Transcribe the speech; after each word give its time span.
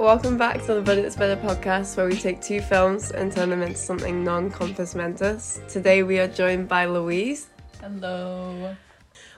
Welcome 0.00 0.38
back 0.38 0.64
to 0.64 0.74
the 0.74 0.80
But 0.80 0.96
It's 0.98 1.14
Better 1.14 1.40
podcast, 1.40 1.96
where 1.96 2.06
we 2.06 2.16
take 2.16 2.40
two 2.40 2.60
films 2.62 3.10
and 3.10 3.30
turn 3.30 3.50
them 3.50 3.60
into 3.62 3.76
something 3.76 4.24
non 4.24 4.50
compos 4.50 4.94
mentis. 4.94 5.60
Today 5.68 6.02
we 6.02 6.18
are 6.18 6.26
joined 6.26 6.68
by 6.68 6.86
Louise. 6.86 7.48
Hello. 7.82 8.74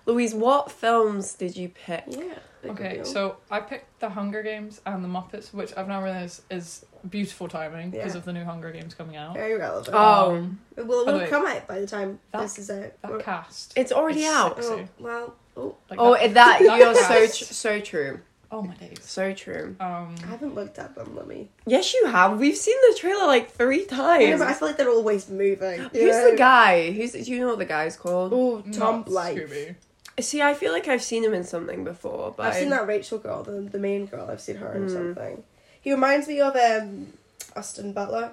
Louise, 0.06 0.34
what 0.34 0.70
films 0.70 1.34
did 1.34 1.56
you 1.56 1.68
pick? 1.68 2.04
Yeah. 2.06 2.34
Okay, 2.64 3.00
so 3.02 3.38
I 3.50 3.58
picked 3.60 3.98
The 3.98 4.08
Hunger 4.10 4.42
Games 4.44 4.80
and 4.86 5.02
The 5.04 5.08
Muppets, 5.08 5.52
which 5.52 5.72
I've 5.76 5.88
now 5.88 6.00
realised 6.02 6.42
is 6.48 6.86
beautiful 7.10 7.48
timing 7.48 7.90
because 7.90 8.12
Yeah. 8.12 8.18
of 8.18 8.24
the 8.24 8.32
new 8.32 8.44
Hunger 8.44 8.70
Games 8.70 8.94
coming 8.94 9.16
out. 9.16 9.34
very 9.34 9.56
relevant. 9.58 9.88
Oh. 9.92 10.36
Um, 10.36 10.60
it 10.76 10.86
will, 10.86 11.00
it 11.08 11.12
will 11.12 11.18
way, 11.18 11.28
come 11.28 11.44
out 11.44 11.66
by 11.66 11.80
the 11.80 11.86
time 11.88 12.20
that- 12.30 12.42
this 12.42 12.58
is 12.60 12.70
out. 12.70 12.92
that 13.02 13.10
Or- 13.10 13.18
cast. 13.18 13.72
It's 13.76 13.90
already 13.90 14.20
is 14.22 14.32
out. 14.32 14.58
oh, 14.62 14.84
well, 15.00 15.34
oh, 15.56 15.74
Like 15.90 15.98
Oh, 16.00 16.12
that, 16.14 16.34
that, 16.34 16.58
that 16.62 16.78
you're 16.78 16.94
so 16.94 17.26
cast. 17.26 17.38
tr- 17.38 17.44
so 17.54 17.80
true, 17.80 18.20
Oh 18.54 18.62
my 18.62 18.74
days. 18.74 18.98
so 19.02 19.32
true. 19.32 19.74
Um, 19.80 20.14
I 20.22 20.26
haven't 20.26 20.54
looked 20.54 20.78
at 20.78 20.94
them. 20.94 21.16
Let 21.16 21.26
me. 21.26 21.48
Yes, 21.66 21.94
you 21.94 22.06
have. 22.06 22.38
We've 22.38 22.56
seen 22.56 22.76
the 22.90 22.98
trailer 22.98 23.26
like 23.26 23.50
three 23.50 23.86
I, 23.90 24.18
know, 24.18 24.26
times. 24.28 24.38
but 24.40 24.48
I 24.48 24.52
feel 24.52 24.68
like 24.68 24.76
they're 24.76 24.90
always 24.90 25.28
moving. 25.30 25.80
Who's 25.80 25.94
know? 26.16 26.30
the 26.30 26.36
guy? 26.36 26.92
Who's 26.92 27.12
do 27.12 27.18
you 27.20 27.40
know 27.40 27.48
what 27.48 27.58
the 27.58 27.64
guy's 27.64 27.96
called? 27.96 28.32
Oh, 28.34 28.60
Tom 28.72 28.98
not 28.98 29.06
Blyth. 29.06 29.74
See, 30.20 30.42
I 30.42 30.52
feel 30.52 30.72
like 30.72 30.86
I've 30.86 31.02
seen 31.02 31.24
him 31.24 31.32
in 31.32 31.42
something 31.44 31.82
before, 31.84 32.34
but 32.36 32.46
I've 32.48 32.54
seen 32.56 32.68
that 32.68 32.86
Rachel 32.86 33.16
girl, 33.18 33.42
the, 33.42 33.52
the 33.62 33.78
main 33.78 34.04
girl. 34.04 34.28
I've 34.30 34.42
seen 34.42 34.56
her 34.56 34.72
in 34.74 34.82
Hmm. 34.82 34.88
something. 34.90 35.42
He 35.80 35.90
reminds 35.90 36.28
me 36.28 36.40
of 36.40 36.54
um, 36.54 37.14
Austin 37.56 37.94
Butler. 37.94 38.32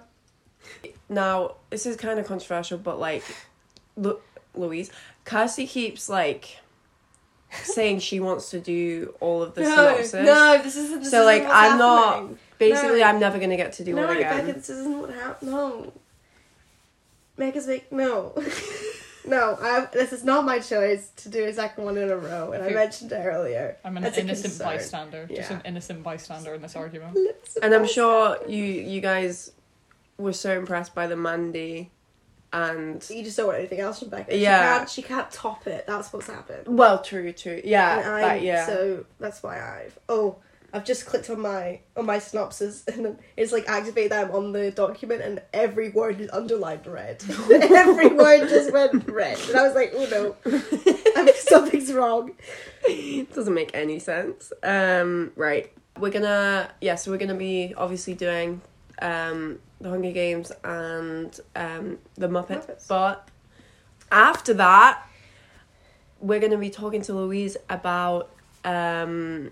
Now, 1.07 1.55
this 1.69 1.85
is 1.85 1.95
kind 1.95 2.19
of 2.19 2.27
controversial, 2.27 2.77
but 2.77 2.99
like, 2.99 3.23
Lu- 3.95 4.19
Louise, 4.53 4.91
Kirsty 5.23 5.65
keeps 5.65 6.09
like 6.09 6.57
saying 7.63 7.99
she 7.99 8.19
wants 8.19 8.49
to 8.51 8.59
do 8.59 9.13
all 9.19 9.41
of 9.43 9.55
the 9.55 9.63
synopsis. 9.65 10.13
no, 10.13 10.61
this 10.61 10.75
isn't. 10.75 10.99
This 11.01 11.11
So, 11.11 11.17
isn't 11.21 11.25
like, 11.25 11.43
what's 11.43 11.55
I'm 11.55 11.77
not- 11.77 12.29
Basically, 12.57 12.99
No. 12.99 13.05
I'm 13.05 13.19
never 13.19 13.39
gonna 13.39 13.55
get 13.57 13.71
to 13.73 13.83
do 13.85 13.93
no, 13.93 14.05
one 14.05 14.17
again. 14.17 14.45
Becca, 14.45 14.59
this 14.59 14.69
isn't 14.69 14.99
what 14.99 15.09
happened. 15.11 15.49
No. 15.51 15.93
Make 17.37 17.55
us 17.55 17.67
make 17.67 17.89
no. 17.91 18.33
no, 19.25 19.57
I, 19.61 19.87
this 19.93 20.11
is 20.11 20.25
not 20.25 20.43
my 20.43 20.59
choice 20.59 21.09
to 21.17 21.29
do 21.29 21.45
a 21.45 21.53
second 21.53 21.85
one 21.85 21.97
in 21.97 22.09
a 22.09 22.17
row, 22.17 22.51
and 22.51 22.61
I 22.61 22.65
Okay. 22.67 22.75
mentioned 22.75 23.11
it 23.13 23.15
earlier. 23.25 23.77
I'm 23.85 23.95
an 23.95 24.03
innocent 24.03 24.41
concern. 24.41 24.67
bystander. 24.67 25.25
Just 25.27 25.51
an 25.51 25.61
innocent 25.63 26.03
bystander 26.03 26.53
in 26.53 26.61
this 26.61 26.75
argument. 26.75 27.17
and 27.63 27.73
I'm 27.73 27.87
sure 27.87 28.37
you 28.47 28.61
you 28.63 28.99
guys 28.99 29.51
were 30.17 30.33
so 30.33 30.57
impressed 30.57 30.93
by 30.93 31.07
the 31.07 31.15
Mandy, 31.15 31.91
and 32.51 33.05
you 33.09 33.23
just 33.23 33.37
don't 33.37 33.47
want 33.47 33.59
anything 33.59 33.79
else 33.79 33.99
from 33.99 34.09
Becca. 34.09 34.35
Yeah. 34.35 34.57
she 34.57 34.77
can't, 34.77 34.89
she 34.89 35.01
can't 35.01 35.31
top 35.31 35.67
it. 35.67 35.85
That's 35.87 36.11
what's 36.11 36.27
happened. 36.27 36.67
well, 36.67 37.01
true, 37.01 37.31
true, 37.33 37.61
yeah, 37.63 37.97
I, 38.05 38.21
that, 38.21 38.41
yeah. 38.41 38.65
So 38.65 39.05
that's 39.19 39.43
why 39.43 39.59
I've 39.59 39.97
oh. 40.09 40.37
I've 40.73 40.85
just 40.85 41.05
clicked 41.05 41.29
on 41.29 41.39
my 41.39 41.79
on 41.97 42.05
my 42.05 42.19
synopsis 42.19 42.85
and 42.87 43.17
it's 43.35 43.51
like 43.51 43.67
activate 43.67 44.11
them 44.11 44.31
on 44.31 44.51
the 44.51 44.71
document 44.71 45.21
and 45.21 45.41
every 45.53 45.89
word 45.89 46.21
is 46.21 46.29
underlined 46.31 46.85
red. 46.85 47.23
every 47.51 48.07
word 48.13 48.47
just 48.49 48.71
went 48.71 49.09
red. 49.09 49.39
And 49.47 49.57
I 49.57 49.63
was 49.63 49.75
like, 49.75 49.93
oh 49.95 50.07
no. 50.11 50.35
I 50.45 51.25
think 51.25 51.37
something's 51.37 51.91
wrong. 51.91 52.33
Doesn't 53.33 53.53
make 53.53 53.71
any 53.73 53.99
sense. 53.99 54.53
Um, 54.63 55.31
right. 55.35 55.71
We're 55.97 56.11
gonna 56.11 56.69
yeah, 56.81 56.95
so 56.95 57.11
we're 57.11 57.17
gonna 57.17 57.35
be 57.35 57.73
obviously 57.75 58.13
doing 58.13 58.61
um 59.01 59.59
the 59.81 59.89
Hunger 59.89 60.11
Games 60.11 60.51
and 60.63 61.39
um 61.55 61.97
the 62.15 62.27
Muppets. 62.27 62.65
Muppets. 62.67 62.87
But 62.87 63.27
after 64.11 64.53
that 64.55 65.03
we're 66.19 66.39
gonna 66.39 66.57
be 66.57 66.69
talking 66.69 67.01
to 67.03 67.13
Louise 67.13 67.55
about 67.69 68.29
um 68.65 69.51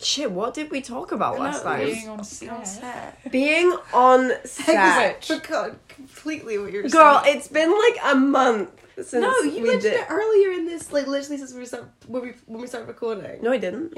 shit, 0.00 0.30
what 0.30 0.52
did 0.54 0.70
we 0.70 0.80
talk 0.80 1.12
about 1.12 1.38
last 1.38 1.64
No, 1.64 1.70
time? 1.70 1.86
Being 1.86 2.08
on 2.08 2.24
set. 2.24 3.30
Being 3.30 3.76
on 3.94 4.32
I 4.44 4.46
set. 4.46 5.24
forgot 5.24 5.88
completely 5.88 6.58
what 6.58 6.72
you 6.72 6.82
were 6.82 6.88
Girl, 6.88 7.22
it's 7.24 7.48
been 7.48 7.70
like 7.70 7.98
a 8.04 8.14
month 8.14 8.70
since 8.96 9.12
no, 9.12 9.30
you 9.42 9.52
we 9.62 9.68
mentioned 9.68 9.82
did. 9.82 10.00
it 10.00 10.06
earlier 10.10 10.52
in 10.52 10.64
this, 10.66 10.90
like 10.92 11.06
literally 11.06 11.36
since 11.38 11.52
we 11.52 11.66
start 11.66 11.84
when 12.08 12.22
we 12.22 12.32
when 12.46 12.60
we 12.62 12.66
started 12.66 12.88
recording. 12.88 13.42
No, 13.42 13.52
I 13.52 13.58
didn't. 13.58 13.92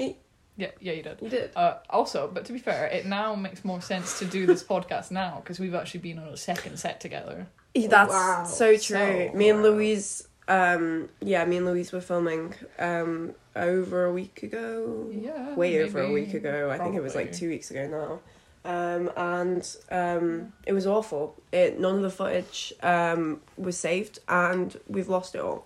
Yeah, 0.59 0.71
yeah, 0.81 0.93
you 0.93 1.03
did. 1.03 1.17
you 1.21 1.29
did. 1.29 1.51
Uh, 1.55 1.75
also, 1.89 2.29
but 2.33 2.43
to 2.45 2.53
be 2.53 2.59
fair, 2.59 2.87
it 2.87 3.05
now 3.05 3.33
makes 3.33 3.63
more 3.63 3.81
sense 3.81 4.19
to 4.19 4.25
do 4.25 4.45
this 4.45 4.61
podcast 4.63 5.09
now 5.09 5.39
because 5.41 5.57
we've 5.59 5.73
actually 5.73 6.01
been 6.01 6.19
on 6.19 6.27
a 6.27 6.37
second 6.37 6.77
set 6.77 6.99
together. 6.99 7.47
That's 7.73 8.11
Wow. 8.11 8.43
so 8.45 8.71
true. 8.73 9.29
So, 9.29 9.31
me 9.33 9.49
and 9.49 9.59
wow. 9.63 9.69
Louise, 9.69 10.27
um, 10.49 11.07
yeah, 11.21 11.45
me 11.45 11.57
and 11.57 11.65
Louise 11.65 11.91
were 11.93 12.01
filming 12.01 12.53
um 12.77 13.33
over 13.55 14.05
a 14.05 14.11
week 14.11 14.43
ago. 14.43 15.07
Yeah. 15.11 15.53
way 15.55 15.81
over 15.81 16.01
a 16.01 16.11
week 16.11 16.33
ago. 16.33 16.69
I 16.69 16.77
think 16.77 16.95
it 16.95 17.01
was 17.01 17.15
like 17.15 17.31
two 17.31 17.47
weeks 17.49 17.71
ago 17.71 17.87
now. 17.87 18.19
Um, 18.65 19.09
and 19.15 19.75
um, 19.89 20.53
it 20.67 20.73
was 20.73 20.85
awful. 20.85 21.35
It 21.53 21.79
none 21.79 21.95
of 21.95 22.01
the 22.01 22.09
footage 22.09 22.73
um 22.83 23.39
was 23.57 23.77
saved, 23.77 24.19
and 24.27 24.77
we've 24.89 25.07
lost 25.07 25.35
it 25.35 25.41
all. 25.41 25.65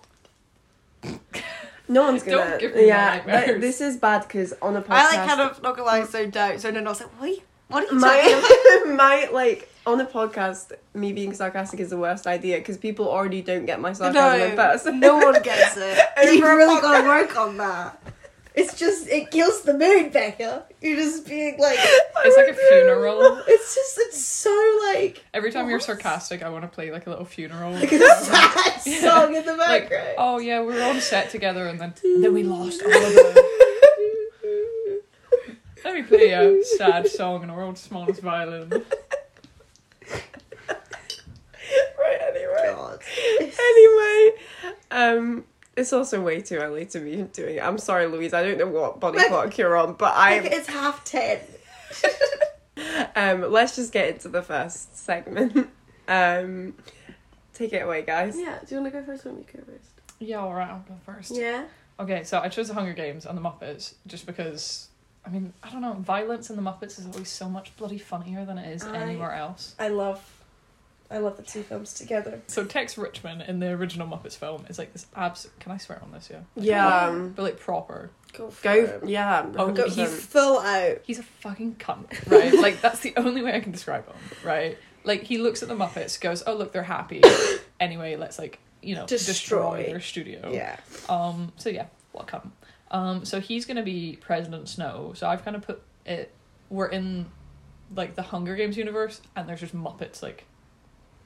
No 1.88 2.02
one's 2.04 2.22
Don't 2.22 2.38
gonna. 2.44 2.58
give 2.58 2.74
me 2.74 2.86
yeah, 2.86 3.16
nightmares. 3.16 3.50
but 3.52 3.60
this 3.60 3.80
is 3.80 3.96
bad 3.98 4.22
because 4.22 4.54
on 4.62 4.74
a 4.76 4.82
podcast, 4.82 4.90
I 4.90 5.16
like 5.16 5.28
kind 5.28 5.40
of 5.42 5.62
not 5.62 5.76
gonna 5.76 5.86
lie, 5.86 6.04
zoned 6.04 6.36
out. 6.36 6.60
So 6.60 6.70
no, 6.70 6.80
I 6.80 6.82
was 6.84 7.00
like, 7.00 7.20
wait, 7.20 7.42
what 7.68 7.82
are 7.90 7.94
you 7.94 8.00
talking 8.00 8.96
my 8.96 9.26
my 9.26 9.28
like 9.32 9.68
on 9.86 10.00
a 10.00 10.06
podcast, 10.06 10.72
me 10.94 11.12
being 11.12 11.34
sarcastic 11.34 11.78
is 11.80 11.90
the 11.90 11.98
worst 11.98 12.26
idea 12.26 12.56
because 12.58 12.78
people 12.78 13.06
already 13.08 13.42
don't 13.42 13.66
get 13.66 13.80
my 13.80 13.92
sarcasm 13.92 14.50
in 14.50 14.56
person. 14.56 14.98
no 15.00 15.16
one 15.18 15.42
gets 15.42 15.76
it. 15.76 15.98
Over 16.16 16.32
You've 16.32 16.42
really 16.42 16.76
podcast. 16.76 16.80
got 16.82 17.00
to 17.02 17.06
work 17.08 17.36
on 17.36 17.56
that. 17.58 18.00
It's 18.54 18.78
just 18.78 19.08
it 19.08 19.32
kills 19.32 19.62
the 19.62 19.74
mood, 19.76 20.12
Becca. 20.12 20.64
You're 20.80 20.96
just 20.96 21.26
being 21.26 21.58
like, 21.58 21.78
It's 22.26 22.36
like 22.36 22.48
a 22.48 22.54
funeral. 22.54 23.42
it's 23.48 23.74
just 23.74 23.98
it's 23.98 24.24
so 24.24 24.80
like 24.92 25.24
Every 25.34 25.50
time 25.50 25.68
you're 25.68 25.80
sarcastic, 25.80 26.42
I 26.42 26.48
want 26.50 26.62
to 26.62 26.68
play 26.68 26.92
like 26.92 27.06
a 27.06 27.10
little 27.10 27.24
funeral. 27.24 27.72
like 27.72 27.90
a 27.92 27.98
sad 27.98 28.78
song 28.80 29.34
in 29.34 29.44
the 29.44 29.56
like, 29.56 29.90
background. 29.90 30.14
oh 30.18 30.38
yeah, 30.38 30.60
we 30.60 30.74
were 30.74 30.82
on 30.82 31.00
set 31.00 31.30
together, 31.30 31.66
and 31.66 31.80
then 31.80 31.94
then 32.20 32.32
we 32.32 32.44
lost 32.44 32.80
all 32.82 32.90
of 32.90 33.12
it. 33.12 33.44
Let 35.84 35.94
me 35.96 36.02
play 36.02 36.30
a 36.30 36.62
sad 36.64 37.08
song 37.08 37.42
in 37.42 37.50
a 37.50 37.54
world's 37.54 37.80
smallest 37.82 38.22
violin. 38.22 38.70
right. 41.98 42.18
Anyway. 42.22 42.72
God. 42.72 43.00
anyway, 43.40 44.32
um, 44.90 45.44
it's 45.76 45.92
also 45.92 46.20
way 46.22 46.40
too 46.40 46.56
early 46.56 46.86
to 46.86 47.00
be 47.00 47.16
doing 47.32 47.56
it. 47.56 47.62
I'm 47.62 47.78
sorry, 47.78 48.06
Louise. 48.06 48.32
I 48.34 48.42
don't 48.42 48.58
know 48.58 48.66
what 48.68 49.00
body 49.00 49.18
Like- 49.18 49.28
clock 49.28 49.58
you're 49.58 49.76
on, 49.76 49.94
but 49.94 50.14
Like, 50.16 50.42
I. 50.44 50.46
it's 50.56 50.68
half 50.68 51.04
ten. 51.04 51.40
Um, 53.16 53.50
let's 53.52 53.76
just 53.76 53.92
get 53.92 54.08
into 54.08 54.28
the 54.28 54.42
first 54.42 54.96
segment. 54.96 55.68
Um, 56.06 56.74
take 57.54 57.72
it 57.72 57.78
away, 57.78 58.02
guys. 58.02 58.36
Yeah, 58.38 58.58
do 58.66 58.74
you 58.74 58.82
want 58.82 58.92
to 58.92 59.00
go 59.00 59.06
first? 59.06 59.24
Or 59.24 59.30
want 59.30 59.46
me 59.46 59.52
go 59.58 59.64
first? 59.72 59.88
Yeah, 60.18 60.40
all 60.40 60.52
right, 60.52 60.68
I'll 60.68 60.84
go 60.86 60.94
first. 61.06 61.34
Yeah. 61.34 61.64
Okay, 61.98 62.24
so 62.24 62.40
I 62.40 62.48
chose 62.50 62.68
the 62.68 62.74
Hunger 62.74 62.92
Games 62.92 63.24
and 63.24 63.38
the 63.38 63.40
Muppets 63.40 63.94
just 64.06 64.26
because. 64.26 64.88
I 65.24 65.30
mean, 65.30 65.54
I 65.62 65.70
don't 65.70 65.80
know. 65.80 65.94
Violence 65.94 66.50
in 66.50 66.56
the 66.56 66.62
Muppets 66.62 66.98
is 66.98 67.06
always 67.06 67.30
so 67.30 67.48
much 67.48 67.74
bloody 67.78 67.96
funnier 67.96 68.44
than 68.44 68.58
it 68.58 68.70
is 68.74 68.84
I- 68.84 68.94
anywhere 68.98 69.32
else. 69.32 69.74
I 69.78 69.88
love, 69.88 70.22
I 71.10 71.18
love 71.18 71.36
the 71.36 71.42
two 71.42 71.62
films 71.62 71.92
together. 71.94 72.40
So 72.46 72.64
Tex 72.64 72.96
Richmond 72.98 73.42
in 73.42 73.60
the 73.60 73.70
original 73.70 74.06
Muppets 74.08 74.36
film 74.36 74.64
is 74.68 74.78
like 74.78 74.92
this 74.92 75.06
abs. 75.14 75.48
Can 75.60 75.72
I 75.72 75.76
swear 75.76 76.00
on 76.02 76.12
this? 76.12 76.30
Yeah. 76.30 76.40
Yeah. 76.56 77.06
Um, 77.08 77.32
But 77.36 77.42
like 77.42 77.60
proper. 77.60 78.10
Go 78.32 78.50
for 78.50 78.62
go. 78.64 78.72
it. 78.74 79.08
Yeah. 79.08 79.46
Oh, 79.56 79.70
Go, 79.70 79.84
100%. 79.84 79.92
he's 79.94 80.26
full 80.26 80.58
out. 80.58 80.98
He's 81.04 81.18
a 81.18 81.22
fucking 81.22 81.76
cunt, 81.76 82.28
right? 82.30 82.52
like 82.60 82.80
that's 82.80 83.00
the 83.00 83.12
only 83.16 83.42
way 83.42 83.54
I 83.54 83.60
can 83.60 83.70
describe 83.72 84.06
him, 84.06 84.16
right? 84.44 84.76
Like 85.04 85.22
he 85.22 85.38
looks 85.38 85.62
at 85.62 85.68
the 85.68 85.74
Muppets, 85.76 86.18
goes, 86.20 86.42
"Oh 86.46 86.54
look, 86.54 86.72
they're 86.72 86.82
happy." 86.82 87.22
anyway, 87.80 88.16
let's 88.16 88.38
like 88.38 88.58
you 88.82 88.94
know 88.96 89.06
destroy, 89.06 89.76
Destroy. 89.78 89.86
their 89.86 90.00
studio. 90.00 90.50
Yeah. 90.52 90.76
Um. 91.08 91.52
So 91.56 91.68
yeah, 91.68 91.86
what 92.12 92.32
welcome. 92.32 92.52
Um. 92.90 93.24
So 93.24 93.38
he's 93.40 93.66
gonna 93.66 93.82
be 93.84 94.16
President 94.20 94.68
Snow. 94.68 95.12
So 95.14 95.28
I've 95.28 95.44
kind 95.44 95.54
of 95.56 95.62
put 95.62 95.82
it. 96.06 96.32
We're 96.70 96.88
in 96.88 97.26
like 97.94 98.14
the 98.16 98.22
Hunger 98.22 98.56
Games 98.56 98.76
universe, 98.76 99.20
and 99.36 99.48
there's 99.48 99.60
just 99.60 99.76
Muppets 99.76 100.22
like 100.22 100.44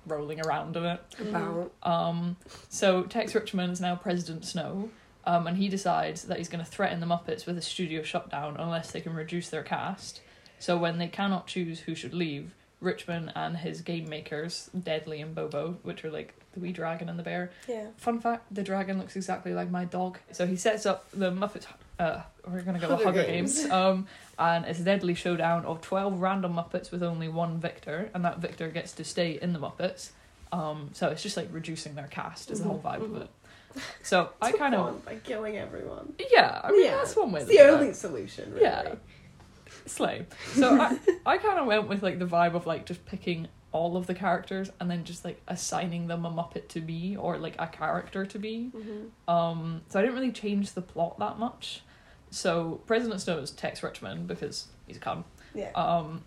rolling 0.09 0.41
around 0.41 0.77
in 0.77 0.85
it. 0.85 1.01
about. 1.21 1.73
Um, 1.83 2.37
so 2.69 3.05
Tex 3.05 3.35
Richmond 3.35 3.73
is 3.73 3.81
now 3.81 3.97
President 3.97 4.45
Snow, 4.45 4.91
um, 5.25 5.47
and 5.47 5.57
he 5.57 5.69
decides 5.69 6.23
that 6.25 6.39
he's 6.39 6.49
going 6.49 6.65
to 6.65 6.71
threaten 6.71 7.01
the 7.01 7.07
Muppets 7.07 7.47
with 7.47 7.59
a 7.59 7.63
studio 7.63 8.03
shutdown 8.03 8.57
unless 8.59 8.91
they 8.91 9.01
can 9.01 9.15
reduce 9.15 9.49
their 9.49 9.63
cast. 9.63 10.21
So 10.59 10.77
when 10.77 10.99
they 10.99 11.09
cannot 11.09 11.47
choose 11.47 11.81
who 11.81 11.95
should 11.95 12.15
leave, 12.15 12.55
Richmond 12.81 13.33
and 13.35 13.57
his 13.57 13.81
game 13.81 14.09
makers, 14.09 14.71
Deadly 14.79 15.21
and 15.21 15.35
Bobo, 15.35 15.79
which 15.83 16.05
are 16.05 16.11
like 16.11 16.35
the 16.59 16.67
wee 16.67 16.73
dragon 16.73 17.09
and 17.09 17.19
the 17.19 17.23
bear. 17.23 17.51
Yeah. 17.69 17.87
Fun 17.97 18.21
fact: 18.21 18.53
the 18.53 18.63
dragon 18.63 18.99
looks 18.99 19.17
exactly 19.17 19.55
like 19.55 19.71
my 19.71 19.85
dog. 19.85 20.19
So 20.33 20.47
he 20.47 20.57
sets 20.57 20.87
up 20.87 21.07
the 21.13 21.31
Muppets. 21.31 21.67
Uh, 21.99 22.23
we're 22.47 22.63
gonna 22.63 22.79
go 22.79 22.89
Hunger 22.89 23.05
Hunger 23.05 23.25
Games. 23.25 23.59
Games. 23.59 23.73
Um, 23.79 24.07
and 24.39 24.65
it's 24.67 24.79
a 24.79 24.85
deadly 24.85 25.15
showdown 25.15 25.65
of 25.65 25.81
twelve 25.81 26.21
random 26.21 26.55
Muppets 26.55 26.91
with 26.91 27.03
only 27.03 27.29
one 27.29 27.59
victor, 27.61 28.11
and 28.15 28.25
that 28.25 28.39
victor 28.39 28.69
gets 28.69 28.93
to 28.93 29.05
stay 29.05 29.39
in 29.41 29.53
the 29.53 29.59
Muppets. 29.59 30.11
Um, 30.53 30.91
so 30.93 31.09
it's 31.09 31.23
just 31.23 31.37
like 31.37 31.49
reducing 31.53 31.95
their 31.95 32.07
cast 32.07 32.51
is 32.51 32.61
the 32.61 32.69
whole 32.69 32.81
vibe 32.81 33.03
of 33.05 33.17
it. 33.23 33.29
So 34.03 34.31
I 34.43 34.53
kind 34.53 34.75
of 34.75 35.05
by 35.05 35.17
killing 35.17 35.57
everyone. 35.59 36.15
yeah. 36.33 36.61
I 36.65 36.71
mean 36.71 36.85
Yeah, 36.87 36.97
that's 36.97 37.15
one 37.17 37.33
way. 37.33 37.41
It's 37.41 37.51
the 37.51 37.61
only 37.61 37.93
solution. 37.93 38.53
Really. 38.53 38.63
Yeah. 38.65 38.95
Slay. 39.87 40.27
So 40.55 40.81
I, 40.81 40.99
I 41.27 41.39
kind 41.39 41.59
of 41.59 41.67
went 41.67 41.89
with 41.89 42.03
like 42.03 42.19
the 42.19 42.27
vibe 42.27 42.55
of 42.55 42.67
like 42.67 42.87
just 42.87 43.05
picking 43.07 43.49
all 43.73 43.97
of 43.97 44.07
the 44.07 44.15
characters 44.15 44.71
and 44.81 44.91
then 44.91 45.05
just 45.05 45.25
like 45.25 45.41
assigning 45.49 46.07
them 46.07 46.25
a 46.25 46.31
Muppet 46.31 46.69
to 46.69 46.81
be 46.81 47.17
or 47.17 47.37
like 47.37 47.55
a 47.59 47.67
character 47.67 48.25
to 48.25 48.39
be. 48.39 48.71
Mm-hmm. 48.75 49.31
Um, 49.31 49.83
so 49.89 49.99
I 49.99 50.03
didn't 50.03 50.17
really 50.17 50.33
change 50.33 50.73
the 50.73 50.83
plot 50.83 51.19
that 51.19 51.39
much. 51.39 51.83
So 52.31 52.81
President 52.87 53.21
Snow 53.21 53.39
is 53.39 53.51
Tex 53.51 53.83
Richmond 53.83 54.27
because 54.27 54.69
he's 54.87 54.97
a 54.97 55.01
cunt. 55.01 55.25
Yeah. 55.55 55.71
Um, 55.75 56.23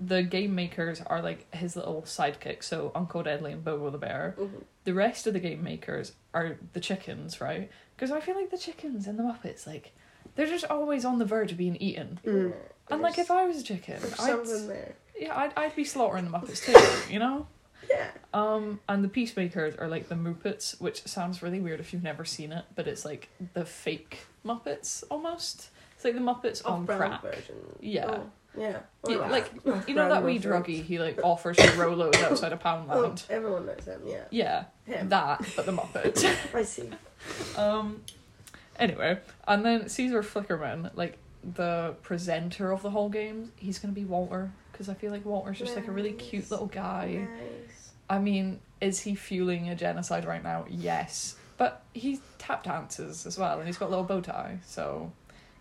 the 0.00 0.22
game 0.22 0.54
makers 0.54 1.00
are 1.06 1.20
like 1.20 1.52
his 1.54 1.76
little 1.76 2.02
sidekick 2.02 2.62
so 2.62 2.90
Uncle 2.94 3.22
Deadly 3.22 3.52
and 3.52 3.64
Bobo 3.64 3.90
the 3.90 3.98
Bear. 3.98 4.34
Mhm. 4.38 4.62
The 4.84 4.94
rest 4.94 5.26
of 5.26 5.34
the 5.34 5.40
game 5.40 5.62
makers 5.62 6.12
are 6.32 6.56
the 6.72 6.80
chickens, 6.80 7.40
right? 7.40 7.70
Because 7.94 8.10
I 8.10 8.20
feel 8.20 8.34
like 8.34 8.50
the 8.50 8.58
chickens 8.58 9.06
and 9.06 9.18
the 9.18 9.22
Muppets, 9.22 9.66
like, 9.66 9.92
they're 10.34 10.46
just 10.46 10.64
always 10.64 11.04
on 11.04 11.18
the 11.18 11.24
verge 11.24 11.52
of 11.52 11.58
being 11.58 11.76
eaten. 11.76 12.18
Mm. 12.24 12.54
And 12.88 13.02
like, 13.02 13.18
if 13.18 13.30
I 13.30 13.44
was 13.46 13.58
a 13.58 13.62
chicken, 13.62 14.00
I'd. 14.18 14.94
Yeah, 15.20 15.36
I'd, 15.38 15.52
I'd 15.56 15.76
be 15.76 15.84
slaughtering 15.84 16.24
the 16.24 16.30
Muppets 16.30 16.64
too, 16.64 17.12
you 17.12 17.18
know. 17.20 17.46
Yeah. 17.88 18.06
Um, 18.32 18.78
and 18.88 19.02
the 19.02 19.08
peacemakers 19.08 19.74
are 19.74 19.88
like 19.88 20.08
the 20.08 20.14
Muppets, 20.14 20.80
which 20.80 21.02
sounds 21.08 21.42
really 21.42 21.60
weird 21.60 21.80
if 21.80 21.92
you've 21.92 22.04
never 22.04 22.24
seen 22.24 22.52
it, 22.52 22.64
but 22.76 22.86
it's 22.86 23.04
like 23.04 23.28
the 23.54 23.64
fake 23.64 24.18
Muppets 24.46 25.02
almost. 25.10 25.70
It's 25.96 26.04
like 26.04 26.14
the 26.14 26.20
Muppets 26.20 26.64
on 26.64 26.82
Off 26.82 26.86
crack. 26.98 27.22
version. 27.22 27.56
Yeah. 27.80 28.06
Oh, 28.06 28.30
yeah. 28.56 28.78
Yeah, 29.08 29.16
like 29.28 29.64
that. 29.64 29.88
you 29.88 29.96
know 29.96 30.08
that 30.08 30.22
wee 30.22 30.38
druggy 30.38 30.84
he 30.84 31.00
like 31.00 31.18
offers 31.24 31.56
you 31.58 31.64
Rolos 31.70 32.14
outside 32.22 32.52
of 32.52 32.60
Oh, 32.64 32.68
Poundland. 32.68 33.24
everyone 33.28 33.66
knows 33.66 33.84
him. 33.86 34.02
Yeah. 34.06 34.24
Yeah, 34.30 34.64
Him. 34.84 35.08
that, 35.08 35.44
but 35.56 35.66
the 35.66 35.72
Muppet. 35.72 36.24
I 36.54 36.62
see. 36.62 36.90
um, 37.56 38.02
anyway, 38.78 39.18
and 39.48 39.64
then 39.64 39.88
Caesar 39.88 40.22
Flickerman, 40.22 40.90
like 40.94 41.18
the 41.42 41.96
presenter 42.02 42.70
of 42.70 42.82
the 42.82 42.90
whole 42.90 43.08
game, 43.08 43.50
he's 43.56 43.80
gonna 43.80 43.94
be 43.94 44.04
Walter 44.04 44.52
because 44.80 44.88
I 44.88 44.94
feel 44.94 45.10
like 45.10 45.26
Walter's 45.26 45.58
just 45.58 45.76
like 45.76 45.88
a 45.88 45.92
really 45.92 46.14
cute 46.14 46.50
little 46.50 46.66
guy. 46.66 47.28
Nice. 47.28 47.90
I 48.08 48.18
mean, 48.18 48.60
is 48.80 48.98
he 48.98 49.14
fueling 49.14 49.68
a 49.68 49.74
genocide 49.74 50.24
right 50.24 50.42
now? 50.42 50.64
Yes. 50.70 51.36
But 51.58 51.82
he 51.92 52.18
tap 52.38 52.64
dances 52.64 53.26
as 53.26 53.36
well 53.36 53.58
and 53.58 53.66
he's 53.66 53.76
got 53.76 53.88
a 53.88 53.90
little 53.90 54.06
bow 54.06 54.22
tie, 54.22 54.58
so 54.64 55.12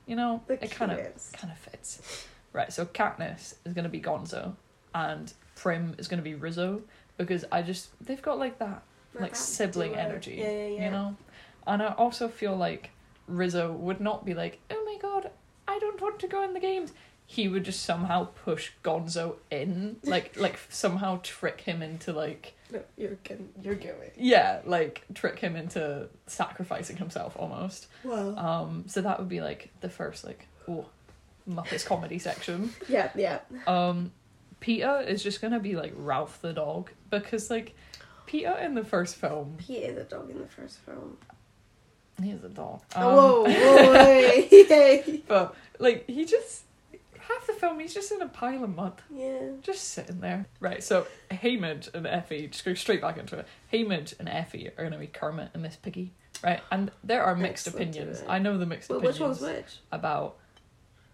you 0.05 0.15
know, 0.15 0.41
The 0.47 0.63
it 0.63 0.71
kind 0.71 0.93
of 0.93 0.99
kind 1.33 1.51
of 1.51 1.57
fits. 1.57 2.27
Right, 2.53 2.71
so 2.71 2.85
Katniss 2.85 3.55
is 3.65 3.73
gonna 3.73 3.89
be 3.89 3.99
Gonzo 3.99 4.55
and 4.95 5.33
Prim 5.57 5.95
is 5.97 6.07
gonna 6.07 6.21
be 6.21 6.35
Rizzo 6.35 6.81
because 7.17 7.43
I 7.51 7.61
just 7.61 7.89
they've 7.99 8.21
got 8.21 8.39
like 8.39 8.57
that 8.59 8.83
like 9.19 9.35
sibling 9.35 9.95
energy. 9.95 10.35
Yeah, 10.39 10.49
yeah, 10.49 10.67
yeah. 10.67 10.85
You 10.85 10.91
know? 10.91 11.15
And 11.67 11.83
I 11.83 11.87
also 11.95 12.29
feel 12.29 12.55
like 12.55 12.91
Rizzo 13.27 13.73
would 13.73 13.99
not 13.99 14.23
be 14.23 14.33
like, 14.33 14.59
Oh 14.71 14.81
my 14.85 14.97
god, 15.01 15.29
I 15.67 15.77
don't 15.77 15.99
want 15.99 16.19
to 16.19 16.27
go 16.29 16.41
in 16.41 16.53
the 16.53 16.61
games. 16.61 16.93
He 17.31 17.47
would 17.47 17.63
just 17.63 17.83
somehow 17.83 18.29
push 18.43 18.71
Gonzo 18.83 19.35
in, 19.51 19.97
like 20.03 20.35
like 20.39 20.57
somehow 20.69 21.19
trick 21.21 21.61
him 21.61 21.83
into 21.83 22.11
like 22.11 22.55
No, 22.71 22.81
you're 22.97 23.17
going. 23.23 23.49
You're 23.61 23.75
going. 23.75 24.11
yeah, 24.17 24.61
like 24.65 25.03
trick 25.13 25.37
him 25.37 25.55
into 25.55 26.07
sacrificing 26.25 26.97
himself 26.97 27.35
almost. 27.37 27.85
Wow. 28.03 28.35
Um, 28.35 28.85
so 28.87 29.01
that 29.01 29.19
would 29.19 29.29
be 29.29 29.41
like 29.41 29.69
the 29.81 29.89
first 29.89 30.23
like 30.25 30.47
oh 30.67 30.87
Muppets 31.47 31.85
comedy 31.85 32.17
section. 32.17 32.73
yeah, 32.89 33.11
yeah. 33.15 33.39
Um, 33.67 34.11
Peeta 34.59 35.07
is 35.07 35.21
just 35.21 35.39
gonna 35.39 35.59
be 35.59 35.75
like 35.75 35.93
Ralph 35.95 36.41
the 36.41 36.51
dog 36.51 36.89
because 37.11 37.51
like 37.51 37.75
Peeta 38.27 38.59
in 38.65 38.73
the 38.73 38.83
first 38.83 39.17
film 39.17 39.55
Peeta 39.59 39.93
the 39.93 40.03
dog 40.03 40.31
in 40.31 40.39
the 40.39 40.47
first 40.47 40.79
film. 40.79 41.17
he 42.23 42.31
is 42.31 42.43
a 42.43 42.49
dog. 42.49 42.81
Um, 42.95 43.03
oh, 43.05 43.43
whoa, 43.43 43.91
wait. 43.93 45.25
but 45.27 45.55
like 45.77 46.09
he 46.09 46.25
just 46.25 46.63
half 47.29 47.47
the 47.47 47.53
film 47.53 47.79
he's 47.79 47.93
just 47.93 48.11
in 48.11 48.21
a 48.21 48.27
pile 48.27 48.63
of 48.63 48.75
mud. 48.75 49.01
yeah. 49.13 49.39
just 49.61 49.89
sitting 49.89 50.19
there. 50.19 50.45
Right, 50.59 50.83
so 50.83 51.07
Haymitch 51.31 51.93
and 51.93 52.05
Effie, 52.07 52.47
just 52.47 52.65
go 52.65 52.73
straight 52.73 53.01
back 53.01 53.17
into 53.17 53.37
it. 53.37 53.47
Haymitch 53.71 54.19
and 54.19 54.27
Effie 54.27 54.67
are 54.69 54.81
going 54.83 54.91
to 54.91 54.97
be 54.97 55.07
Kermit 55.07 55.49
and 55.53 55.63
Miss 55.63 55.75
Piggy, 55.75 56.11
right? 56.43 56.61
And 56.71 56.91
there 57.03 57.23
are 57.23 57.35
mixed 57.35 57.67
Excellent 57.67 57.95
opinions. 57.95 58.23
I 58.27 58.39
know 58.39 58.57
the 58.57 58.65
mixed 58.65 58.89
Well, 58.89 58.99
which 58.99 59.15
opinions 59.17 59.41
one's 59.41 59.55
which? 59.55 59.77
about. 59.91 60.37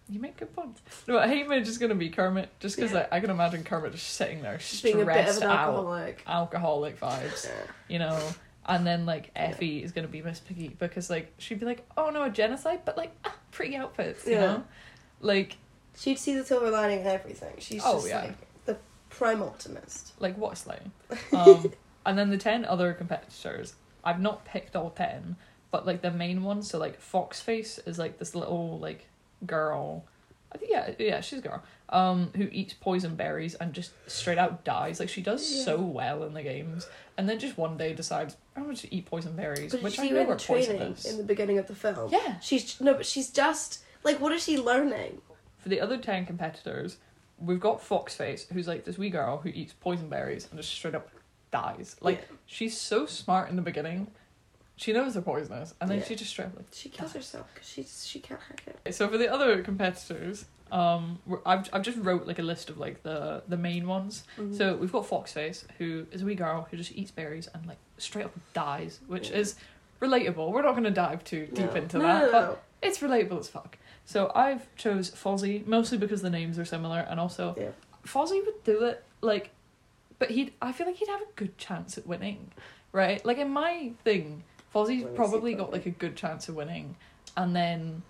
You 0.07 0.19
make 0.19 0.37
good 0.37 0.55
points. 0.55 0.81
No, 1.07 1.15
but 1.15 1.27
Haymitch 1.29 1.65
is 1.67 1.79
going 1.79 1.89
to 1.89 1.95
be 1.95 2.09
Kermit, 2.09 2.49
just 2.59 2.75
because 2.75 2.91
Yeah. 2.91 2.99
like, 2.99 3.07
I 3.13 3.19
can 3.19 3.31
imagine 3.31 3.63
Kermit 3.63 3.91
just 3.93 4.07
sitting 4.09 4.43
there, 4.43 4.57
Just 4.57 4.83
being 4.83 5.01
a 5.01 5.05
bit 5.05 5.15
of 5.17 5.21
stressed 5.23 5.41
an 5.41 5.49
out, 5.49 5.59
alcoholic. 5.69 6.23
alcoholic 6.27 6.99
vibes, 6.99 7.45
Yeah. 7.47 7.51
you 7.87 7.99
know. 7.99 8.19
And 8.67 8.85
then 8.85 9.05
like. 9.07 9.31
Effie 9.35 9.83
is 9.83 9.91
going 9.91 10.05
to 10.05 10.11
be 10.11 10.21
Miss 10.21 10.39
Piggy 10.39 10.69
because 10.79 11.09
like 11.09 11.33
she'd 11.39 11.59
be 11.59 11.65
like, 11.65 11.85
oh 11.97 12.09
no, 12.11 12.23
a 12.23 12.29
genocide, 12.29 12.81
but 12.85 12.97
like 12.97 13.11
ah, 13.25 13.35
pretty 13.51 13.75
outfits, 13.75 14.25
you 14.27 14.33
Yeah. 14.33 14.39
know, 14.41 14.63
like 15.21 15.57
She'd 15.97 16.19
see 16.19 16.35
the 16.37 16.45
silver 16.45 16.69
lining 16.69 17.01
in 17.01 17.07
everything. 17.07 17.53
She's 17.59 17.81
Oh, 17.85 17.95
just 17.95 18.07
yeah. 18.09 18.21
like 18.21 18.65
the 18.65 18.77
prime 19.09 19.41
optimist. 19.41 20.13
like 20.19 20.37
what 20.37 20.57
slaying 20.57 20.91
um 21.33 21.71
and 22.05 22.17
then 22.17 22.29
the 22.29 22.37
10 22.37 22.65
other 22.65 22.93
competitors 22.93 23.73
i've 24.03 24.19
not 24.19 24.43
picked 24.45 24.75
all 24.75 24.89
10 24.89 25.35
but 25.71 25.85
like 25.85 26.01
the 26.01 26.11
main 26.11 26.43
ones 26.43 26.69
so 26.69 26.77
like 26.77 26.99
foxface 27.01 27.79
is 27.87 27.97
like 27.97 28.19
this 28.19 28.35
little 28.35 28.77
like 28.79 29.07
girl 29.45 30.03
i 30.51 30.57
think 30.57 30.71
yeah 30.71 30.91
yeah 30.99 31.21
she's 31.21 31.39
a 31.39 31.41
girl 31.41 31.63
um 31.89 32.29
who 32.35 32.47
eats 32.51 32.73
poison 32.73 33.15
berries 33.15 33.55
and 33.55 33.73
just 33.73 33.91
straight 34.07 34.37
out 34.37 34.63
dies 34.65 34.99
like 34.99 35.09
she 35.09 35.21
does 35.21 35.49
Yeah. 35.55 35.63
so 35.63 35.81
well 35.81 36.23
in 36.23 36.33
the 36.33 36.43
games 36.43 36.87
and 37.17 37.27
then 37.29 37.39
just 37.39 37.57
one 37.57 37.77
day 37.77 37.93
decides 37.93 38.35
i'm 38.57 38.63
going 38.63 38.75
to 38.75 38.93
eat 38.93 39.05
poison 39.05 39.35
berries 39.35 39.71
But 39.71 39.81
which 39.81 39.97
i 39.99 40.09
know 40.09 40.21
in 40.21 40.29
are 40.31 40.35
training 40.37 40.67
poisonous 40.77 41.05
in 41.05 41.17
the 41.17 41.23
beginning 41.23 41.57
of 41.57 41.67
the 41.67 41.75
film? 41.75 42.09
yeah 42.11 42.39
She's 42.41 42.79
no, 42.81 42.93
but 42.95 43.05
she's 43.05 43.29
just 43.29 43.79
like, 44.03 44.19
what 44.19 44.31
is 44.33 44.43
she 44.43 44.57
learning? 44.59 45.21
For 45.65 45.69
the 45.69 45.81
other 45.81 45.97
10 45.97 46.27
competitors 46.27 46.97
we've 47.39 47.59
got 47.59 47.81
foxface 47.81 48.47
who's 48.53 48.67
like 48.67 48.85
this 48.85 48.99
wee 48.99 49.09
girl 49.09 49.37
who 49.39 49.49
eats 49.49 49.73
poison 49.73 50.07
berries 50.09 50.47
and 50.51 50.59
just 50.59 50.71
straight 50.71 50.93
up 50.93 51.09
dies 51.49 51.95
like 52.01 52.19
Yeah. 52.29 52.35
She's 52.45 52.77
so 52.77 53.07
smart 53.07 53.49
in 53.49 53.55
the 53.55 53.63
beginning. 53.63 54.05
She 54.75 54.93
knows 54.93 55.13
they're 55.13 55.23
poisonous, 55.23 55.73
and 55.81 55.89
then 55.89 55.97
Yeah. 55.99 56.05
she 56.05 56.15
just 56.15 56.29
straight 56.29 56.45
up 56.49 56.55
like. 56.57 56.67
she 56.71 56.89
kills 56.89 57.13
herself 57.13 57.47
because 57.53 57.67
she's 57.67 58.05
she 58.05 58.19
can't 58.19 58.39
hack 58.41 58.61
it. 58.85 58.93
So 58.93 59.07
for 59.07 59.17
the 59.17 59.27
other 59.33 59.63
competitors, 59.63 60.45
um, 60.71 61.17
I've 61.45 61.67
I've 61.73 61.81
just 61.81 61.97
wrote 61.97 62.27
like 62.27 62.37
a 62.37 62.43
list 62.43 62.69
of 62.69 62.77
like 62.77 63.01
the 63.01 63.41
the 63.47 63.57
main 63.57 63.87
ones. 63.87 64.25
Mm-hmm. 64.37 64.53
So 64.53 64.75
we've 64.75 64.91
got 64.91 65.07
Foxface, 65.07 65.63
who 65.79 66.05
is 66.11 66.21
a 66.21 66.25
wee 66.25 66.35
girl 66.35 66.67
who 66.69 66.77
just 66.77 66.91
eats 66.91 67.09
berries 67.09 67.47
and 67.55 67.65
like 67.65 67.77
straight 67.97 68.25
up 68.25 68.33
dies, 68.53 68.99
which 69.07 69.31
Yeah. 69.31 69.37
is 69.37 69.55
relatable. 70.01 70.51
We're 70.51 70.61
not 70.61 70.73
going 70.73 70.83
to 70.83 70.91
dive 70.91 71.23
too 71.23 71.47
deep 71.47 71.71
No. 71.73 71.81
into 71.81 71.97
no, 71.97 72.03
that, 72.03 72.21
no, 72.25 72.31
but. 72.31 72.63
It's 72.85 72.99
relatable 72.99 73.39
as 73.39 73.47
fuck. 73.47 73.77
So 74.05 74.31
I've 74.35 74.73
chose 74.75 75.09
Fozzie 75.11 75.65
mostly 75.65 75.97
because 75.97 76.21
the 76.21 76.29
names 76.29 76.59
are 76.59 76.65
similar, 76.65 76.99
and 76.99 77.19
also 77.19 77.55
Yeah. 77.57 77.69
Fozzie 78.05 78.45
would 78.45 78.63
do 78.63 78.83
it 78.85 79.03
like, 79.21 79.49
but 80.19 80.29
he'd. 80.29 80.53
I 80.61 80.71
feel 80.71 80.85
like 80.87 80.97
he'd 80.97 81.09
have 81.09 81.21
a 81.21 81.27
good 81.35 81.57
chance 81.57 81.97
at 81.97 82.05
winning, 82.05 82.51
right? 82.91 83.25
Like 83.25 83.37
in 83.39 83.49
my 83.49 83.91
thing, 84.03 84.43
Fozzie's 84.73 85.05
probably 85.15 85.53
got 85.55 85.71
like 85.71 85.85
a 85.85 85.91
good 85.91 86.15
chance 86.15 86.47
of 86.47 86.55
winning, 86.55 86.95
and 87.35 87.55
then 87.55 88.03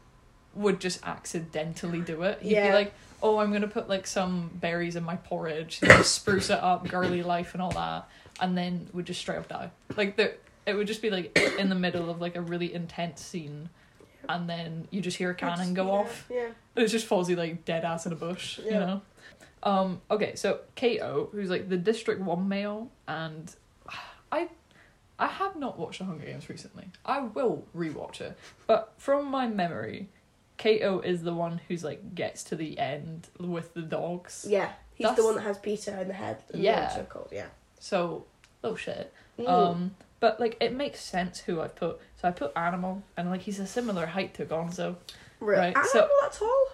would 0.53 0.79
just 0.79 1.05
accidentally 1.05 2.01
do 2.01 2.24
it. 2.24 2.41
He'd 2.41 2.55
be 2.55 2.72
like, 2.74 2.94
"Oh, 3.24 3.39
I'm 3.39 3.51
gonna 3.53 3.67
put 3.67 3.88
like 3.88 4.05
some 4.05 4.50
berries 4.53 4.96
in 4.96 5.03
my 5.03 5.15
porridge, 5.15 5.79
spruce 6.03 6.50
it 6.50 6.60
up, 6.60 6.88
girly 6.88 7.24
life, 7.24 7.53
and 7.53 7.62
all 7.62 7.72
that," 7.72 8.08
and 8.41 8.58
then 8.58 8.89
would 8.94 9.05
just 9.05 9.22
straight 9.22 9.38
up 9.38 9.48
die. 9.48 9.72
Like 9.96 10.17
the. 10.17 10.34
It 10.65 10.74
would 10.74 10.88
just 10.88 11.01
be 11.03 11.12
like 11.12 11.38
in 11.60 11.70
the 11.70 11.75
middle 11.75 12.10
of 12.10 12.20
like 12.20 12.36
a 12.36 12.41
really 12.41 12.74
intense 12.74 13.22
scene, 13.22 13.70
and 14.29 14.50
then 14.50 14.88
you 14.91 15.01
just 15.01 15.17
hear 15.17 15.29
a 15.32 15.36
cannon 15.36 15.74
go 15.74 15.86
Yeah, 15.86 15.91
off. 15.91 16.25
Yeah. 16.29 16.46
And 16.75 16.84
it's 16.84 16.91
just 16.91 17.08
Fozzie 17.10 17.38
like 17.38 17.65
dead 17.65 17.84
ass 17.86 18.05
in 18.05 18.12
a 18.12 18.15
bush, 18.15 18.60
yeah. 18.63 18.72
you 18.72 18.79
know. 18.79 19.01
Um. 19.63 20.01
Okay, 20.12 20.36
so 20.36 20.60
Cato, 20.75 21.29
who's 21.32 21.50
like 21.50 21.70
the 21.70 21.77
District 21.77 22.22
One 22.22 22.48
male, 22.48 22.91
and 23.08 23.53
I, 24.32 24.50
I 25.17 25.27
have 25.27 25.55
not 25.55 25.79
watched 25.79 26.00
The 26.00 26.05
Hunger 26.05 26.25
Games 26.25 26.50
recently. 26.50 26.86
I 27.05 27.22
will 27.22 27.65
rewatch 27.75 28.22
it, 28.22 28.38
but 28.67 28.94
from 28.98 29.32
my 29.32 29.48
memory, 29.48 30.10
Cato 30.58 31.00
is 31.00 31.24
the 31.24 31.34
one 31.34 31.62
who's 31.67 31.84
like 31.84 32.13
gets 32.15 32.44
to 32.46 32.55
the 32.55 32.77
end 32.77 33.27
with 33.39 33.74
the 33.74 33.82
dogs. 33.82 34.46
Yeah. 34.48 34.72
He's 34.94 35.05
That's- 35.05 35.17
the 35.17 35.25
one 35.25 35.36
that 35.36 35.41
has 35.41 35.58
Peeta 35.58 36.01
in 36.01 36.08
the 36.08 36.13
head. 36.13 36.38
And 36.53 36.62
Yeah. 36.62 36.96
The 37.12 37.36
yeah. 37.36 37.48
So 37.79 38.25
oh 38.63 38.75
shit. 38.75 39.12
Mm. 39.39 39.50
Um. 39.50 39.96
But 40.22 40.39
like 40.39 40.58
it 40.62 40.74
makes 40.74 41.01
sense 41.01 41.39
who 41.39 41.60
I've 41.62 41.75
put. 41.75 42.00
So 42.25 42.29
I 42.29 42.32
put 42.32 42.53
Animal, 42.55 43.03
and 43.17 43.29
like 43.29 43.41
he's 43.41 43.60
a 43.60 43.67
similar 43.67 44.08
height 44.08 44.34
to 44.36 44.46
Gonzo. 44.46 44.96
right. 45.39 45.75
don't 45.75 45.86
so- 45.86 46.00
know 46.00 46.10
that 46.24 46.32
tall. 46.34 46.67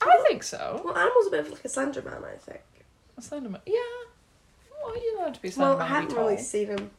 I 0.00 0.24
think 0.26 0.42
so. 0.42 0.80
Well, 0.82 0.96
Animal's 0.96 1.26
a 1.26 1.30
bit 1.30 1.40
of 1.40 1.50
like 1.50 1.64
a 1.66 1.68
Slender 1.68 2.00
Man, 2.00 2.24
I 2.24 2.36
think. 2.38 2.62
A 3.18 3.20
Slenderman. 3.20 3.60
Yeah. 3.66 3.74
Well, 4.82 4.94
you're 4.96 5.18
allowed 5.20 5.34
to 5.34 5.42
be 5.42 5.50
Slenderman. 5.50 5.58
Well, 5.58 5.80
I 5.80 5.86
haven't 5.88 6.08
tall. 6.14 6.24
really 6.24 6.38
seen 6.38 6.68
him. 6.68 6.90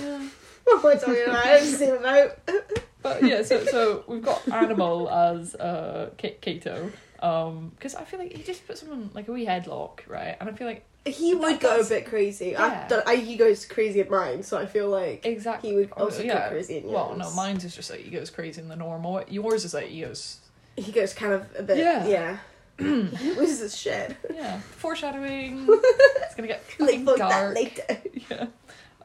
Yeah. 0.00 0.28
What 0.64 0.82
am 0.82 0.90
I 0.92 0.94
talking 0.94 1.22
about? 1.24 1.44
I 1.44 1.48
haven't 1.48 1.68
seen 1.68 1.88
him 1.90 2.04
out. 2.06 2.38
But 3.02 3.22
yeah, 3.22 3.42
so 3.42 3.62
so 3.66 4.04
we've 4.06 4.22
got 4.24 4.48
Animal 4.48 5.10
as 5.10 5.54
uh 5.56 6.08
Cato. 6.16 6.90
Um, 7.20 7.72
because 7.76 7.94
I 7.94 8.04
feel 8.04 8.18
like 8.18 8.32
he 8.32 8.42
just 8.42 8.66
puts 8.66 8.82
him 8.82 8.92
in 8.94 9.10
like 9.12 9.28
a 9.28 9.32
wee 9.32 9.44
headlock, 9.44 10.08
right? 10.08 10.38
And 10.40 10.48
I 10.48 10.54
feel 10.54 10.66
like 10.66 10.86
He 11.06 11.34
would 11.34 11.60
go 11.60 11.80
a 11.80 11.84
bit 11.84 12.06
crazy. 12.06 12.50
Yeah. 12.52 12.86
I've 12.90 13.02
I, 13.06 13.16
he 13.16 13.36
goes 13.36 13.66
crazy 13.66 14.00
at 14.00 14.10
mine, 14.10 14.42
so 14.42 14.56
I 14.58 14.64
feel 14.66 14.88
like 14.88 15.26
exactly 15.26 15.70
he 15.70 15.76
would 15.76 15.90
Oh, 15.96 16.04
also 16.04 16.22
go 16.26 16.48
crazy 16.48 16.78
in 16.78 16.84
yours. 16.84 16.94
Well, 16.94 17.16
no, 17.16 17.30
mine's 17.32 17.64
is 17.64 17.74
just 17.76 17.90
like 17.90 18.00
he 18.00 18.10
goes 18.10 18.30
crazy 18.30 18.60
in 18.62 18.68
the 18.68 18.76
normal. 18.76 19.22
Yours 19.28 19.64
is 19.64 19.74
like 19.74 19.88
he 19.88 20.00
goes 20.00 20.38
he 20.76 20.90
goes 20.92 21.12
kind 21.14 21.32
of 21.34 21.46
a 21.58 21.62
bit 21.62 21.76
Yeah. 21.78 22.06
yeah. 22.06 22.38
he 22.78 23.32
loses 23.32 23.60
his 23.60 23.76
shit. 23.76 24.16
Yeah, 24.34 24.58
foreshadowing. 24.60 25.66
it's 25.70 26.34
gonna 26.34 26.48
get 26.48 26.64
Like 26.78 26.88
fucking 26.90 27.04
fuck 27.06 27.16
that 27.18 27.28
dark. 27.30 27.54
later. 27.54 28.02
Yeah. 28.30 28.46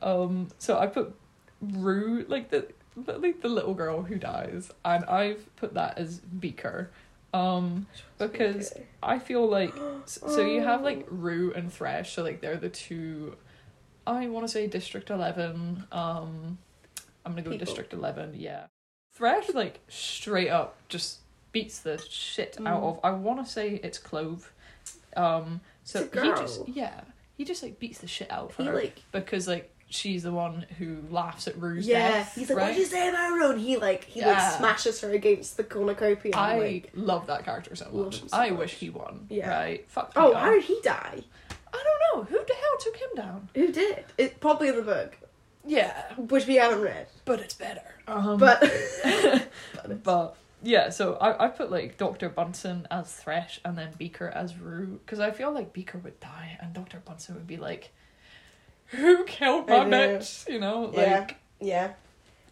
Um. 0.02 0.48
So 0.58 0.80
I 0.80 0.88
put 0.88 1.14
Rue, 1.62 2.26
like 2.30 2.50
the 2.50 2.68
like 2.96 3.42
the 3.42 3.50
little 3.50 3.74
girl 3.74 4.02
who 4.04 4.16
dies, 4.16 4.72
and 4.86 5.04
I've 5.06 5.54
put 5.58 5.74
that 5.74 5.98
as 5.98 6.20
Beaker. 6.20 6.90
Um, 7.34 7.88
because. 8.18 8.74
I 9.02 9.18
feel 9.20 9.48
like 9.48 9.74
so 10.06 10.42
you 10.46 10.62
have 10.64 10.82
like 10.82 11.06
Rue 11.10 11.54
and 11.56 11.72
Thresh, 11.72 12.14
so 12.14 12.24
like 12.24 12.42
they're 12.42 12.58
the 12.58 12.70
two. 12.70 13.36
I 14.06 14.28
want 14.28 14.46
to 14.46 14.52
say 14.52 14.68
District 14.68 15.10
Eleven. 15.10 15.86
Um, 15.92 16.58
I'm 17.26 17.32
gonna 17.34 17.44
go 17.44 17.52
People. 17.52 17.66
District 17.66 17.94
Eleven. 17.94 18.34
Yeah, 18.36 18.66
Thresh 19.14 19.54
like 19.54 19.80
straight 19.88 20.50
up 20.50 20.76
just 20.90 21.20
beats 21.52 21.80
the 21.80 21.98
shit 22.10 22.58
out 22.66 22.82
Mm. 22.82 22.90
of. 22.90 23.00
I 23.04 23.12
want 23.12 23.44
to 23.46 23.50
say 23.50 23.80
it's 23.84 23.98
Clove. 23.98 24.52
Um, 25.16 25.62
so 25.84 26.04
he 26.06 26.30
just 26.30 26.68
yeah 26.68 27.02
he 27.38 27.46
just 27.46 27.64
like 27.64 27.80
beats 27.80 28.00
the 28.00 28.08
shit 28.08 28.30
out 28.32 28.50
of 28.50 28.56
he 28.58 28.66
her 28.66 28.74
like 28.74 29.02
because 29.12 29.48
like 29.48 29.74
she's 29.90 30.24
the 30.24 30.32
one 30.32 30.66
who 30.78 30.98
laughs 31.10 31.48
at 31.48 31.58
Rue's 31.58 31.88
yeah. 31.88 32.10
death. 32.12 32.36
He's 32.36 32.50
like, 32.50 32.58
right? 32.58 32.64
"What 32.66 32.74
did 32.74 32.80
you 32.80 32.86
say 32.86 33.10
about 33.10 33.30
her?" 33.40 33.52
And 33.52 33.60
he 33.62 33.78
like 33.78 34.04
he 34.06 34.20
Yeah. 34.20 34.34
like 34.34 34.58
smashes 34.58 35.02
her 35.02 35.12
against 35.12 35.58
the 35.58 35.64
cornucopia. 35.64 36.34
I 36.36 36.60
like, 36.60 36.90
love 36.94 37.28
that 37.28 37.46
character 37.46 37.76
so 37.76 37.90
much. 37.92 38.22
so 38.22 38.38
I 38.38 38.50
much. 38.50 38.60
wish 38.60 38.74
he 38.76 38.90
won. 38.90 39.28
Yeah. 39.30 39.50
Right. 39.50 39.90
Fuck. 39.90 40.14
oh, 40.16 40.34
how 40.34 40.52
did 40.52 40.64
he 40.64 40.80
die? 40.84 41.24
I 41.74 41.84
don't 41.84 42.02
know. 42.18 42.24
Who 42.24 42.46
the 42.46 42.54
hell 42.54 42.78
took 42.80 42.96
him 42.98 43.10
down? 43.16 43.50
Who 43.56 43.72
did? 43.72 44.06
It 44.18 44.40
probably 44.40 44.70
in 44.70 44.76
the 44.76 44.82
book, 44.82 45.18
Yeah, 45.66 46.14
which 46.18 46.48
we 46.48 46.56
haven't 46.56 46.82
read. 46.82 47.08
but 47.26 47.40
it's 47.42 47.54
better. 47.54 47.84
Um, 48.08 48.38
But 48.40 48.64
but 50.04 50.36
yeah, 50.64 50.90
so 50.90 51.16
I, 51.16 51.46
I 51.46 51.48
put 51.48 51.72
like 51.72 51.98
Doctor 51.98 52.28
Bunsen 52.30 52.88
as 52.92 53.14
Thresh 53.14 53.60
and 53.64 53.78
then 53.78 53.90
Beaker 53.98 54.30
as 54.30 54.58
Rue 54.58 55.00
because 55.06 55.20
I 55.20 55.32
feel 55.32 55.52
like 55.52 55.74
Beaker 55.74 56.00
would 56.00 56.20
die 56.20 56.58
and 56.62 56.74
Doctor 56.74 57.02
Bunsen 57.06 57.36
would 57.36 57.48
be 57.48 57.58
like, 57.58 57.92
"Who 58.98 59.24
killed 59.26 59.68
my 59.68 59.86
bitch?" 59.86 60.48
You 60.50 60.60
know, 60.60 60.92
like 60.94 60.96
yeah, 61.08 61.28
yeah. 61.60 61.92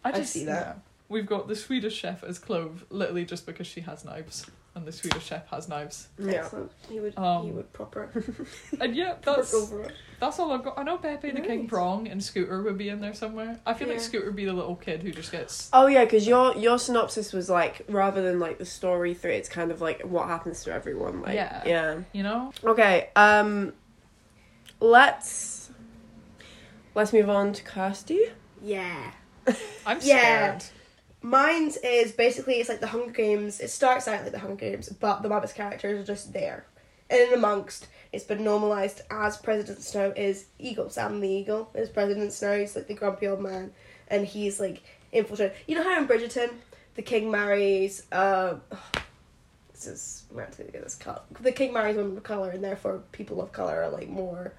I 0.04 0.10
I 0.10 0.12
just 0.12 0.32
see 0.32 0.44
that. 0.44 0.66
yeah. 0.66 0.72
We've 1.10 1.26
got 1.26 1.48
the 1.48 1.56
Swedish 1.56 1.94
chef 1.94 2.22
as 2.22 2.38
Clove, 2.38 2.84
literally 2.90 3.24
just 3.24 3.46
because 3.46 3.66
she 3.66 3.80
has 3.80 4.04
knives, 4.04 4.44
and 4.74 4.84
the 4.86 4.92
Swedish 4.92 5.24
chef 5.24 5.48
has 5.48 5.66
knives. 5.66 6.08
Yeah. 6.18 6.32
Excellent. 6.32 6.70
He 6.88 7.00
would. 7.00 7.16
Um, 7.16 7.44
he 7.44 7.50
would 7.50 7.72
proper. 7.72 8.10
And 8.80 8.94
yeah, 8.94 9.14
that's 9.22 9.52
go 9.52 9.86
that's 10.20 10.38
all 10.38 10.52
I've 10.52 10.64
got. 10.64 10.78
I 10.78 10.82
know 10.82 10.98
Pepe 10.98 11.30
the 11.30 11.40
King 11.40 11.66
Prawn 11.66 12.06
and 12.06 12.22
Scooter 12.22 12.62
would 12.62 12.76
be 12.76 12.88
in 12.88 13.00
there 13.00 13.14
somewhere. 13.14 13.58
I 13.64 13.72
feel 13.74 13.88
like 13.88 14.00
Scooter 14.00 14.26
would 14.26 14.36
be 14.36 14.44
the 14.44 14.52
little 14.52 14.76
kid 14.76 15.02
who 15.02 15.10
just 15.12 15.32
gets 15.32 15.70
Oh 15.72 15.86
yeah, 15.86 16.04
because 16.04 16.26
your 16.26 16.56
your 16.56 16.78
synopsis 16.78 17.32
was 17.32 17.48
like 17.48 17.84
rather 17.88 18.20
than 18.20 18.38
like 18.38 18.58
the 18.58 18.66
story 18.66 19.14
through, 19.14 19.32
it's 19.32 19.48
kind 19.48 19.70
of 19.70 19.80
like 19.80 20.02
what 20.02 20.26
happens 20.28 20.62
to 20.64 20.72
everyone. 20.72 21.22
Like 21.22 21.34
Yeah. 21.34 21.62
yeah. 21.64 21.98
you 22.12 22.22
know. 22.22 22.52
Okay. 22.64 23.10
Um. 23.16 23.72
Let's 24.80 25.57
let's 26.94 27.12
move 27.12 27.28
on 27.28 27.52
to 27.52 27.62
Kirsty. 27.62 28.20
Yeah. 28.62 29.12
I'm 29.86 29.98
Yeah. 30.02 30.58
scared. 30.58 30.64
Mine's 31.20 31.76
is 31.78 32.12
basically 32.12 32.54
it's 32.54 32.68
like 32.68 32.80
the 32.80 32.86
Hunger 32.88 33.10
Games. 33.10 33.60
It 33.60 33.70
starts 33.70 34.06
out 34.06 34.22
like 34.22 34.32
the 34.32 34.38
Hunger 34.38 34.56
Games, 34.56 34.88
but 34.88 35.22
the 35.22 35.28
Muppets 35.28 35.54
characters 35.54 36.00
are 36.00 36.04
just 36.04 36.32
there. 36.32 36.64
And 37.10 37.20
in 37.20 37.34
amongst, 37.34 37.88
it's 38.12 38.24
been 38.24 38.44
normalised 38.44 39.00
as 39.10 39.36
President 39.36 39.82
Snow 39.82 40.12
is 40.16 40.46
Eagle. 40.58 40.90
Sam 40.90 41.20
the 41.20 41.28
Eagle 41.28 41.70
is 41.74 41.88
President 41.88 42.32
Snow. 42.32 42.58
He's 42.60 42.76
like 42.76 42.86
the 42.86 42.94
grumpy 42.94 43.26
old 43.26 43.40
man, 43.40 43.72
and 44.08 44.26
he's 44.26 44.60
like 44.60 44.82
infiltrated. 45.10 45.56
You 45.66 45.76
know 45.76 45.82
how 45.82 45.98
in 45.98 46.06
Bridgerton, 46.06 46.52
the 46.94 47.02
king 47.02 47.30
marries. 47.30 48.04
Uh, 48.12 48.56
this 49.72 49.86
is 49.86 50.24
meant 50.32 50.52
to 50.52 50.64
get 50.64 50.84
this 50.84 50.94
cut. 50.94 51.24
The 51.40 51.52
king 51.52 51.72
marries 51.72 51.96
women 51.96 52.16
of 52.16 52.22
color, 52.22 52.50
and 52.50 52.62
therefore 52.62 53.02
people 53.12 53.40
of 53.40 53.52
color 53.52 53.82
are 53.82 53.88
like 53.88 54.08
more 54.08 54.52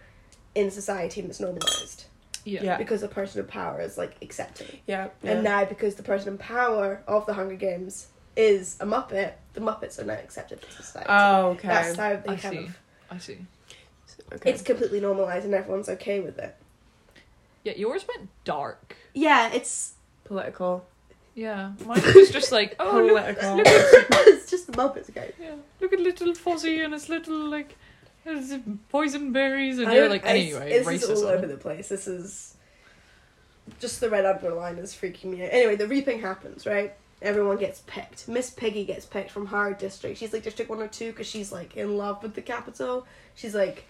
in 0.55 0.71
society, 0.71 1.21
and 1.21 1.29
it's 1.29 1.39
normalised 1.39 2.05
Yeah. 2.45 2.63
Yeah. 2.63 2.77
because 2.77 3.01
the 3.01 3.07
person 3.07 3.41
in 3.41 3.47
power 3.47 3.81
is 3.81 3.97
like 3.97 4.15
accepted. 4.21 4.79
Yeah. 4.87 5.09
yeah. 5.23 5.31
And 5.31 5.43
now, 5.43 5.65
because 5.65 5.95
the 5.95 6.03
person 6.03 6.33
in 6.33 6.37
power 6.37 7.03
of 7.07 7.25
the 7.25 7.33
Hunger 7.33 7.55
Games 7.55 8.07
is 8.35 8.77
a 8.79 8.85
Muppet, 8.85 9.33
the 9.53 9.61
Muppets 9.61 9.99
are 9.99 10.05
now 10.05 10.13
accepted 10.13 10.59
into 10.63 10.71
society. 10.71 11.07
Oh 11.09 11.47
okay. 11.51 11.67
That's 11.67 11.97
how 11.97 12.15
they 12.15 12.33
I 12.33 12.35
kind 12.35 12.55
see. 12.55 12.65
of. 12.65 12.77
I 13.11 13.17
see. 13.17 13.37
okay. 14.33 14.51
It's 14.51 14.61
completely 14.61 14.99
normalized 14.99 15.45
and 15.45 15.53
everyone's 15.53 15.89
okay 15.89 16.19
with 16.19 16.37
it. 16.39 16.55
Yeah, 17.63 17.73
yours 17.75 18.05
went 18.07 18.29
dark. 18.45 18.95
Yeah, 19.13 19.49
it's 19.51 19.93
political. 20.23 20.85
Yeah, 21.35 21.71
mine 21.85 22.01
was 22.15 22.31
just 22.31 22.51
like, 22.59 22.75
oh 22.79 22.97
look, 23.01 23.39
Political. 23.39 23.57
look 23.57 23.67
at 23.67 24.05
it's 24.27 24.49
just 24.49 24.67
the 24.67 24.73
Muppets, 24.73 25.09
okay. 25.09 25.31
yeah, 25.41 25.55
look 25.79 25.93
at 25.93 25.99
little 25.99 26.33
Fozzie 26.33 26.83
and 26.83 26.93
his 26.93 27.07
little 27.09 27.49
like 27.49 27.75
poison 28.89 29.31
berries, 29.31 29.79
and 29.79 29.91
you're 29.91 30.09
like 30.09 30.25
anyway, 30.25 30.83
this 30.83 31.03
is 31.03 31.21
all 31.21 31.29
over 31.29 31.47
the 31.47 31.57
place. 31.57 31.89
This 31.89 32.07
is 32.07 32.55
just 33.79 34.01
the 34.01 34.09
red 34.09 34.25
underline 34.25 34.77
is 34.77 34.93
freaking 34.93 35.25
me 35.25 35.43
out. 35.43 35.49
Anyway, 35.51 35.75
the 35.75 35.87
reaping 35.87 36.21
happens, 36.21 36.65
right? 36.65 36.93
Everyone 37.21 37.57
gets 37.57 37.81
picked. 37.85 38.27
Miss 38.27 38.49
Piggy 38.49 38.85
gets 38.85 39.05
picked 39.05 39.29
from 39.31 39.47
her 39.47 39.73
district. 39.73 40.17
She's 40.17 40.31
like 40.31 40.43
district 40.43 40.69
one 40.69 40.81
or 40.81 40.87
two 40.87 41.11
because 41.11 41.27
she's 41.27 41.51
like 41.51 41.75
in 41.75 41.97
love 41.97 42.23
with 42.23 42.33
the 42.33 42.41
capital. 42.41 43.05
She's 43.35 43.53
like 43.53 43.85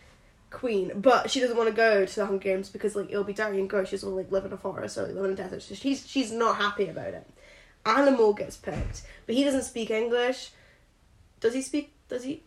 queen, 0.49 0.91
but 0.95 1.29
she 1.29 1.39
doesn't 1.39 1.55
want 1.55 1.69
to 1.69 1.75
go 1.75 2.05
to 2.05 2.15
the 2.15 2.25
Hunger 2.25 2.41
Games 2.41 2.69
because 2.69 2.95
like 2.95 3.09
it'll 3.09 3.23
be 3.23 3.33
dirty 3.33 3.59
and 3.59 3.69
gross. 3.69 3.89
She 3.89 3.95
doesn't 3.95 4.11
want 4.11 4.27
to 4.27 4.35
like 4.35 4.43
live 4.43 4.51
in 4.51 4.53
a 4.53 4.57
forest 4.57 4.97
or 4.97 5.03
like 5.03 5.15
live 5.15 5.25
in 5.25 5.31
a 5.31 5.35
desert. 5.35 5.61
So 5.61 5.75
she's 5.75 6.07
she's 6.07 6.31
not 6.31 6.57
happy 6.57 6.87
about 6.87 7.13
it. 7.13 7.27
Animal 7.85 8.33
gets 8.33 8.57
picked, 8.57 9.03
but 9.25 9.35
he 9.35 9.43
doesn't 9.43 9.63
speak 9.63 9.91
English. 9.91 10.51
Does 11.39 11.53
he 11.53 11.61
speak? 11.61 11.93
Does 12.09 12.23
he? 12.23 12.43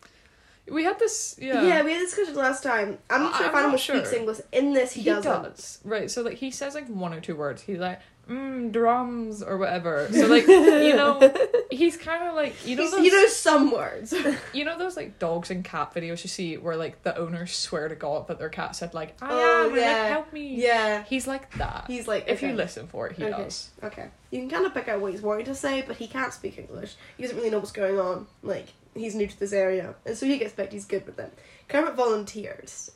We 0.70 0.84
had 0.84 0.98
this, 0.98 1.36
yeah. 1.40 1.62
Yeah, 1.62 1.82
we 1.82 1.92
had 1.92 2.00
this 2.02 2.10
discussion 2.14 2.36
last 2.36 2.62
time. 2.62 2.98
I'm 3.10 3.22
not 3.24 3.36
sure 3.36 3.46
if 3.48 3.54
Animal 3.54 3.76
sure. 3.78 3.96
speaks 3.96 4.12
English. 4.12 4.38
In 4.52 4.72
this, 4.72 4.92
he, 4.92 5.02
he 5.02 5.10
doesn't. 5.10 5.42
does 5.42 5.78
right. 5.84 6.10
So 6.10 6.22
like 6.22 6.36
he 6.38 6.50
says 6.50 6.74
like 6.74 6.86
one 6.88 7.12
or 7.12 7.20
two 7.20 7.34
words. 7.34 7.62
He's 7.62 7.78
like, 7.80 8.00
mm, 8.30 8.70
drums 8.70 9.42
or 9.42 9.58
whatever. 9.58 10.08
So 10.12 10.26
like 10.28 10.46
you 10.46 10.94
know, 10.94 11.34
he's 11.70 11.96
kind 11.96 12.28
of 12.28 12.36
like 12.36 12.64
you 12.64 12.76
know 12.76 12.88
those, 12.88 13.00
he 13.00 13.10
knows 13.10 13.34
some 13.36 13.72
words. 13.72 14.14
you 14.52 14.64
know 14.64 14.78
those 14.78 14.96
like 14.96 15.18
dogs 15.18 15.50
and 15.50 15.64
cat 15.64 15.92
videos 15.94 16.22
you 16.22 16.28
see 16.30 16.56
where 16.56 16.76
like 16.76 17.02
the 17.02 17.16
owners 17.18 17.52
swear 17.56 17.88
to 17.88 17.96
God 17.96 18.28
that 18.28 18.38
their 18.38 18.48
cat 18.48 18.76
said 18.76 18.94
like 18.94 19.16
I 19.20 19.28
Oh, 19.32 19.34
am 19.34 19.64
and, 19.66 19.72
like, 19.72 19.80
yeah. 19.80 20.08
help 20.08 20.32
me. 20.32 20.54
yeah. 20.62 21.02
He's 21.02 21.26
like 21.26 21.52
that. 21.54 21.84
He's 21.88 22.06
like, 22.06 22.28
if 22.28 22.40
you 22.40 22.52
listen 22.52 22.86
for 22.86 23.08
it, 23.08 23.16
he 23.16 23.24
Okay. 23.24 23.42
does. 23.42 23.70
Okay. 23.82 24.06
You 24.30 24.38
can 24.38 24.48
kind 24.48 24.64
of 24.64 24.72
pick 24.74 24.86
out 24.88 25.00
what 25.00 25.10
he's 25.12 25.22
wanting 25.22 25.46
to 25.46 25.54
say, 25.56 25.82
but 25.84 25.96
he 25.96 26.06
can't 26.06 26.32
speak 26.32 26.56
English. 26.56 26.94
He 27.16 27.24
doesn't 27.24 27.36
really 27.36 27.50
know 27.50 27.58
what's 27.58 27.72
going 27.72 27.98
on. 27.98 28.26
Like, 28.42 28.68
he's 28.94 29.14
new 29.14 29.26
to 29.26 29.38
this 29.38 29.52
area. 29.52 29.94
And 30.06 30.16
so 30.16 30.26
he 30.26 30.38
gets 30.38 30.52
picked, 30.52 30.72
he's 30.72 30.84
good 30.84 31.06
with 31.06 31.16
them. 31.16 31.30
Kermit 31.68 31.94
volunteers 31.94 32.90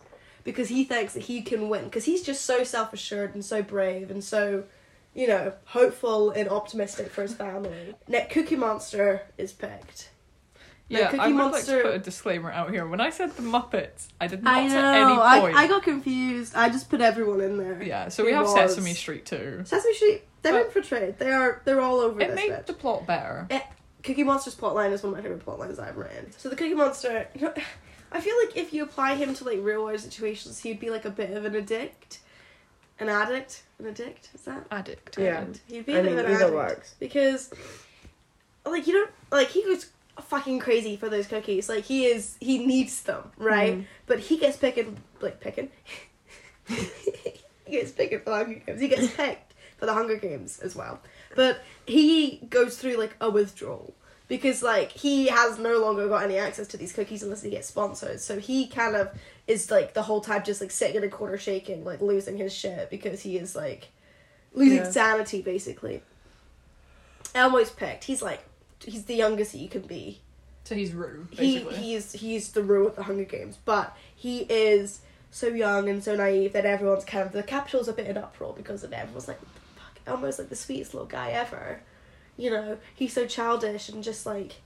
because 0.44 0.68
he 0.68 0.84
thinks 0.84 1.14
that 1.14 1.24
he 1.24 1.42
can 1.42 1.68
win. 1.68 1.84
Because 1.84 2.04
he's 2.04 2.22
just 2.22 2.44
so 2.44 2.64
self 2.64 2.92
assured 2.92 3.34
and 3.34 3.44
so 3.44 3.62
brave 3.62 4.10
and 4.10 4.22
so, 4.22 4.64
you 5.14 5.26
know, 5.26 5.52
hopeful 5.66 6.30
and 6.30 6.48
optimistic 6.48 7.10
for 7.10 7.22
his 7.22 7.34
family. 7.34 7.94
Net 8.08 8.30
Cookie 8.30 8.56
Monster 8.56 9.22
is 9.38 9.52
picked. 9.52 10.10
Now, 10.88 10.98
Yeah, 11.00 11.06
Cookie 11.08 11.18
I 11.20 11.26
would 11.28 11.34
Monster- 11.36 11.72
like 11.72 11.82
to 11.82 11.88
put 11.88 11.94
a 11.96 11.98
disclaimer 11.98 12.52
out 12.52 12.70
here. 12.70 12.86
When 12.86 13.00
I 13.00 13.10
said 13.10 13.34
the 13.34 13.42
Muppets, 13.42 14.06
I 14.20 14.28
did 14.28 14.44
not 14.44 14.56
at 14.58 14.94
any 14.94 15.40
point. 15.40 15.56
I, 15.56 15.66
got 15.66 15.82
confused. 15.82 16.54
I 16.54 16.68
just 16.68 16.88
put 16.88 17.00
everyone 17.00 17.40
in 17.40 17.56
there. 17.58 17.82
yeah, 17.82 18.08
so 18.08 18.24
we 18.24 18.30
have 18.32 18.44
was- 18.44 18.54
Sesame 18.54 18.94
Street 18.94 19.26
too. 19.26 19.62
Sesame 19.64 19.94
Street, 19.94 20.22
they're 20.42 20.52
But- 20.52 20.66
infiltrated. 20.66 21.18
They 21.18 21.32
are, 21.32 21.60
they're 21.64 21.80
all 21.80 21.98
over 21.98 22.20
It 22.20 22.34
made 22.36 22.50
bit. 22.50 22.66
the 22.68 22.72
plot 22.72 23.04
better. 23.04 23.48
Cookie 24.06 24.22
Monster's 24.22 24.54
plotline 24.54 24.92
is 24.92 25.02
one 25.02 25.12
of 25.12 25.18
my 25.18 25.22
favorite 25.22 25.44
plotlines 25.44 25.80
I've 25.80 25.96
written. 25.96 26.30
So 26.38 26.48
the 26.48 26.54
Cookie 26.56 26.74
Monster, 26.74 27.26
you 27.34 27.42
know, 27.42 27.54
I 28.12 28.20
feel 28.20 28.34
like 28.44 28.56
if 28.56 28.72
you 28.72 28.84
apply 28.84 29.16
him 29.16 29.34
to 29.34 29.44
like 29.44 29.58
real 29.60 29.84
world 29.84 29.98
situations, 30.00 30.60
he'd 30.60 30.78
be 30.78 30.90
like 30.90 31.04
a 31.04 31.10
bit 31.10 31.30
of 31.32 31.44
an 31.44 31.56
addict, 31.56 32.20
an 33.00 33.08
addict, 33.08 33.64
an 33.80 33.86
addict. 33.88 34.30
Is 34.32 34.42
that? 34.42 34.64
Addict. 34.70 35.18
Yeah. 35.18 35.40
Addict. 35.40 35.60
He'd 35.66 35.86
be 35.86 35.92
a 35.94 35.98
I 35.98 36.02
bit 36.02 36.10
mean, 36.12 36.18
of 36.20 36.26
an 36.26 36.32
addict 36.32 36.54
works. 36.54 36.94
because, 37.00 37.50
like, 38.64 38.86
you 38.86 38.92
don't 38.92 39.10
like 39.32 39.48
he 39.48 39.64
goes 39.64 39.86
fucking 40.22 40.60
crazy 40.60 40.96
for 40.96 41.08
those 41.08 41.26
cookies. 41.26 41.68
Like 41.68 41.84
he 41.84 42.06
is, 42.06 42.36
he 42.40 42.64
needs 42.64 43.02
them, 43.02 43.32
right? 43.36 43.78
Mhm. 43.78 43.84
But 44.06 44.20
he 44.20 44.38
gets 44.38 44.56
picking, 44.56 44.96
like 45.20 45.40
picking. 45.40 45.68
he 46.68 47.72
gets 47.72 47.90
picking 47.90 48.20
for 48.20 48.30
the 48.30 48.36
Hunger 48.36 48.62
Games. 48.66 48.80
He 48.80 48.88
gets 48.88 49.10
picked 49.16 49.54
for 49.78 49.86
the 49.86 49.92
Hunger 49.92 50.16
Games 50.16 50.60
as 50.60 50.76
well. 50.76 51.00
But 51.36 51.60
he 51.86 52.38
goes 52.50 52.76
through 52.78 52.96
like 52.96 53.14
a 53.20 53.30
withdrawal 53.30 53.94
because 54.28 54.62
like 54.62 54.90
he 54.90 55.28
has 55.28 55.58
no 55.58 55.78
longer 55.78 56.08
got 56.08 56.24
any 56.24 56.36
access 56.38 56.66
to 56.68 56.76
these 56.76 56.92
cookies 56.92 57.22
unless 57.22 57.42
he 57.42 57.50
gets 57.50 57.68
sponsored. 57.68 58.20
So 58.20 58.38
he 58.40 58.66
kind 58.66 58.96
of 58.96 59.10
is 59.46 59.70
like 59.70 59.94
the 59.94 60.02
whole 60.02 60.20
time 60.20 60.42
just 60.44 60.60
like 60.60 60.72
sitting 60.72 60.96
in 60.96 61.04
a 61.04 61.08
corner 61.08 61.38
shaking, 61.38 61.84
like 61.84 62.00
losing 62.00 62.36
his 62.36 62.52
shit 62.52 62.90
because 62.90 63.20
he 63.22 63.36
is 63.36 63.54
like 63.54 63.88
losing 64.52 64.78
Yeah. 64.78 64.90
sanity 64.90 65.42
basically. 65.42 66.02
Elmo's 67.34 67.70
picked. 67.70 68.04
He's 68.04 68.22
like 68.22 68.42
he's 68.84 69.04
the 69.04 69.14
youngest 69.14 69.52
that 69.52 69.58
you 69.58 69.68
can 69.68 69.82
be 69.82 70.20
So 70.64 70.74
he's 70.74 70.92
Rue, 70.92 71.28
he 71.30 71.60
he's 71.60 72.12
he's 72.12 72.52
the 72.52 72.62
Rue 72.62 72.86
of 72.86 72.96
the 72.96 73.02
Hunger 73.04 73.24
Games, 73.24 73.58
but 73.64 73.96
he 74.14 74.40
is 74.40 75.00
so 75.30 75.48
young 75.48 75.88
and 75.88 76.02
so 76.02 76.16
naive 76.16 76.52
that 76.54 76.64
everyone's 76.64 77.04
kind 77.04 77.24
of 77.26 77.32
the 77.32 77.42
capital's 77.42 77.88
a 77.88 77.92
bit 77.92 78.06
in 78.06 78.16
uproar 78.16 78.54
because 78.56 78.82
of 78.84 78.92
it. 78.92 78.96
Everyone's 78.96 79.28
like, 79.28 79.40
almost 80.06 80.38
like 80.38 80.48
the 80.48 80.56
sweetest 80.56 80.94
little 80.94 81.08
guy 81.08 81.30
ever. 81.30 81.80
You 82.36 82.50
know, 82.50 82.78
he's 82.94 83.12
so 83.12 83.26
childish 83.26 83.88
and 83.88 84.04
just 84.04 84.26
like 84.26 84.56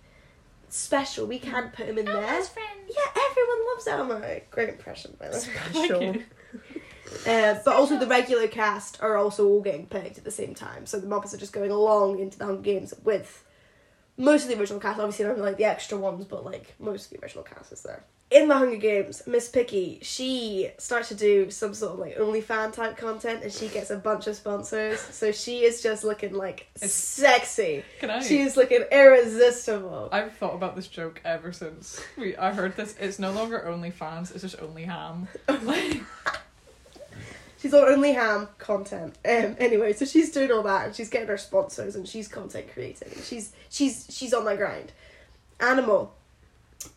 special. 0.68 1.26
We 1.26 1.38
can't 1.38 1.72
put 1.72 1.86
him 1.86 1.98
in 1.98 2.06
there. 2.06 2.42
Friend. 2.42 2.80
Yeah, 2.88 3.22
everyone 3.30 3.66
loves 3.68 3.86
Elmo. 3.86 4.40
Great 4.50 4.68
impression, 4.70 5.16
by 5.18 5.28
the 5.28 5.32
way. 5.34 5.40
Special. 5.40 6.16
Uh, 7.26 7.58
but 7.64 7.74
also 7.74 7.98
the 7.98 8.06
regular 8.06 8.46
cast 8.46 9.02
are 9.02 9.16
also 9.16 9.46
all 9.46 9.60
getting 9.60 9.84
picked 9.84 10.16
at 10.16 10.22
the 10.22 10.30
same 10.30 10.54
time. 10.54 10.86
So 10.86 10.98
the 11.00 11.08
Muppets 11.08 11.34
are 11.34 11.38
just 11.38 11.52
going 11.52 11.72
along 11.72 12.20
into 12.20 12.38
the 12.38 12.44
Hunger 12.44 12.62
Games 12.62 12.94
with 13.02 13.44
most 14.20 14.44
of 14.44 14.48
the 14.50 14.58
original 14.60 14.78
cast. 14.80 15.00
Obviously, 15.00 15.24
not 15.24 15.38
like 15.38 15.56
the 15.56 15.64
extra 15.64 15.98
ones, 15.98 16.24
but 16.24 16.44
like 16.44 16.74
most 16.78 17.06
of 17.06 17.10
the 17.18 17.24
original 17.24 17.44
cast 17.44 17.72
is 17.72 17.82
there. 17.82 18.04
In 18.30 18.46
the 18.46 18.56
Hunger 18.56 18.76
Games, 18.76 19.24
Miss 19.26 19.48
Picky, 19.48 19.98
she 20.02 20.70
starts 20.78 21.08
to 21.08 21.16
do 21.16 21.50
some 21.50 21.74
sort 21.74 21.94
of 21.94 21.98
like 21.98 22.16
OnlyFan 22.16 22.72
type 22.72 22.96
content, 22.96 23.42
and 23.42 23.52
she 23.52 23.66
gets 23.66 23.90
a 23.90 23.96
bunch 23.96 24.28
of 24.28 24.36
sponsors. 24.36 25.00
So 25.00 25.32
she 25.32 25.64
is 25.64 25.82
just 25.82 26.04
looking 26.04 26.34
like 26.34 26.68
It's- 26.76 26.92
sexy. 26.92 27.82
Can 27.98 28.08
I? 28.10 28.22
She 28.22 28.38
is 28.40 28.56
looking 28.56 28.82
irresistible. 28.92 30.10
I've 30.12 30.32
thought 30.36 30.54
about 30.54 30.76
this 30.76 30.86
joke 30.86 31.20
ever 31.24 31.52
since 31.52 32.00
we 32.16 32.36
I 32.36 32.52
heard 32.52 32.76
this. 32.76 32.94
It's 33.00 33.18
no 33.18 33.32
longer 33.32 33.66
only 33.66 33.90
fans. 33.90 34.30
It's 34.30 34.42
just 34.42 34.60
only 34.60 34.84
ham. 34.84 35.26
Like, 35.62 36.00
She's 37.60 37.74
on 37.74 37.84
only 37.84 38.12
ham 38.12 38.48
content. 38.56 39.16
Um, 39.22 39.54
anyway, 39.58 39.92
so 39.92 40.06
she's 40.06 40.32
doing 40.32 40.50
all 40.50 40.62
that 40.62 40.86
and 40.86 40.96
she's 40.96 41.10
getting 41.10 41.28
her 41.28 41.36
sponsors 41.36 41.94
and 41.94 42.08
she's 42.08 42.26
content 42.26 42.72
creating. 42.72 43.08
She's 43.22 43.52
she's 43.68 44.06
she's 44.08 44.32
on 44.32 44.46
my 44.46 44.56
grind. 44.56 44.92
Animal, 45.60 46.14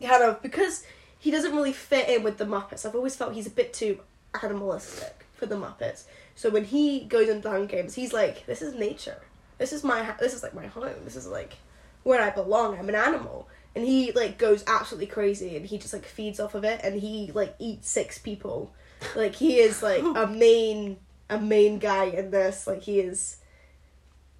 kind 0.02 0.22
of 0.22 0.40
because 0.40 0.86
he 1.18 1.30
doesn't 1.30 1.54
really 1.54 1.74
fit 1.74 2.08
in 2.08 2.22
with 2.22 2.38
the 2.38 2.46
Muppets. 2.46 2.86
I've 2.86 2.94
always 2.94 3.14
felt 3.14 3.34
he's 3.34 3.46
a 3.46 3.50
bit 3.50 3.74
too 3.74 4.00
animalistic 4.42 5.26
for 5.34 5.44
the 5.44 5.56
Muppets. 5.56 6.04
So 6.34 6.48
when 6.48 6.64
he 6.64 7.00
goes 7.00 7.28
into 7.28 7.50
Hunger 7.50 7.66
Games, 7.66 7.94
he's 7.94 8.14
like, 8.14 8.46
"This 8.46 8.62
is 8.62 8.74
nature. 8.74 9.20
This 9.58 9.70
is 9.74 9.84
my 9.84 10.14
this 10.18 10.32
is 10.32 10.42
like 10.42 10.54
my 10.54 10.66
home. 10.66 11.04
This 11.04 11.14
is 11.14 11.26
like 11.26 11.58
where 12.04 12.22
I 12.22 12.30
belong. 12.30 12.78
I'm 12.78 12.88
an 12.88 12.94
animal." 12.94 13.48
And 13.76 13.84
he 13.84 14.12
like 14.12 14.38
goes 14.38 14.64
absolutely 14.66 15.08
crazy 15.08 15.56
and 15.56 15.66
he 15.66 15.76
just 15.76 15.92
like 15.92 16.06
feeds 16.06 16.40
off 16.40 16.54
of 16.54 16.64
it 16.64 16.80
and 16.82 17.00
he 17.00 17.32
like 17.34 17.54
eats 17.58 17.90
six 17.90 18.18
people 18.18 18.72
like 19.14 19.34
he 19.34 19.58
is 19.58 19.82
like 19.82 20.02
a 20.16 20.26
main 20.26 20.98
a 21.30 21.38
main 21.38 21.78
guy 21.78 22.04
in 22.04 22.30
this. 22.30 22.66
Like 22.66 22.82
he 22.82 23.00
is 23.00 23.38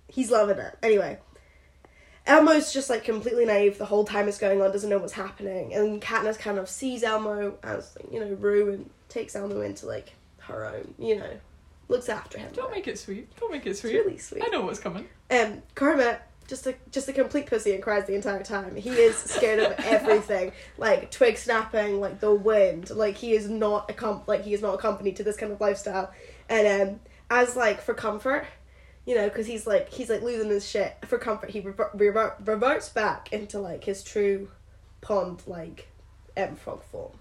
he's 0.09 0.30
loving 0.30 0.59
it. 0.59 0.76
Anyway. 0.83 1.18
Elmo's 2.26 2.73
just 2.73 2.88
like 2.88 3.04
completely 3.04 3.44
naive 3.44 3.76
the 3.76 3.85
whole 3.85 4.04
time 4.04 4.28
it's 4.28 4.38
going 4.38 4.62
on, 4.62 4.73
doesn't 4.73 4.88
know 4.88 4.97
what's 4.97 5.12
happening, 5.12 5.75
and 5.75 6.00
Katniss 6.00 6.38
kind 6.38 6.59
of 6.59 6.71
sees 6.71 7.02
Elmo 7.02 7.59
as 7.62 7.99
you 8.11 8.18
know 8.18 8.33
Rue 8.37 8.73
and 8.73 8.88
takes 9.11 9.37
Elmo 9.37 9.61
into 9.61 9.85
like 9.85 10.14
her 10.38 10.66
own, 10.66 10.94
you 10.99 11.16
know, 11.16 11.30
looks 11.88 12.09
after 12.09 12.38
him. 12.38 12.50
don't 12.54 12.71
make 12.71 12.88
it 12.88 12.99
sweet. 12.99 13.28
Don't 13.38 13.52
make 13.52 13.66
it 13.66 13.71
it's 13.71 13.80
sweet. 13.80 13.92
really 13.92 14.16
sweet. 14.16 14.42
I 14.44 14.49
know 14.49 14.62
what's 14.62 14.78
coming. 14.78 15.06
Um, 15.30 15.62
Kermit 15.75 16.21
just 16.47 16.67
a 16.67 16.75
just 16.91 17.09
a 17.09 17.13
complete 17.13 17.47
pussy 17.47 17.73
and 17.73 17.83
cries 17.83 18.07
the 18.07 18.15
entire 18.15 18.43
time. 18.43 18.77
He 18.77 18.91
is 18.91 19.17
scared 19.17 19.61
of 19.61 19.73
everything, 19.85 20.53
like 20.79 21.11
twig 21.11 21.39
snapping, 21.39 22.01
like 22.01 22.21
the 22.21 22.35
wind. 22.35 22.91
Like 22.91 23.17
he 23.17 23.35
is 23.35 23.49
not 23.49 23.91
a 23.91 23.95
comp- 23.95 24.29
like 24.29 24.45
he 24.45 24.55
is 24.55 24.63
not 24.63 24.75
accompanied 24.75 25.17
to 25.17 25.25
this 25.25 25.37
kind 25.37 25.53
of 25.53 25.61
lifestyle. 25.61 26.13
And 26.49 26.89
um, 26.89 27.01
as 27.31 27.57
like 27.57 27.81
for 27.81 27.95
comfort, 27.95 28.47
you 29.07 29.15
know, 29.15 29.29
because 29.29 29.47
he's 29.47 29.67
like 29.67 29.89
he's 29.91 30.11
like 30.11 30.23
losing 30.23 30.51
his 30.51 30.69
shit. 30.69 30.97
For 31.07 31.19
comfort, 31.19 31.51
he 31.51 31.61
revert, 31.61 31.91
revert, 31.95 32.37
reverts 32.45 32.89
back 32.89 33.33
into 33.33 33.59
like 33.59 33.85
his 33.85 34.03
true 34.03 34.49
pond 35.01 35.43
like 35.47 35.89
M 36.37 36.57
frog 36.57 36.83
form, 36.85 37.13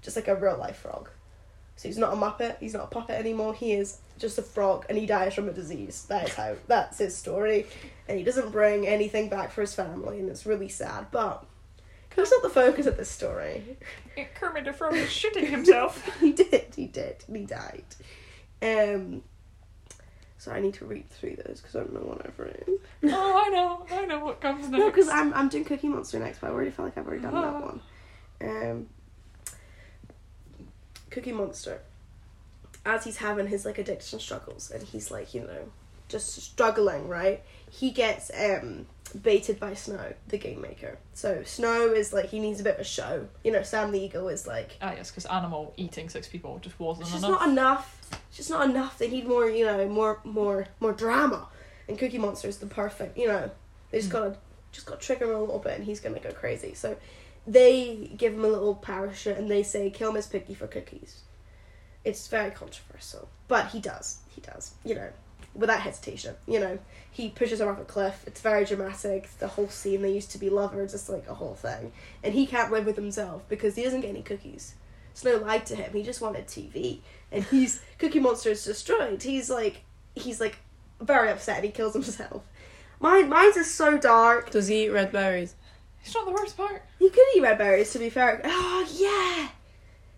just 0.00 0.16
like 0.16 0.28
a 0.28 0.34
real 0.34 0.56
life 0.56 0.76
frog. 0.76 1.08
So 1.76 1.88
he's 1.88 1.98
not 1.98 2.12
a 2.12 2.16
muppet. 2.16 2.58
He's 2.58 2.74
not 2.74 2.84
a 2.84 2.88
puppet 2.88 3.18
anymore. 3.18 3.54
He 3.54 3.72
is 3.72 3.98
just 4.22 4.38
a 4.38 4.42
frog, 4.42 4.86
and 4.88 4.96
he 4.96 5.04
dies 5.04 5.34
from 5.34 5.48
a 5.48 5.52
disease. 5.52 6.06
That 6.08 6.28
is 6.30 6.34
how. 6.34 6.54
That's 6.66 6.96
his 6.98 7.14
story, 7.14 7.66
and 8.08 8.16
he 8.16 8.24
doesn't 8.24 8.50
bring 8.52 8.86
anything 8.86 9.28
back 9.28 9.50
for 9.52 9.60
his 9.60 9.74
family, 9.74 10.18
and 10.20 10.30
it's 10.30 10.46
really 10.46 10.68
sad. 10.70 11.08
But 11.10 11.44
that's 12.16 12.30
not 12.30 12.42
the 12.42 12.48
focus 12.48 12.86
of 12.86 12.96
this 12.96 13.10
story. 13.10 13.76
Kermit 14.34 14.64
the 14.64 14.72
Frog 14.72 14.94
is 14.94 15.08
shitting 15.10 15.48
himself. 15.48 16.02
he 16.20 16.32
did. 16.32 16.72
He 16.74 16.86
did. 16.86 17.24
And 17.28 17.36
he 17.36 17.44
died. 17.44 17.84
Um. 18.62 19.22
So 20.38 20.50
I 20.50 20.58
need 20.58 20.74
to 20.74 20.84
read 20.86 21.08
through 21.08 21.36
those 21.36 21.60
because 21.60 21.76
I 21.76 21.80
don't 21.80 21.92
know 21.94 22.00
what 22.00 22.26
I've 22.26 22.36
written. 22.38 22.78
oh, 23.04 23.42
I 23.46 23.48
know. 23.50 23.86
I 23.92 24.06
know 24.06 24.24
what 24.24 24.40
comes 24.40 24.68
next. 24.68 24.78
No, 24.80 24.90
because 24.90 25.08
I'm 25.08 25.32
I'm 25.34 25.48
doing 25.48 25.64
Cookie 25.64 25.86
Monster 25.88 26.18
next, 26.18 26.40
but 26.40 26.48
I 26.48 26.50
already 26.52 26.70
feel 26.72 26.84
like 26.84 26.98
I've 26.98 27.06
already 27.06 27.22
done 27.22 27.34
that 27.34 27.44
Ah. 27.44 27.60
one. 27.60 27.80
Um, 28.42 28.88
Cookie 31.10 31.32
Monster, 31.32 31.80
as 32.84 33.04
he's 33.04 33.16
having 33.18 33.46
his 33.46 33.64
like 33.64 33.78
addiction 33.78 34.18
struggles, 34.20 34.70
and 34.70 34.82
he's 34.82 35.10
like 35.10 35.34
you 35.34 35.42
know 35.42 35.70
just 36.08 36.34
struggling, 36.34 37.08
right? 37.08 37.42
He 37.70 37.90
gets 37.90 38.30
um 38.38 38.86
baited 39.22 39.60
by 39.60 39.74
Snow, 39.74 40.12
the 40.28 40.38
game 40.38 40.60
maker. 40.60 40.98
So 41.14 41.42
Snow 41.44 41.92
is 41.92 42.12
like 42.12 42.26
he 42.26 42.38
needs 42.38 42.60
a 42.60 42.64
bit 42.64 42.74
of 42.74 42.80
a 42.80 42.84
show. 42.84 43.28
You 43.44 43.52
know, 43.52 43.62
Sam 43.62 43.92
the 43.92 44.00
Eagle 44.00 44.28
is 44.28 44.46
like 44.46 44.76
Ah, 44.82 44.92
yes, 44.96 45.10
because 45.10 45.26
animal 45.26 45.72
eating 45.76 46.08
six 46.08 46.28
people 46.28 46.58
just 46.60 46.78
wasn't 46.78 47.04
it's 47.06 47.12
just 47.12 47.24
enough. 47.24 47.40
not 47.40 47.48
enough. 47.50 47.98
It's 48.28 48.36
just 48.38 48.50
not 48.50 48.68
enough. 48.68 48.98
They 48.98 49.08
need 49.08 49.26
more, 49.26 49.48
you 49.48 49.64
know, 49.66 49.86
more, 49.88 50.20
more, 50.24 50.66
more 50.80 50.92
drama. 50.92 51.48
And 51.88 51.98
Cookie 51.98 52.18
Monster 52.18 52.48
is 52.48 52.58
the 52.58 52.66
perfect, 52.66 53.16
you 53.18 53.26
know. 53.26 53.50
They 53.90 53.98
just 53.98 54.08
Mm. 54.08 54.12
gotta, 54.12 54.36
just 54.70 54.86
gotta 54.86 55.00
trigger 55.00 55.26
him 55.26 55.36
a 55.36 55.40
little 55.40 55.58
bit, 55.58 55.74
and 55.76 55.84
he's 55.84 56.00
gonna 56.00 56.20
go 56.20 56.32
crazy. 56.32 56.72
So, 56.74 56.96
they 57.46 58.10
give 58.16 58.32
him 58.34 58.44
a 58.44 58.48
little 58.48 58.74
parachute, 58.74 59.36
and 59.36 59.50
they 59.50 59.62
say, 59.62 59.90
"Kill 59.90 60.12
Miss 60.12 60.26
Piggy 60.26 60.54
for 60.54 60.66
cookies." 60.66 61.20
It's 62.04 62.26
very 62.28 62.50
controversial, 62.50 63.28
but 63.48 63.68
he 63.68 63.80
does. 63.80 64.18
He 64.34 64.40
does. 64.40 64.72
You 64.84 64.94
know, 64.96 65.08
without 65.54 65.80
hesitation. 65.80 66.34
You 66.46 66.60
know, 66.60 66.78
he 67.10 67.28
pushes 67.28 67.60
her 67.60 67.70
off 67.70 67.80
a 67.80 67.84
cliff. 67.84 68.24
It's 68.26 68.40
very 68.40 68.64
dramatic. 68.64 69.28
The 69.38 69.48
whole 69.48 69.68
scene. 69.68 70.02
They 70.02 70.12
used 70.12 70.30
to 70.32 70.38
be 70.38 70.50
lovers. 70.50 70.94
It's 70.94 71.08
like 71.08 71.28
a 71.28 71.34
whole 71.34 71.54
thing, 71.54 71.92
and 72.22 72.34
he 72.34 72.46
can't 72.46 72.72
live 72.72 72.86
with 72.86 72.96
himself 72.96 73.48
because 73.48 73.76
he 73.76 73.84
doesn't 73.84 74.00
get 74.00 74.10
any 74.10 74.22
cookies. 74.22 74.74
Snow 75.14 75.36
lied 75.36 75.66
to 75.66 75.76
him. 75.76 75.92
He 75.92 76.02
just 76.02 76.20
wanted 76.20 76.46
TV, 76.46 76.98
and 77.30 77.44
he's 77.44 77.82
Cookie 77.98 78.20
Monster 78.20 78.50
is 78.50 78.64
destroyed. 78.64 79.22
He's 79.22 79.50
like, 79.50 79.82
he's 80.14 80.40
like 80.40 80.56
very 81.00 81.30
upset. 81.30 81.56
and 81.56 81.66
He 81.66 81.70
kills 81.70 81.92
himself. 81.92 82.42
Mine, 83.00 83.28
mine's 83.28 83.56
is 83.56 83.72
so 83.72 83.98
dark. 83.98 84.50
Does 84.50 84.68
he 84.68 84.84
eat 84.84 84.90
red 84.90 85.10
berries? 85.12 85.54
It's 86.04 86.14
not 86.14 86.24
the 86.24 86.32
worst 86.32 86.56
part. 86.56 86.82
You 86.98 87.10
could 87.10 87.24
eat 87.36 87.42
red 87.42 87.58
berries, 87.58 87.92
to 87.92 87.98
be 87.98 88.10
fair. 88.10 88.40
Oh 88.44 88.86
yeah, 88.92 89.48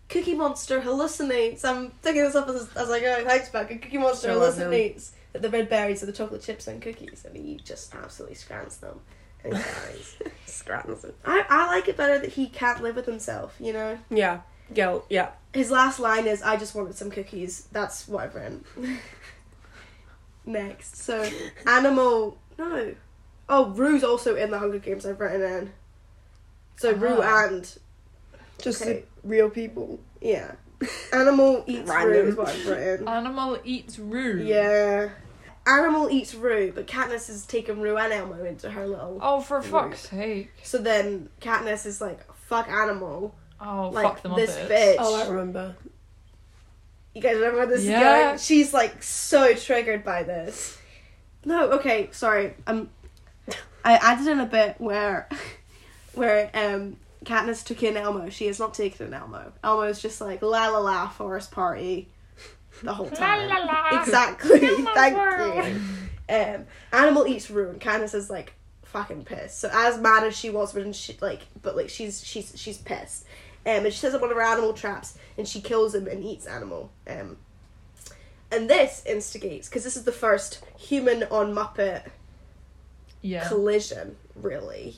Cookie 0.08 0.34
Monster 0.34 0.80
hallucinates. 0.80 1.64
I'm 1.64 1.90
thinking 2.02 2.22
this 2.24 2.34
up 2.34 2.48
as, 2.48 2.68
as 2.76 2.90
I 2.90 3.00
go. 3.00 3.24
Thanks, 3.24 3.48
back. 3.48 3.68
Cookie 3.68 3.98
Monster 3.98 4.28
So 4.28 4.40
hallucinates 4.40 5.10
that 5.32 5.42
the 5.42 5.50
red 5.50 5.68
berries 5.68 6.02
are 6.02 6.06
the 6.06 6.12
chocolate 6.12 6.42
chips 6.42 6.66
and 6.66 6.80
cookies, 6.80 7.24
and 7.24 7.36
he 7.36 7.60
just 7.64 7.94
absolutely 7.94 8.36
scrants 8.36 8.76
them 8.76 9.00
and. 9.42 9.54
Scratons. 10.46 11.04
I 11.24 11.44
I 11.48 11.66
like 11.66 11.88
it 11.88 11.96
better 11.96 12.18
that 12.20 12.30
he 12.30 12.46
can't 12.48 12.82
live 12.82 12.96
with 12.96 13.06
himself. 13.06 13.56
You 13.58 13.72
know. 13.72 13.98
Yeah. 14.08 14.40
Guilt. 14.72 15.04
Yeah. 15.10 15.30
His 15.52 15.70
last 15.70 15.98
line 15.98 16.26
is, 16.26 16.42
"I 16.42 16.56
just 16.56 16.74
wanted 16.74 16.94
some 16.94 17.10
cookies." 17.10 17.66
That's 17.72 18.06
what 18.06 18.24
I've 18.24 18.34
written. 18.34 18.64
Next, 20.46 20.96
so 20.96 21.28
animal. 21.66 22.38
No, 22.58 22.94
oh, 23.48 23.70
Rue's 23.70 24.04
also 24.04 24.36
in 24.36 24.50
the 24.50 24.58
Hunger 24.58 24.78
Games. 24.78 25.06
I've 25.06 25.18
written 25.18 25.42
in. 25.42 25.72
So 26.76 26.92
Rue 26.92 27.20
Ah. 27.22 27.46
and 27.46 27.78
Just 28.58 28.82
Okay. 28.82 29.04
The 29.24 29.28
real 29.28 29.50
people. 29.50 30.00
yeah, 30.20 30.52
animal 31.12 31.64
eats 31.66 31.88
Rue 31.88 31.94
Random. 31.96 32.28
is 32.28 32.36
what 32.36 32.48
I've 32.48 32.66
written. 32.66 33.08
Animal 33.08 33.58
eats 33.64 33.98
Rue. 33.98 34.42
Yeah, 34.42 35.10
animal 35.66 36.10
eats 36.10 36.34
Rue, 36.34 36.72
but 36.74 36.86
Katniss 36.86 37.26
has 37.28 37.46
taken 37.46 37.80
Rue 37.80 37.96
and 37.96 38.12
Elmo 38.12 38.44
into 38.44 38.70
her 38.70 38.86
little. 38.86 39.18
Oh, 39.20 39.40
for 39.40 39.62
fuck's 39.62 40.08
sake. 40.08 40.50
So 40.62 40.78
then 40.78 41.28
Katniss 41.40 41.86
is 41.86 42.00
like, 42.00 42.20
"Fuck 42.46 42.68
animal." 42.68 43.34
Oh, 43.60 43.90
Like, 43.90 44.04
fuck 44.04 44.22
the 44.22 44.28
Muppets. 44.30 44.36
this 44.36 44.56
bitch. 44.70 44.96
Oh, 44.98 45.22
I 45.24 45.28
remember. 45.28 45.74
You 47.14 47.22
guys 47.22 47.36
remember 47.36 47.58
where 47.58 47.66
this 47.66 47.84
Yeah. 47.84 47.98
is 47.98 48.24
going? 48.26 48.38
She's 48.38 48.74
like 48.74 49.02
so 49.02 49.54
triggered 49.54 50.04
by 50.04 50.24
this. 50.24 50.76
No, 51.44 51.70
okay, 51.72 52.08
sorry. 52.10 52.54
Um, 52.66 52.90
I 53.84 53.94
added 53.94 54.26
in 54.26 54.40
a 54.40 54.46
bit 54.46 54.76
where, 54.80 55.28
where 56.14 56.50
um, 56.54 56.96
Katniss 57.24 57.64
took 57.64 57.82
in 57.82 57.96
Elmo. 57.96 58.28
She 58.30 58.46
has 58.46 58.58
not 58.58 58.74
taken 58.74 59.06
in 59.08 59.14
Elmo. 59.14 59.52
Elmo's 59.62 60.00
just 60.02 60.20
like 60.20 60.42
la 60.42 60.68
la 60.68 60.78
la 60.78 61.08
forest 61.08 61.50
party, 61.50 62.08
the 62.82 62.92
whole 62.94 63.10
time. 63.10 63.48
La, 63.48 63.56
la, 63.58 63.64
la. 63.90 64.00
Exactly. 64.02 64.58
Thank 64.94 65.16
world. 65.16 65.64
you. 65.66 66.34
Um, 66.34 66.66
Animal 66.92 67.26
eats 67.26 67.50
ruin. 67.50 67.78
Katniss 67.78 68.14
is 68.14 68.30
like 68.30 68.54
fucking 68.82 69.24
pissed. 69.24 69.58
So 69.60 69.70
as 69.72 69.98
mad 69.98 70.24
as 70.24 70.36
she 70.36 70.50
was 70.50 70.74
when 70.74 70.92
she 70.92 71.16
like, 71.20 71.42
but 71.62 71.76
like 71.76 71.88
she's 71.90 72.24
she's 72.24 72.52
she's 72.56 72.78
pissed. 72.78 73.24
Um, 73.66 73.84
and 73.84 73.92
she 73.92 73.98
sets 73.98 74.14
up 74.14 74.20
one 74.20 74.30
of 74.30 74.36
her 74.36 74.42
animal 74.42 74.74
traps 74.74 75.16
and 75.38 75.48
she 75.48 75.60
kills 75.60 75.94
him 75.94 76.06
and 76.06 76.22
eats 76.22 76.46
animal. 76.46 76.90
Um, 77.08 77.38
and 78.52 78.68
this 78.68 79.02
instigates 79.06 79.68
because 79.68 79.84
this 79.84 79.96
is 79.96 80.04
the 80.04 80.12
first 80.12 80.62
human 80.78 81.22
on 81.24 81.54
Muppet 81.54 82.02
Yeah. 83.22 83.48
collision, 83.48 84.16
really. 84.36 84.96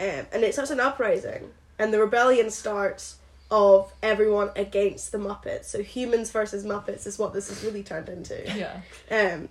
Um, 0.00 0.26
and 0.32 0.42
it 0.44 0.52
starts 0.54 0.70
an 0.70 0.80
uprising, 0.80 1.50
and 1.78 1.92
the 1.92 1.98
rebellion 2.00 2.50
starts 2.50 3.16
of 3.50 3.92
everyone 4.02 4.50
against 4.56 5.12
the 5.12 5.18
Muppets. 5.18 5.66
So 5.66 5.82
humans 5.82 6.30
versus 6.30 6.64
Muppets 6.64 7.06
is 7.06 7.18
what 7.18 7.32
this 7.34 7.48
has 7.48 7.62
really 7.62 7.82
turned 7.82 8.08
into. 8.08 8.42
Yeah. 8.56 8.80
Um, 9.10 9.48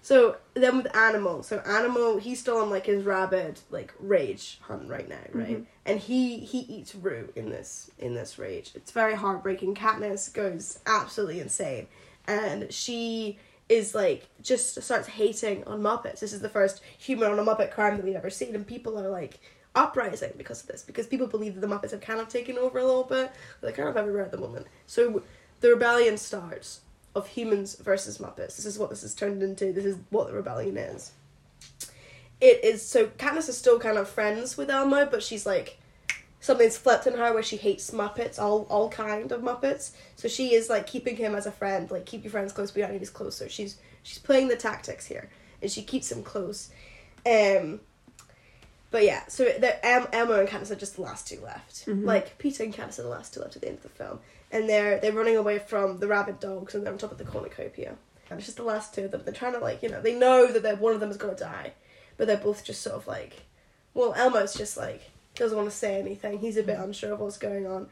So 0.00 0.36
then 0.54 0.78
with 0.78 0.96
Animal, 0.96 1.42
so 1.42 1.58
Animal, 1.66 2.18
he's 2.18 2.40
still 2.40 2.58
on 2.58 2.70
like 2.70 2.86
his 2.86 3.04
rabid 3.04 3.60
like 3.70 3.92
rage 3.98 4.58
hunt 4.62 4.88
right 4.88 5.08
now, 5.08 5.18
right? 5.32 5.58
Mhm. 5.58 5.66
And 5.84 6.00
he 6.00 6.38
he 6.38 6.60
eats 6.60 6.94
Rue 6.94 7.30
in 7.34 7.50
this 7.50 7.90
in 7.98 8.14
this 8.14 8.38
rage. 8.38 8.70
It's 8.74 8.90
very 8.92 9.14
heartbreaking. 9.14 9.74
Katniss 9.74 10.32
goes 10.32 10.78
absolutely 10.86 11.40
insane, 11.40 11.88
and 12.26 12.72
she 12.72 13.38
is 13.68 13.94
like 13.94 14.28
just 14.40 14.80
starts 14.80 15.08
hating 15.08 15.64
on 15.64 15.82
Muppets. 15.82 16.20
This 16.20 16.32
is 16.32 16.40
the 16.40 16.48
first 16.48 16.80
human 16.96 17.30
on 17.30 17.38
a 17.38 17.44
Muppet 17.44 17.70
crime 17.72 17.96
that 17.96 18.04
we've 18.06 18.14
ever 18.16 18.30
seen, 18.30 18.54
and 18.54 18.66
people 18.66 18.98
are 18.98 19.10
like 19.10 19.40
uprising 19.78 20.32
because 20.36 20.60
of 20.60 20.66
this 20.66 20.82
because 20.82 21.06
people 21.06 21.26
believe 21.26 21.54
that 21.54 21.60
the 21.60 21.66
Muppets 21.66 21.92
have 21.92 22.00
kind 22.00 22.20
of 22.20 22.28
taken 22.28 22.58
over 22.58 22.78
a 22.78 22.84
little 22.84 23.04
bit. 23.04 23.30
They're 23.60 23.72
kind 23.72 23.88
of 23.88 23.96
everywhere 23.96 24.24
at 24.24 24.32
the 24.32 24.38
moment. 24.38 24.66
So 24.86 25.22
the 25.60 25.70
rebellion 25.70 26.18
starts 26.18 26.80
of 27.14 27.28
humans 27.28 27.76
versus 27.76 28.18
Muppets. 28.18 28.56
This 28.56 28.66
is 28.66 28.78
what 28.78 28.90
this 28.90 29.02
has 29.02 29.14
turned 29.14 29.42
into. 29.42 29.72
This 29.72 29.84
is 29.84 29.96
what 30.10 30.26
the 30.28 30.34
rebellion 30.34 30.76
is. 30.76 31.12
It 32.40 32.64
is 32.64 32.84
so 32.86 33.06
Katniss 33.06 33.48
is 33.48 33.56
still 33.56 33.78
kind 33.78 33.98
of 33.98 34.08
friends 34.08 34.56
with 34.56 34.70
Elmo, 34.70 35.06
but 35.06 35.22
she's 35.22 35.46
like 35.46 35.78
something's 36.40 36.76
flipped 36.76 37.06
in 37.06 37.14
her 37.14 37.32
where 37.32 37.42
she 37.42 37.56
hates 37.56 37.90
Muppets, 37.90 38.38
all 38.38 38.66
all 38.68 38.88
kind 38.88 39.30
of 39.32 39.42
Muppets. 39.42 39.92
So 40.16 40.28
she 40.28 40.54
is 40.54 40.68
like 40.68 40.86
keeping 40.86 41.16
him 41.16 41.34
as 41.34 41.46
a 41.46 41.52
friend, 41.52 41.90
like 41.90 42.06
keep 42.06 42.24
your 42.24 42.30
friends 42.30 42.52
close, 42.52 42.70
but 42.72 42.78
your 42.78 42.88
enemies 42.88 43.10
closer. 43.10 43.48
She's 43.48 43.78
she's 44.02 44.18
playing 44.18 44.48
the 44.48 44.56
tactics 44.56 45.06
here, 45.06 45.30
and 45.62 45.70
she 45.70 45.82
keeps 45.82 46.10
him 46.10 46.22
close. 46.22 46.70
Um, 47.26 47.80
but 48.90 49.04
yeah, 49.04 49.26
so 49.28 49.44
the 49.44 49.84
em- 49.84 50.08
Emma 50.12 50.34
and 50.34 50.48
Katniss 50.48 50.70
are 50.70 50.74
just 50.76 50.96
the 50.96 51.02
last 51.02 51.26
two 51.28 51.40
left. 51.40 51.86
Mhm. 51.86 52.04
Like 52.04 52.38
Peeta 52.38 52.60
and 52.60 52.74
Katniss 52.74 52.98
are 52.98 53.02
the 53.02 53.08
last 53.08 53.34
two 53.34 53.40
left 53.40 53.56
at 53.56 53.62
the 53.62 53.68
end 53.68 53.76
of 53.78 53.82
the 53.82 53.88
film, 53.90 54.20
and 54.50 54.68
they're 54.68 54.98
they're 54.98 55.12
running 55.12 55.36
away 55.36 55.58
from 55.58 55.98
the 55.98 56.08
rabid 56.08 56.40
dogs, 56.40 56.74
and 56.74 56.84
they're 56.84 56.92
on 56.92 56.98
top 56.98 57.12
of 57.12 57.18
the 57.18 57.24
cornucopia. 57.24 57.96
And 58.30 58.38
it's 58.38 58.46
just 58.46 58.58
the 58.58 58.62
last 58.62 58.94
two 58.94 59.04
of 59.06 59.10
them. 59.10 59.22
They're 59.24 59.32
trying 59.34 59.54
to 59.54 59.58
like 59.58 59.82
you 59.82 59.88
know 59.88 60.00
they 60.02 60.14
know 60.14 60.46
that 60.52 60.62
they're, 60.62 60.76
one 60.76 60.94
of 60.94 61.00
them 61.00 61.10
is 61.10 61.16
gonna 61.16 61.34
die, 61.34 61.72
but 62.16 62.26
they're 62.26 62.36
both 62.36 62.64
just 62.64 62.82
sort 62.82 62.96
of 62.96 63.06
like, 63.06 63.42
well, 63.94 64.14
Elmo's 64.14 64.54
just 64.54 64.76
like 64.76 65.10
doesn't 65.34 65.56
want 65.56 65.70
to 65.70 65.76
say 65.76 65.98
anything. 66.00 66.38
He's 66.38 66.56
a 66.56 66.62
bit 66.62 66.78
unsure 66.78 67.12
of 67.12 67.20
what's 67.20 67.38
going 67.38 67.66
on. 67.66 67.88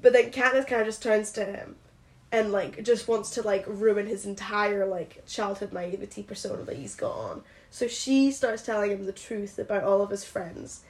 But 0.00 0.12
then 0.12 0.30
Katniss 0.30 0.66
kind 0.66 0.80
of 0.82 0.86
just 0.86 1.02
turns 1.02 1.30
to 1.32 1.44
him 1.44 1.76
and 2.32 2.52
like 2.52 2.82
just 2.82 3.06
wants 3.08 3.30
to 3.30 3.42
like 3.42 3.64
ruin 3.66 4.06
his 4.06 4.26
entire 4.26 4.86
like 4.86 5.24
childhood 5.26 5.72
naivety 5.72 6.22
persona 6.22 6.62
that 6.64 6.76
he's 6.76 6.94
got 6.94 7.12
on. 7.16 7.42
So 7.70 7.88
she 7.88 8.30
starts 8.30 8.62
telling 8.62 8.90
him 8.90 9.06
the 9.06 9.12
truth 9.12 9.58
about 9.58 9.84
all 9.84 10.02
of 10.02 10.10
his 10.10 10.24
friends. 10.24 10.82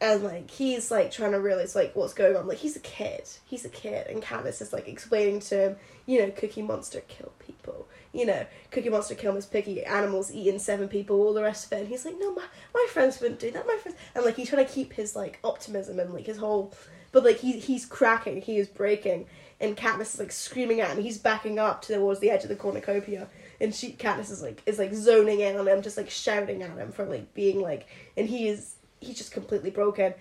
And 0.00 0.24
like 0.24 0.50
he's 0.50 0.90
like 0.90 1.10
trying 1.10 1.32
to 1.32 1.40
realize 1.40 1.74
like 1.74 1.94
what's 1.94 2.14
going 2.14 2.34
on. 2.36 2.46
Like 2.46 2.58
he's 2.58 2.76
a 2.76 2.80
kid. 2.80 3.28
He's 3.44 3.64
a 3.64 3.68
kid 3.68 4.06
and 4.06 4.22
Katniss 4.22 4.62
is 4.62 4.72
like 4.72 4.88
explaining 4.88 5.40
to 5.40 5.60
him, 5.60 5.76
you 6.06 6.20
know, 6.20 6.30
Cookie 6.30 6.62
Monster 6.62 7.02
kill 7.06 7.32
people. 7.38 7.86
You 8.12 8.26
know, 8.26 8.46
Cookie 8.70 8.88
Monster 8.88 9.14
kill 9.14 9.34
Miss 9.34 9.46
Piggy, 9.46 9.84
animals 9.84 10.32
eating 10.32 10.58
seven 10.58 10.88
people, 10.88 11.20
all 11.20 11.34
the 11.34 11.42
rest 11.42 11.66
of 11.66 11.72
it. 11.72 11.80
And 11.80 11.88
he's 11.88 12.04
like, 12.04 12.18
No, 12.18 12.34
my 12.34 12.44
my 12.72 12.86
friends 12.90 13.20
wouldn't 13.20 13.40
do 13.40 13.50
that, 13.50 13.66
my 13.66 13.76
friends 13.76 13.98
and 14.14 14.24
like 14.24 14.36
he's 14.36 14.48
trying 14.48 14.64
to 14.64 14.72
keep 14.72 14.94
his 14.94 15.14
like 15.14 15.38
optimism 15.44 15.98
and 16.00 16.14
like 16.14 16.26
his 16.26 16.38
whole 16.38 16.72
but 17.12 17.24
like 17.24 17.40
he 17.40 17.58
he's 17.58 17.84
cracking, 17.84 18.40
he 18.40 18.56
is 18.58 18.68
breaking 18.68 19.26
and 19.60 19.76
Katniss 19.76 20.14
is 20.14 20.18
like 20.18 20.32
screaming 20.32 20.80
at 20.80 20.96
him. 20.96 21.02
He's 21.02 21.18
backing 21.18 21.58
up 21.58 21.82
towards 21.82 22.20
the 22.20 22.30
edge 22.30 22.42
of 22.42 22.48
the 22.48 22.56
cornucopia, 22.56 23.28
and 23.60 23.74
she 23.74 23.92
Katniss 23.92 24.30
is 24.30 24.42
like 24.42 24.62
is 24.66 24.78
like 24.78 24.92
zoning 24.94 25.40
in 25.40 25.56
on 25.56 25.68
him, 25.68 25.82
just 25.82 25.96
like 25.96 26.10
shouting 26.10 26.62
at 26.62 26.76
him 26.76 26.92
for 26.92 27.04
like 27.04 27.34
being 27.34 27.60
like, 27.60 27.86
and 28.16 28.28
he 28.28 28.48
is 28.48 28.76
he's 29.00 29.18
just 29.18 29.32
completely 29.32 29.70
broken, 29.70 30.14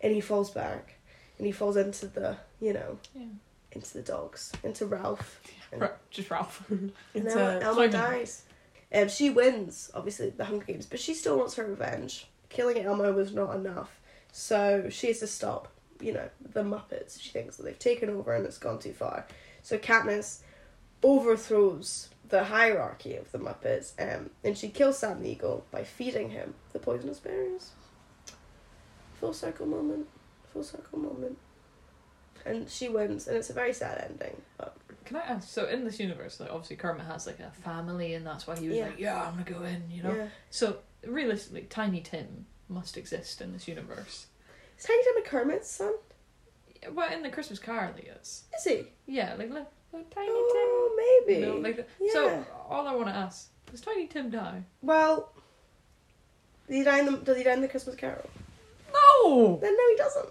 and 0.00 0.12
he 0.14 0.20
falls 0.20 0.50
back, 0.50 0.94
and 1.38 1.46
he 1.46 1.52
falls 1.52 1.76
into 1.76 2.06
the 2.06 2.36
you 2.60 2.72
know 2.72 2.98
Yeah. 3.14 3.26
into 3.72 3.92
the 3.94 4.02
dogs, 4.02 4.52
into 4.62 4.86
Ralph, 4.86 5.40
and, 5.72 5.88
just 6.10 6.30
Ralph. 6.30 6.64
and 6.70 6.92
It's 7.14 7.34
Elma, 7.34 7.58
a- 7.58 7.60
Elma 7.62 7.74
Simon. 7.74 7.90
dies. 7.90 8.42
Um, 8.94 9.08
she 9.08 9.30
wins 9.30 9.90
obviously 9.94 10.30
the 10.30 10.44
Hunger 10.44 10.66
Games, 10.66 10.84
but 10.86 11.00
she 11.00 11.14
still 11.14 11.38
wants 11.38 11.54
her 11.54 11.64
revenge. 11.64 12.26
Killing 12.50 12.78
Elmo 12.78 13.10
was 13.12 13.32
not 13.32 13.54
enough, 13.56 13.98
so 14.32 14.88
she 14.90 15.06
has 15.08 15.20
to 15.20 15.26
stop. 15.26 15.68
You 16.00 16.12
know 16.12 16.28
the 16.52 16.62
Muppets. 16.62 17.20
She 17.20 17.30
thinks 17.30 17.56
that 17.56 17.62
they've 17.62 17.78
taken 17.78 18.10
over 18.10 18.34
and 18.34 18.44
it's 18.44 18.58
gone 18.58 18.78
too 18.80 18.92
far. 18.92 19.24
So 19.62 19.78
Katniss 19.78 20.40
overthrows 21.02 22.08
the 22.32 22.44
hierarchy 22.44 23.14
of 23.16 23.30
the 23.30 23.38
Muppets, 23.38 23.92
um, 24.00 24.30
and 24.42 24.56
she 24.56 24.68
kills 24.70 24.96
Sam 24.98 25.22
the 25.22 25.28
Eagle 25.28 25.66
by 25.70 25.84
feeding 25.84 26.30
him 26.30 26.54
the 26.72 26.78
poisonous 26.78 27.20
berries. 27.20 27.72
Full 29.20 29.34
circle 29.34 29.66
moment. 29.66 30.08
Full 30.52 30.64
circle 30.64 30.98
moment. 30.98 31.36
And 32.46 32.68
she 32.70 32.88
wins, 32.88 33.28
and 33.28 33.36
it's 33.36 33.50
a 33.50 33.52
very 33.52 33.74
sad 33.74 34.04
ending. 34.10 34.40
But 34.56 34.74
Can 35.04 35.18
I 35.18 35.20
ask? 35.20 35.46
So 35.48 35.66
in 35.66 35.84
this 35.84 36.00
universe, 36.00 36.40
like 36.40 36.50
obviously 36.50 36.76
Kermit 36.76 37.06
has 37.06 37.26
like 37.26 37.38
a 37.38 37.50
family, 37.50 38.14
and 38.14 38.26
that's 38.26 38.46
why 38.46 38.56
he 38.58 38.68
was 38.68 38.78
Yeah. 38.78 38.86
like, 38.86 38.98
"Yeah, 38.98 39.22
I'm 39.22 39.34
gonna 39.34 39.58
go 39.58 39.62
in," 39.64 39.90
you 39.90 40.02
know. 40.02 40.14
yeah, 40.14 40.28
So 40.48 40.78
realistically, 41.04 41.62
Tiny 41.62 42.00
Tim 42.00 42.46
must 42.68 42.96
exist 42.96 43.42
in 43.42 43.52
this 43.52 43.68
universe. 43.68 44.26
is 44.78 44.84
Tiny 44.84 45.02
Tim 45.04 45.18
a 45.18 45.22
Kermit's 45.28 45.68
son? 45.68 45.94
Well, 46.92 47.12
in 47.12 47.22
the 47.22 47.30
Christmas 47.30 47.58
Carol, 47.58 47.92
he 47.94 48.06
is. 48.08 48.44
Is 48.56 48.64
he? 48.64 48.86
Yeah, 49.06 49.34
like 49.34 49.50
little, 49.50 49.70
little 49.92 50.08
Tiny 50.10 50.28
Oh, 50.30 51.20
Tim. 51.26 51.26
maybe. 51.34 51.40
You 51.46 51.46
know, 51.54 51.56
like 51.68 51.88
Yeah. 52.00 52.12
so. 52.12 52.46
All 52.68 52.86
I 52.86 52.94
want 52.94 53.08
to 53.08 53.14
ask: 53.14 53.48
Does 53.70 53.80
Tiny 53.80 54.06
Tim 54.06 54.30
die? 54.30 54.62
Well, 54.80 55.30
did 56.68 56.76
he 56.76 56.82
die 56.84 57.00
in 57.00 57.06
the, 57.06 57.12
does 57.18 57.36
he 57.36 57.42
die 57.44 57.52
in 57.52 57.60
the 57.60 57.68
Christmas 57.68 57.96
Carol? 57.96 58.28
No. 58.92 59.58
Then 59.60 59.76
no, 59.76 59.88
he 59.90 59.96
doesn't. 59.96 60.28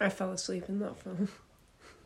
I 0.00 0.08
fell 0.08 0.30
asleep 0.32 0.64
in 0.68 0.78
that 0.80 0.96
film. 1.02 1.28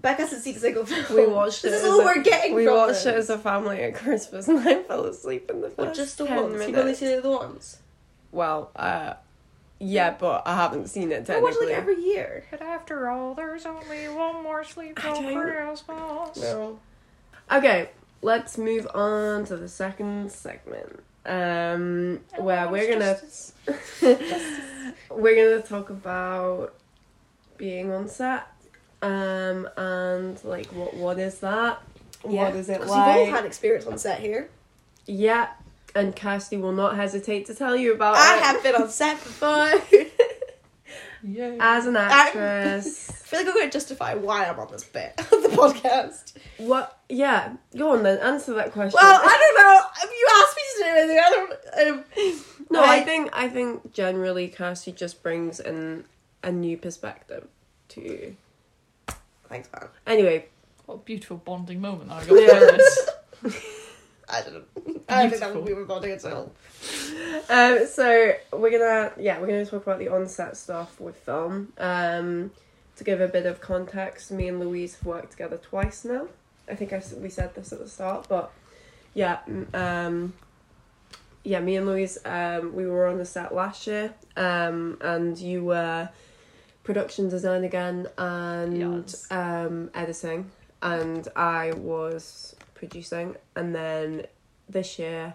Beck 0.01 0.19
hasn't 0.19 0.43
seen 0.43 0.57
a 0.57 0.59
single 0.59 0.85
film. 0.85 1.05
We 1.17 1.27
watched 1.33 1.65
it 1.65 1.71
This 1.71 1.83
is 1.85 1.89
all 1.89 2.01
a- 2.01 2.05
we're 2.05 2.23
getting 2.23 2.55
We 2.55 2.65
from 2.65 2.75
watched 2.75 3.05
this. 3.05 3.07
it 3.07 3.15
as 3.15 3.31
a 3.31 3.39
family 3.39 3.83
at 3.83 3.95
Christmas, 3.95 4.49
and 4.49 4.59
I 4.69 4.83
fell 4.83 5.05
asleep 5.05 5.51
in 5.51 5.61
the 5.61 5.69
first 5.69 5.79
What, 5.79 5.95
just 5.95 6.19
the 6.19 6.27
10 6.27 6.37
once? 6.37 6.53
minutes. 6.53 6.69
You've 6.69 6.79
only 6.79 6.95
seen 6.95 7.09
it 7.11 7.23
the 7.23 7.31
ones. 7.31 7.79
Well, 8.33 8.71
uh, 8.75 9.15
yeah, 9.79 10.17
but 10.19 10.43
I 10.47 10.57
haven't 10.57 10.89
seen 10.89 11.13
it 11.13 11.29
I 11.31 11.39
watch 11.41 11.55
it 11.55 11.67
like 11.67 11.77
every 11.77 12.03
year. 12.03 12.45
But 12.51 12.63
after 12.63 13.09
all, 13.11 13.35
there's 13.35 13.65
only 13.67 14.09
one 14.09 14.43
more 14.43 14.65
sleep 14.65 14.99
I 15.05 15.13
till 15.13 15.23
don't- 15.23 15.43
Christmas. 15.43 15.85
No. 16.39 16.81
Okay, 17.53 17.91
let's 18.23 18.57
move 18.57 18.87
on 18.95 19.45
to 19.47 19.57
the 19.57 19.69
second 19.69 20.33
segment. 20.33 21.03
Um, 21.25 22.21
where 22.39 22.69
we're 22.69 22.91
gonna 22.93 23.17
we're 25.11 25.37
gonna 25.37 25.63
talk 25.63 25.91
about 25.91 26.75
being 27.57 27.93
on 27.93 28.09
set. 28.09 28.47
Um, 29.03 29.69
and 29.77 30.43
like 30.45 30.67
what 30.67 30.95
what 30.95 31.19
is 31.19 31.39
that? 31.41 31.83
What 32.23 32.55
is 32.57 32.69
it 32.69 32.81
like? 32.81 32.89
you've 32.89 33.29
all 33.29 33.37
had 33.37 33.45
experience 33.45 33.87
on 33.87 33.99
set 33.99 34.21
here. 34.21 34.49
Yeah, 35.07 35.49
and 35.95 36.15
Kirsty 36.17 36.57
will 36.57 36.73
not 36.73 36.97
hesitate 36.97 37.47
to 37.47 37.55
tell 37.55 37.77
you 37.77 37.93
about 37.95 38.17
I 38.17 38.37
it. 38.39 38.43
have 38.43 38.63
been 38.63 38.75
on 38.77 38.89
set 38.89 39.17
before. 39.23 39.73
Yay. 41.25 41.57
As 41.61 41.87
an 41.87 41.97
actress. 41.99 43.11
I 43.11 43.13
feel 43.15 43.41
like 43.41 43.49
I'm 43.49 43.55
going 43.55 43.67
to 43.69 43.73
justify 43.73 44.15
why 44.15 44.45
I'm 44.47 44.59
on 44.59 44.71
this 44.73 44.85
bit 44.85 45.15
of 45.19 45.29
the 45.43 45.49
podcast. 45.51 46.35
what? 46.59 46.99
Yeah, 47.09 47.55
go 47.77 47.93
on 47.93 48.03
then, 48.03 48.19
answer 48.19 48.55
that 48.55 48.73
question. 48.73 48.99
Well, 49.01 49.21
I 49.23 49.39
don't 49.39 49.63
know. 49.63 49.81
If 50.05 50.11
you 50.11 50.27
asked 50.43 50.57
me 50.57 50.63
to 50.77 50.83
do 50.85 50.99
anything, 50.99 51.19
I 51.25 51.85
don't. 51.85 52.39
Um, 52.39 52.45
no, 52.71 52.83
I 52.83 52.97
I- 52.97 53.01
think 53.05 53.31
I 53.33 53.49
think 53.49 53.93
generally 53.93 54.49
Kirsty 54.49 54.93
just 54.93 55.23
brings 55.23 55.61
in 55.61 56.05
a 56.43 56.51
new 56.53 56.77
perspective 56.77 57.47
to 57.91 58.01
you. 58.01 58.37
Thanks, 59.49 59.69
man. 59.73 59.89
Anyway, 60.07 60.47
What 60.87 60.95
a 60.97 60.99
beautiful 60.99 61.37
bonding 61.37 61.81
moment 61.81 62.11
I 62.11 62.21
got 62.25 62.27
to 62.27 62.35
hear 62.35 62.73
this. 62.73 63.09
I 64.29 64.43
didn't. 64.43 64.77
know. 64.77 65.01
I 65.09 65.23
don't 65.23 65.31
think 65.31 65.41
that 65.41 65.63
we 65.63 65.75
were 65.75 65.85
bonding 65.85 66.13
at 66.13 66.25
all. 66.25 66.53
um, 67.49 67.87
so 67.87 68.35
we're 68.53 68.71
gonna 68.71 69.13
yeah 69.19 69.41
we're 69.41 69.47
gonna 69.47 69.67
talk 69.67 69.83
about 69.83 69.99
the 69.99 70.09
on-set 70.09 70.57
stuff 70.57 71.01
with 71.01 71.17
film. 71.17 71.73
Um, 71.79 72.51
to 72.97 73.05
give 73.05 73.21
a 73.21 73.29
bit 73.29 73.47
of 73.47 73.61
context, 73.61 74.31
me 74.31 74.49
and 74.49 74.61
Louise 74.61 74.97
have 74.97 75.07
worked 75.07 75.33
together 75.33 75.57
twice 75.57 76.05
now. 76.05 76.29
I 76.69 76.75
think 76.75 76.93
I 76.93 77.03
we 77.19 77.29
said 77.29 77.55
this 77.55 77.73
at 77.73 77.79
the 77.79 77.89
start, 77.89 78.27
but 78.29 78.53
yeah, 79.15 79.41
um, 79.75 80.35
yeah, 81.45 81.61
me 81.61 81.77
and 81.77 81.87
Louise, 81.87 82.19
um, 82.25 82.75
we 82.75 82.87
were 82.87 83.07
on 83.07 83.19
the 83.19 83.25
set 83.25 83.55
last 83.55 83.87
year, 83.87 84.15
um, 84.37 84.99
and 85.01 85.37
you 85.39 85.65
were 85.65 86.09
production 86.85 87.29
design 87.29 87.65
again 87.65 88.07
and 88.19 89.15
um, 89.31 89.91
editing, 89.95 90.51
and 90.83 91.29
I 91.35 91.73
was 91.73 92.55
producing, 92.83 93.37
and 93.55 93.73
then 93.75 94.27
this 94.69 94.99
year 94.99 95.35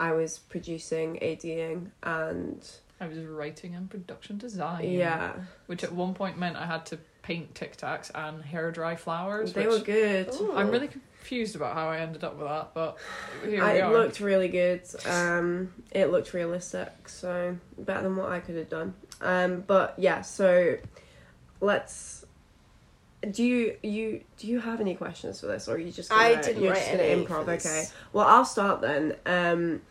I 0.00 0.12
was 0.12 0.40
producing, 0.40 1.18
ADing, 1.22 1.92
and 2.02 2.68
I 3.00 3.06
was 3.06 3.18
writing 3.18 3.76
and 3.76 3.88
production 3.88 4.38
design. 4.38 4.90
yeah, 4.90 5.34
Which 5.66 5.84
at 5.84 5.92
one 5.92 6.14
point 6.14 6.36
meant 6.36 6.56
I 6.56 6.66
had 6.66 6.84
to 6.86 6.98
paint 7.22 7.54
Tic 7.54 7.76
Tacs 7.76 8.10
and 8.12 8.42
hair 8.42 8.72
dry 8.72 8.96
flowers. 8.96 9.52
they 9.52 9.66
which 9.68 9.78
were 9.78 9.84
good. 9.84 10.34
Ooh. 10.40 10.52
I'm 10.56 10.68
really 10.70 10.88
confused 10.88 11.54
about 11.54 11.74
how 11.74 11.88
I 11.88 11.98
ended 11.98 12.24
up 12.24 12.36
with 12.36 12.48
that, 12.48 12.74
but 12.74 12.98
here 13.44 13.62
I, 13.62 13.74
we 13.74 13.78
it 13.80 13.86
looked 13.90 14.18
really 14.18 14.48
good. 14.48 14.82
Um, 15.08 15.72
it 15.92 16.06
looked 16.06 16.34
realistic, 16.34 17.08
so 17.08 17.56
better 17.78 18.02
than 18.02 18.16
what 18.16 18.32
I 18.32 18.40
could 18.40 18.56
have 18.56 18.68
done. 18.68 18.94
Um, 19.20 19.62
but 19.64 19.94
yeah, 19.96 20.22
so 20.22 20.76
let's 21.60 22.23
do 23.24 23.44
you 23.44 23.76
you 23.82 24.22
do 24.38 24.46
you 24.46 24.60
have 24.60 24.80
any 24.80 24.94
questions 24.94 25.40
for 25.40 25.46
this, 25.46 25.68
or 25.68 25.74
are 25.74 25.78
you 25.78 25.92
just 25.92 26.12
I 26.12 26.30
gonna, 26.32 26.42
didn't 26.42 26.62
you're 26.62 26.72
write 26.72 26.80
just 26.80 26.90
gonna 26.92 27.02
improv? 27.02 27.44
for 27.44 27.44
this. 27.44 27.66
Okay. 27.66 27.84
Well, 28.12 28.26
I'll 28.26 28.44
start 28.44 28.80
then. 28.80 29.16
Um, 29.26 29.82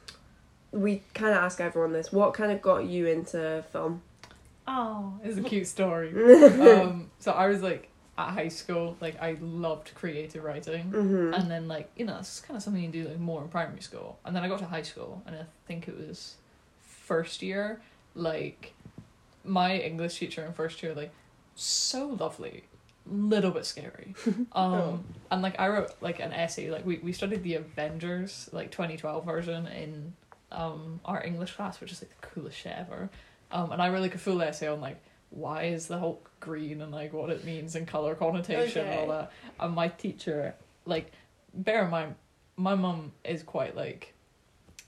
we 0.72 1.04
kind 1.14 1.32
of 1.32 1.38
ask 1.44 1.62
everyone 1.62 1.94
this. 1.94 2.12
What 2.12 2.34
kind 2.34 2.52
of 2.52 2.62
got 2.62 2.86
you 2.86 3.08
into 3.08 3.64
film? 3.72 4.02
Oh, 4.68 5.14
it's 5.24 5.38
a 5.38 5.42
cute 5.52 5.68
story. 5.68 6.10
um, 6.62 7.12
so 7.20 7.32
I 7.32 7.48
was 7.48 7.62
like 7.62 7.90
at 8.18 8.32
high 8.32 8.48
school, 8.48 8.96
like 9.02 9.22
I 9.22 9.38
loved 9.42 9.92
creative 9.96 10.44
writing, 10.44 10.84
hmm 10.84 11.34
and 11.34 11.50
then 11.50 11.68
like 11.68 11.90
you 11.96 12.06
know 12.06 12.18
it's 12.20 12.40
kind 12.42 12.56
of 12.58 12.64
something 12.64 12.84
you 12.84 12.90
do 12.90 13.08
like 13.08 13.20
more 13.20 13.42
in 13.42 13.50
primary 13.50 13.82
school, 13.82 14.20
and 14.26 14.36
then 14.36 14.44
I 14.44 14.48
got 14.48 14.60
to 14.60 14.66
high 14.66 14.82
school, 14.84 15.22
and 15.26 15.36
I 15.36 15.46
think 15.68 15.88
it 15.88 15.98
was 15.98 16.36
first 16.82 17.42
year, 17.42 17.82
like 18.16 18.74
my 19.44 19.78
English 19.78 20.20
teacher 20.20 20.46
in 20.46 20.54
first 20.54 20.82
year, 20.82 20.94
like 20.94 21.12
so 21.56 22.08
lovely, 22.08 22.64
little 23.06 23.52
bit 23.52 23.66
scary, 23.66 24.16
um, 24.26 24.46
Oh. 24.54 25.00
and 25.32 25.42
like 25.42 25.60
I 25.60 25.68
wrote 25.70 25.92
like 26.02 26.20
an 26.20 26.32
essay, 26.34 26.70
like 26.72 26.86
we 26.86 26.98
we 26.98 27.12
studied 27.14 27.44
the 27.44 27.56
Avengers 27.56 28.50
like 28.54 28.72
twenty 28.72 28.98
twelve 28.98 29.26
version 29.26 29.68
in 29.68 30.14
um 30.52 31.00
our 31.06 31.24
English 31.24 31.54
class, 31.56 31.80
which 31.82 31.92
is 31.92 32.02
like 32.02 32.12
the 32.20 32.28
coolest 32.28 32.58
shit 32.58 32.74
ever. 32.78 33.10
Um, 33.52 33.72
and 33.72 33.82
I 33.82 33.90
wrote 33.90 34.02
like 34.02 34.16
a 34.16 34.20
full 34.20 34.42
essay 34.42 34.68
on 34.68 34.82
like 34.82 35.02
why 35.30 35.64
is 35.64 35.88
the 35.88 35.98
Hulk 35.98 36.30
green 36.40 36.82
and 36.82 36.92
like 36.92 37.12
what 37.14 37.30
it 37.32 37.44
means 37.44 37.76
in 37.76 37.86
color 37.86 38.14
connotation 38.16 38.86
and 38.88 39.00
all 39.00 39.08
that. 39.18 39.32
And 39.60 39.74
my 39.74 39.88
teacher, 39.88 40.54
like, 40.86 41.12
bear 41.56 41.86
in 41.86 41.90
mind, 41.92 42.16
my 42.56 42.76
mum 42.76 43.14
is 43.24 43.42
quite 43.42 43.76
like, 43.76 44.14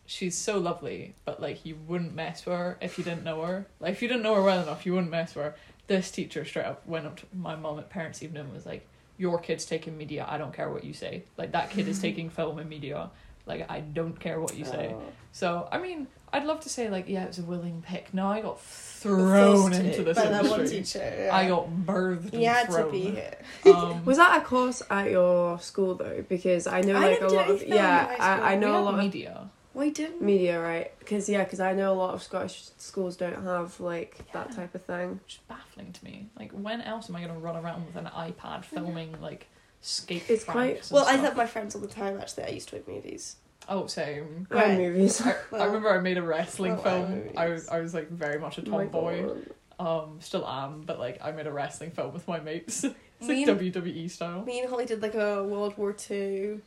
she's 0.05 0.37
so 0.37 0.59
lovely, 0.59 1.15
but 1.25 1.41
like 1.41 1.65
you 1.65 1.75
wouldn't 1.87 2.13
mess 2.13 2.45
with 2.45 2.55
her 2.55 2.77
if 2.79 2.97
you 2.99 3.03
didn't 3.03 3.23
know 3.23 3.41
her. 3.41 3.65
Like 3.79 3.93
if 3.93 4.01
you 4.03 4.07
didn't 4.07 4.21
know 4.23 4.35
her 4.35 4.43
well 4.43 4.61
enough, 4.61 4.85
you 4.85 4.93
wouldn't 4.93 5.09
mess 5.11 5.33
with 5.33 5.45
her. 5.45 5.55
This 5.87 6.11
teacher 6.11 6.45
straight 6.45 6.65
up 6.65 6.85
went 6.87 7.05
up 7.05 7.17
to 7.17 7.25
my 7.33 7.55
mom 7.55 7.79
at 7.79 7.89
parents' 7.89 8.23
evening 8.23 8.43
and 8.43 8.53
was 8.53 8.65
like, 8.65 8.87
"Your 9.17 9.39
kid's 9.39 9.65
taking 9.65 9.97
media. 9.97 10.25
I 10.27 10.37
don't 10.37 10.53
care 10.53 10.69
what 10.69 10.83
you 10.83 10.93
say. 10.93 11.23
Like 11.37 11.51
that 11.51 11.69
kid 11.69 11.87
is 11.87 11.99
taking 12.07 12.29
film 12.29 12.59
and 12.59 12.69
media. 12.69 13.11
Like 13.45 13.69
I 13.69 13.79
don't 13.81 14.19
care 14.19 14.39
what 14.39 14.55
you 14.57 14.65
say." 14.65 14.93
Oh. 14.95 15.01
So 15.31 15.67
I 15.71 15.77
mean, 15.77 16.07
I'd 16.33 16.45
love 16.45 16.59
to 16.61 16.69
say 16.69 16.89
like, 16.89 17.07
yeah, 17.07 17.23
it 17.23 17.27
was 17.27 17.39
a 17.39 17.43
willing 17.43 17.81
pick. 17.85 18.13
No, 18.13 18.27
I 18.27 18.41
got 18.41 18.59
thrown 18.61 19.71
into 19.73 20.03
this 20.03 20.17
by 20.17 20.25
that 20.25 20.43
one 20.43 20.61
industry. 20.61 20.79
teacher. 20.79 21.15
Yeah. 21.25 21.35
I 21.35 21.47
got 21.47 21.69
birthed. 21.69 22.33
You 22.33 22.39
and 22.39 22.47
had 22.47 22.69
to 22.71 22.89
be 22.91 23.01
here. 23.11 23.37
Um, 23.65 24.03
Was 24.03 24.17
that 24.17 24.41
a 24.41 24.45
course 24.45 24.81
at 24.89 25.11
your 25.11 25.59
school 25.59 25.95
though? 25.95 26.25
Because 26.27 26.67
I 26.67 26.81
know 26.81 26.95
I 26.95 27.09
like 27.11 27.21
a 27.21 27.27
lot 27.27 27.49
of 27.49 27.63
yeah, 27.63 28.15
I, 28.19 28.53
I 28.53 28.55
know 28.55 28.67
we 28.67 28.73
a 28.73 28.75
had 28.77 28.83
lot 28.85 28.93
of 28.95 28.99
media. 28.99 29.49
Why 29.75 29.89
didn't? 29.89 30.21
media, 30.21 30.59
right? 30.61 30.97
Because 30.99 31.27
yeah, 31.29 31.43
because 31.43 31.59
I 31.59 31.73
know 31.73 31.93
a 31.93 31.95
lot 31.95 32.13
of 32.13 32.23
Scottish 32.23 32.69
schools 32.77 33.15
don't 33.17 33.43
have 33.43 33.79
like 33.79 34.17
that 34.31 34.51
type 34.55 34.73
of 34.73 34.83
thing. 34.85 35.19
Which 35.23 35.35
is 35.35 35.39
baffling 35.47 35.91
to 35.93 36.03
me. 36.05 36.29
Like, 36.39 36.51
when 36.51 36.81
else 36.81 37.09
am 37.09 37.15
I 37.17 37.21
gonna 37.21 37.37
run 37.37 37.55
around 37.57 37.85
with 37.85 37.95
an 37.97 38.05
iPad 38.05 38.63
filming 38.65 39.15
like 39.21 39.47
skate 39.81 40.23
It's 40.29 40.43
quite- 40.45 40.53
pranks 40.53 40.89
and 40.89 40.95
Well, 40.95 41.05
I 41.07 41.17
stuff? 41.17 41.35
my 41.35 41.45
friends 41.45 41.75
all 41.75 41.81
the 41.81 41.87
time. 41.87 42.19
Actually, 42.19 42.45
I 42.45 42.49
used 42.49 42.69
to 42.69 42.75
make 42.75 42.87
movies. 42.87 43.35
Oh, 43.67 43.87
same. 43.87 44.47
Crime 44.49 44.69
Right. 44.69 44.77
movies. 44.77 45.21
I, 45.21 45.35
I 45.53 45.65
remember 45.65 45.89
I 45.89 45.99
made 45.99 46.17
a 46.17 46.21
wrestling 46.23 46.73
Well, 46.75 46.83
film. 46.83 47.29
I 47.35 47.45
I 47.45 47.49
was 47.49 47.67
I 47.67 47.79
was 47.79 47.93
like 47.93 48.09
very 48.09 48.39
much 48.39 48.57
a 48.57 48.61
Oh 48.61 48.63
tomboy. 48.65 49.29
Um, 49.77 50.19
still 50.21 50.47
am, 50.47 50.83
but 50.83 50.99
like 50.99 51.19
I 51.21 51.31
made 51.31 51.47
a 51.47 51.51
wrestling 51.51 51.91
film 51.91 52.13
with 52.13 52.27
my 52.27 52.39
mates. 52.39 52.85
It's 53.19 53.29
Me 53.29 53.45
like 53.45 53.47
and- 53.61 53.73
WWE 53.73 54.11
style. 54.11 54.43
Me 54.43 54.59
and 54.59 54.69
Holly 54.69 54.85
did 54.85 55.01
like 55.01 55.15
a 55.15 55.41
World 55.43 55.77
War 55.77 55.93
Two, 55.93 56.61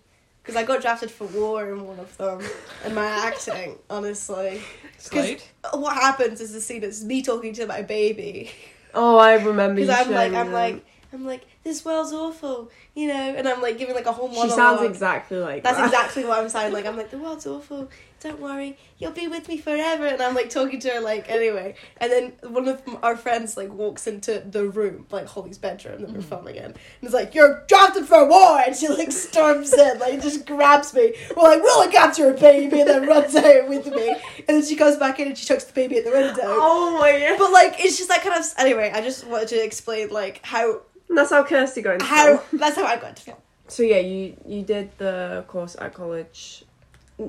because 0.49 0.63
I 0.63 0.65
got 0.65 0.81
drafted 0.81 1.11
for 1.11 1.27
war 1.27 1.71
in 1.71 1.87
one 1.87 2.01
of 2.01 2.17
them. 2.17 2.41
And 2.83 2.95
my 2.95 3.05
acting, 3.05 3.77
honestly, 3.91 4.63
Slade. 4.97 5.43
what 5.75 5.93
happens 5.95 6.41
is 6.41 6.55
the 6.55 6.61
scene 6.63 6.83
it's 6.83 7.05
me 7.05 7.21
talking 7.21 7.53
to 7.53 7.67
my 7.67 7.83
baby, 7.83 8.51
Oh, 8.95 9.19
I 9.19 9.35
remember. 9.35 9.75
because 9.83 10.07
I'm 10.07 10.11
like 10.11 10.33
I'm 10.33 10.47
me 10.47 10.53
like 10.55 10.87
I'm 11.13 11.27
like 11.27 11.43
this 11.69 11.85
world's 11.85 12.13
awful, 12.13 12.71
you 12.95 13.09
know, 13.09 13.15
and 13.15 13.47
I'm 13.49 13.63
like 13.63 13.79
giving 13.79 13.95
like 13.95 14.07
a 14.07 14.13
whole 14.13 14.29
monologue. 14.29 14.49
She 14.51 14.57
sounds 14.57 14.83
exactly 14.83 15.39
like 15.39 15.63
That's 15.63 15.77
that. 15.77 15.87
exactly 15.87 16.25
what 16.25 16.39
I'm 16.39 16.49
sounding 16.49 16.73
like. 16.73 16.87
I'm 16.87 16.97
like, 17.03 17.11
the 17.11 17.19
world's 17.19 17.47
awful. 17.47 17.89
Don't 18.21 18.41
worry, 18.41 18.77
you'll 18.99 19.13
be 19.13 19.29
with 19.29 19.47
me 19.47 19.59
forever. 19.59 20.05
And 20.07 20.21
I'm 20.21 20.35
like 20.35 20.51
talking 20.51 20.81
to 20.81 20.89
her 20.91 21.01
like 21.01 21.31
anyway. 21.31 21.77
And 21.99 22.11
then 22.11 22.33
one 22.53 22.67
of 22.67 22.83
our 23.01 23.17
friends 23.17 23.57
like 23.57 23.73
walks 23.73 24.09
into 24.09 24.41
the 24.41 24.67
room, 24.69 25.07
like 25.13 25.29
Holly's 25.29 25.57
bedroom 25.59 26.01
that 26.01 26.11
we're 26.11 26.19
Mhm. 26.19 26.25
filming 26.25 26.57
in, 26.57 26.65
and 26.65 26.75
is 27.03 27.13
like, 27.13 27.33
"You're 27.37 27.63
drafted 27.69 28.07
for 28.09 28.25
war!" 28.29 28.59
And 28.67 28.75
she 28.75 28.89
like 28.89 29.13
storms 29.13 29.73
in, 29.73 30.01
like 30.01 30.21
just 30.21 30.47
grabs 30.47 30.93
me. 30.95 31.15
We're 31.37 31.45
like, 31.45 31.63
"We'll 31.63 31.79
look 31.85 31.95
after 31.95 32.25
her, 32.25 32.33
baby," 32.33 32.81
and 32.81 32.91
then 32.91 33.07
runs 33.07 33.37
out 33.37 33.69
with 33.69 33.87
me. 33.87 34.09
And 34.09 34.47
then 34.57 34.65
she 34.65 34.75
goes 34.75 34.97
back 34.97 35.21
in 35.21 35.29
and 35.29 35.39
she 35.39 35.47
chucks 35.47 35.63
the 35.65 35.73
baby 35.73 35.99
at 35.99 36.05
the 36.05 36.11
window. 36.11 36.41
Oh 36.45 36.99
my 36.99 37.21
god. 37.21 37.39
But 37.39 37.53
like, 37.53 37.77
it's 37.79 37.97
just 37.99 38.09
that 38.09 38.23
kind 38.23 38.35
of. 38.35 38.45
Anyway, 38.59 38.91
I 38.93 39.01
just 39.01 39.29
wanted 39.29 39.47
to 39.51 39.63
explain 39.65 40.09
like 40.09 40.41
how 40.45 40.81
That's 41.09 41.31
how 41.31 41.43
Kirsty 41.45 41.83
got 41.83 41.95
into 41.95 42.07
how 42.07 42.37
film. 42.39 42.41
that's 42.61 42.77
how 42.77 42.85
I 42.85 42.97
got 42.97 43.11
into 43.11 43.23
film. 43.23 43.39
So 43.69 43.83
yeah, 43.83 43.99
you 43.99 44.37
you 44.47 44.63
did 44.63 44.97
the 44.99 45.45
course 45.49 45.77
at 45.79 45.95
college, 45.95 46.65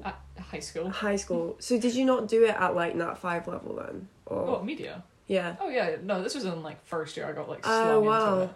At 0.03 0.19
high 0.39 0.59
school. 0.59 0.89
high 0.89 1.15
school. 1.17 1.55
So 1.59 1.79
did 1.79 1.95
you 1.95 2.05
not 2.05 2.27
do 2.27 2.43
it 2.43 2.55
at 2.55 2.75
like 2.75 2.95
Nat 2.95 3.15
five 3.17 3.47
level 3.47 3.75
then? 3.75 4.07
Or 4.25 4.57
Oh, 4.59 4.63
media. 4.63 5.03
yeah. 5.27 5.55
Oh 5.59 5.69
yeah, 5.69 5.95
no, 6.03 6.21
this 6.23 6.35
was 6.35 6.45
in 6.45 6.61
like 6.63 6.85
first 6.85 7.17
year. 7.17 7.25
I 7.27 7.31
got 7.33 7.49
like 7.49 7.59
Oh, 7.63 7.83
slung 7.83 8.05
wow. 8.05 8.33
into 8.33 8.43
it. 8.45 8.49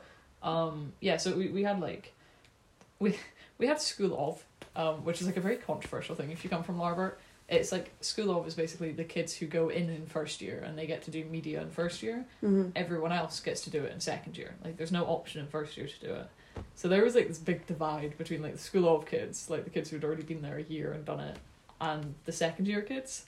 Um, 0.43 0.93
yeah, 0.99 1.17
so 1.17 1.33
we, 1.35 1.47
we 1.49 1.63
had 1.63 1.79
like, 1.79 2.13
we 2.99 3.17
we 3.57 3.67
had 3.67 3.81
school 3.81 4.13
of, 4.17 4.43
um, 4.75 5.03
which 5.05 5.21
is 5.21 5.27
like 5.27 5.37
a 5.37 5.41
very 5.41 5.55
controversial 5.57 6.15
thing 6.15 6.31
if 6.31 6.43
you 6.43 6.49
come 6.49 6.63
from 6.63 6.77
Larbert. 6.77 7.13
It's 7.49 7.71
like 7.71 7.91
school 8.01 8.35
of 8.37 8.47
is 8.47 8.53
basically 8.55 8.91
the 8.93 9.03
kids 9.03 9.33
who 9.35 9.45
go 9.45 9.69
in 9.69 9.89
in 9.89 10.05
first 10.07 10.41
year 10.41 10.63
and 10.65 10.77
they 10.77 10.87
get 10.87 11.03
to 11.03 11.11
do 11.11 11.25
media 11.25 11.61
in 11.61 11.69
first 11.69 12.01
year. 12.01 12.25
hmm 12.41 12.69
Everyone 12.75 13.11
else 13.11 13.39
gets 13.41 13.61
to 13.61 13.69
do 13.69 13.83
it 13.83 13.91
in 13.91 13.99
second 13.99 14.37
year. 14.37 14.55
Like 14.63 14.77
there's 14.77 14.91
no 14.91 15.03
option 15.05 15.41
in 15.41 15.47
first 15.47 15.75
year 15.77 15.87
to 15.87 16.07
do 16.07 16.13
it. 16.13 16.27
So 16.75 16.87
there 16.87 17.03
was 17.03 17.15
like 17.15 17.27
this 17.27 17.39
big 17.39 17.65
divide 17.67 18.17
between 18.17 18.41
like 18.41 18.53
the 18.53 18.59
school 18.59 18.95
of 18.95 19.05
kids, 19.05 19.49
like 19.49 19.63
the 19.65 19.69
kids 19.69 19.89
who'd 19.89 20.03
already 20.03 20.23
been 20.23 20.41
there 20.41 20.57
a 20.57 20.63
year 20.63 20.93
and 20.93 21.03
done 21.03 21.19
it, 21.19 21.37
and 21.81 22.13
the 22.25 22.31
second 22.31 22.67
year 22.67 22.81
kids. 22.81 23.25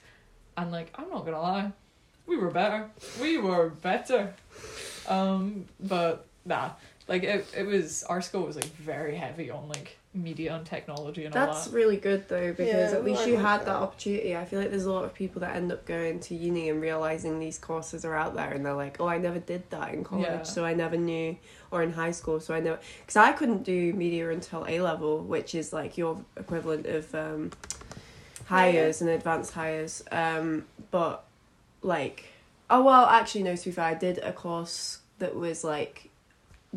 And 0.56 0.72
like 0.72 0.90
I'm 0.94 1.10
not 1.10 1.24
gonna 1.24 1.40
lie, 1.40 1.72
we 2.26 2.36
were 2.36 2.50
better. 2.50 2.88
We 3.20 3.36
were 3.38 3.68
better. 3.68 4.34
Um, 5.08 5.66
but 5.80 6.26
nah, 6.44 6.70
like 7.08 7.22
it, 7.22 7.46
it 7.56 7.66
was 7.66 8.02
our 8.04 8.20
school 8.22 8.42
was 8.42 8.56
like 8.56 8.74
very 8.76 9.14
heavy 9.16 9.50
on 9.50 9.68
like 9.68 9.98
media 10.16 10.54
and 10.54 10.64
technology 10.66 11.24
and 11.24 11.34
all 11.36 11.46
That's 11.46 11.66
that. 11.66 11.74
really 11.74 11.96
good 11.96 12.28
though 12.28 12.50
because 12.52 12.92
Yeah, 12.92 12.98
at 12.98 13.04
least 13.04 13.22
I 13.22 13.26
you 13.26 13.34
like 13.36 13.44
had 13.44 13.60
that. 13.60 13.66
that 13.66 13.76
opportunity. 13.76 14.36
I 14.36 14.44
feel 14.44 14.60
like 14.60 14.70
there's 14.70 14.86
a 14.86 14.92
lot 14.92 15.04
of 15.04 15.14
people 15.14 15.40
that 15.40 15.54
end 15.54 15.70
up 15.70 15.84
going 15.86 16.20
to 16.20 16.34
uni 16.34 16.68
and 16.70 16.80
realizing 16.80 17.38
these 17.38 17.58
courses 17.58 18.04
are 18.04 18.14
out 18.14 18.34
there 18.34 18.50
and 18.52 18.64
they're 18.64 18.74
like, 18.74 19.00
"Oh, 19.00 19.06
I 19.06 19.18
never 19.18 19.38
did 19.38 19.68
that 19.70 19.92
in 19.94 20.04
college, 20.04 20.26
Yeah. 20.26 20.42
so 20.42 20.64
I 20.64 20.74
never 20.74 20.96
knew." 20.96 21.36
Or 21.70 21.82
in 21.82 21.92
high 21.92 22.12
school, 22.12 22.40
so 22.40 22.54
I 22.54 22.60
know 22.60 22.78
because 23.00 23.16
I 23.16 23.32
couldn't 23.32 23.64
do 23.64 23.92
media 23.92 24.30
until 24.30 24.64
A 24.68 24.80
level, 24.80 25.18
which 25.22 25.54
is 25.54 25.72
like 25.72 25.98
your 25.98 26.24
equivalent 26.36 26.86
of 26.86 27.14
um, 27.14 27.50
Highers 28.48 29.00
and 29.00 29.10
advanced 29.10 29.52
Highers. 29.54 30.02
Um, 30.12 30.64
but 30.90 31.24
like, 31.82 32.26
oh 32.70 32.82
well, 32.84 33.06
actually 33.06 33.42
no. 33.42 33.56
To 33.56 33.64
be 33.64 33.70
fair, 33.72 33.84
I 33.84 33.94
did 33.94 34.18
a 34.18 34.32
course 34.32 35.00
that 35.18 35.34
was 35.34 35.64
like 35.64 36.08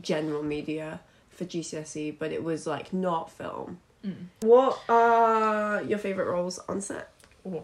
general 0.02 0.44
media 0.44 1.02
for 1.40 1.46
GCSE, 1.46 2.20
but 2.20 2.32
it 2.32 2.44
was 2.44 2.68
like 2.68 2.94
not 2.94 3.32
film. 3.32 3.80
Mm. 4.06 4.26
What 4.42 4.80
are 4.88 5.82
your 5.84 5.98
favorite 5.98 6.28
roles 6.28 6.60
on 6.70 6.82
set? 6.82 7.10
Oh, 7.46 7.64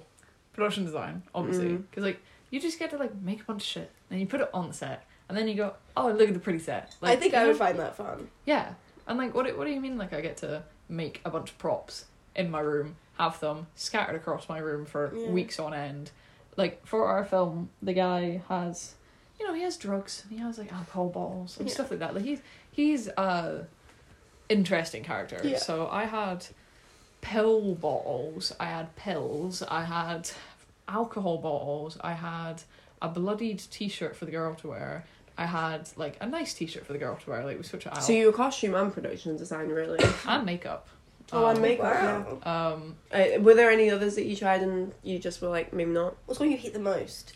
production 0.54 0.86
design, 0.86 1.22
obviously, 1.36 1.68
Mm. 1.70 1.84
because 1.90 2.04
like 2.04 2.20
you 2.50 2.60
just 2.60 2.80
get 2.80 2.90
to 2.92 2.98
like 2.98 3.14
make 3.22 3.42
a 3.42 3.44
bunch 3.44 3.62
of 3.64 3.68
shit 3.68 3.92
and 4.10 4.20
you 4.20 4.26
put 4.26 4.42
it 4.42 4.50
on 4.54 4.68
the 4.70 4.74
set 4.74 5.06
and 5.28 5.38
then 5.38 5.48
you 5.48 5.56
go, 5.56 5.74
oh 5.98 6.10
look 6.12 6.28
at 6.30 6.34
the 6.34 6.40
pretty 6.40 6.60
set. 6.60 6.96
Like, 7.02 7.18
I 7.18 7.22
think 7.22 7.34
I 7.34 7.46
would 7.48 7.58
find 7.58 7.78
that 7.80 7.96
fun. 7.98 8.30
Yeah, 8.46 8.74
and 9.08 9.18
like, 9.18 9.34
what? 9.36 9.46
do- 9.46 9.58
What 9.58 9.66
do 9.66 9.72
you 9.72 9.80
mean? 9.82 9.98
Like, 9.98 10.14
I 10.14 10.22
get 10.22 10.38
to 10.38 10.64
make 10.90 11.22
a 11.26 11.30
bunch 11.30 11.52
of 11.52 11.58
props 11.58 12.06
in 12.36 12.50
my 12.52 12.60
room, 12.62 12.96
have 13.18 13.40
them 13.40 13.68
scattered 13.76 14.16
across 14.16 14.48
my 14.50 14.58
room 14.60 14.86
for 14.86 15.12
Yeah. 15.16 15.30
weeks 15.30 15.60
on 15.60 15.74
end. 15.74 16.12
Like 16.58 16.86
for 16.86 17.08
our 17.08 17.26
film, 17.26 17.70
the 17.82 17.94
guy 17.94 18.42
has, 18.48 18.96
you 19.40 19.46
know, 19.48 19.54
he 19.54 19.62
has 19.64 19.76
drugs 19.78 20.24
and 20.24 20.32
he 20.38 20.44
has 20.46 20.58
like 20.58 20.72
alcohol 20.72 21.10
bottles 21.10 21.58
and 21.58 21.68
Yeah. 21.68 21.74
stuff 21.74 21.92
like 21.92 22.00
that. 22.00 22.14
Like 22.16 22.24
he's 22.24 22.40
he's 22.76 23.08
a 23.08 23.66
interesting 24.50 25.04
character. 25.04 25.40
Yeah. 25.44 25.58
So 25.58 25.88
I 25.88 26.06
had 26.06 26.46
pill 27.22 27.74
bottles, 27.76 28.52
I 28.60 28.66
had 28.66 28.96
pills, 28.96 29.64
I 29.64 29.84
had 29.86 30.30
alcohol 30.88 31.38
bottles, 31.38 31.98
I 32.02 32.14
had 32.14 32.62
a 33.02 33.08
bloodied 33.08 33.60
T-shirt 33.72 34.16
for 34.16 34.26
the 34.26 34.32
girl 34.32 34.54
to 34.56 34.68
wear. 34.68 35.06
I 35.38 35.46
had 35.46 35.90
like 35.96 36.18
a 36.22 36.28
nice 36.28 36.54
T-shirt 36.54 36.86
for 36.86 36.94
the 36.94 37.00
girl 37.00 37.16
to 37.24 37.30
wear. 37.30 37.44
Like 37.46 37.58
we 37.58 37.64
switch 37.64 37.86
it 37.86 37.92
out 37.92 38.04
So 38.04 38.14
you 38.14 38.28
were 38.28 38.32
costume 38.34 38.76
and 38.76 38.94
production 38.94 39.36
design, 39.38 39.70
really? 39.70 40.00
and 40.28 40.46
makeup. 40.46 40.88
Oh, 41.32 41.48
and 41.48 41.58
Um, 41.58 41.62
makeup. 41.62 42.46
Wow. 42.46 42.74
Um, 42.74 42.96
Uh, 43.12 43.40
were 43.40 43.56
there 43.56 43.72
any 43.72 43.90
others 43.90 44.16
that 44.16 44.26
you 44.26 44.36
tried 44.36 44.62
and 44.62 44.94
you 45.04 45.18
just 45.18 45.42
were 45.42 45.50
like, 45.50 45.74
maybe 45.74 45.92
not? 45.92 46.16
What's 46.26 46.40
one 46.40 46.52
you 46.52 46.58
hate 46.58 46.74
the 46.74 46.80
most? 46.80 47.36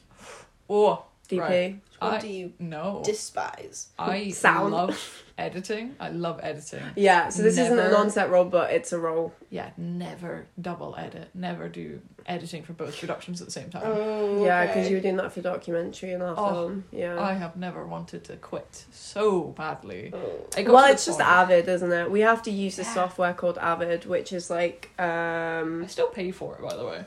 oh, 0.69 1.03
DP. 1.27 1.39
Right. 1.39 1.79
Or 2.01 2.11
I 2.11 2.19
do 2.19 2.27
you 2.27 2.53
no. 2.59 3.01
despise? 3.03 3.87
I 3.99 4.29
Sound. 4.45 4.71
love 4.73 5.23
editing. 5.37 5.95
I 5.99 6.09
love 6.09 6.39
editing. 6.43 6.81
Yeah, 6.95 7.29
so 7.29 7.43
this 7.43 7.57
isn't 7.57 7.71
an 7.77 7.85
Never- 7.85 7.95
on-set 7.97 8.29
role, 8.29 8.45
but 8.45 8.71
it's 8.71 8.91
a 8.93 8.99
role. 8.99 9.33
Yeah, 9.49 9.71
never 9.77 10.47
double 10.61 10.95
edit. 10.97 11.29
Never 11.33 11.67
do 11.69 12.01
editing 12.25 12.63
for 12.63 12.73
both 12.73 12.99
productions 12.99 13.41
at 13.41 13.47
the 13.47 13.51
same 13.51 13.69
time. 13.69 13.83
Oh, 13.85 14.45
Yeah, 14.45 14.65
because 14.65 14.81
okay. 14.85 14.89
you 14.89 14.95
were 14.97 15.01
doing 15.01 15.17
that 15.17 15.31
for 15.33 15.41
documentary 15.41 16.11
and 16.13 16.21
our 16.23 16.35
Oh, 16.37 16.49
film. 16.51 16.83
Yeah. 16.91 17.19
I 17.19 17.33
have 17.33 17.55
never 17.55 17.85
wanted 17.85 18.23
to 18.25 18.35
quit 18.37 18.85
so 18.91 19.43
badly. 19.57 20.11
Oh. 20.13 20.45
Well, 20.71 20.91
it's 20.91 21.05
just 21.05 21.19
point- 21.19 21.29
Avid, 21.31 21.67
isn't 21.67 21.91
it? 21.91 22.11
We 22.11 22.19
have 22.21 22.43
to 22.43 22.51
use 22.51 22.75
this 22.75 22.87
Yeah. 22.87 22.93
software 22.95 23.33
called 23.33 23.57
Avid, 23.57 24.05
which 24.05 24.31
is 24.33 24.49
like 24.49 24.89
um 24.99 25.83
I 25.83 25.87
still 25.87 26.07
pay 26.09 26.31
for 26.31 26.55
it, 26.55 26.61
by 26.61 26.75
the 26.75 26.85
way. 26.85 27.03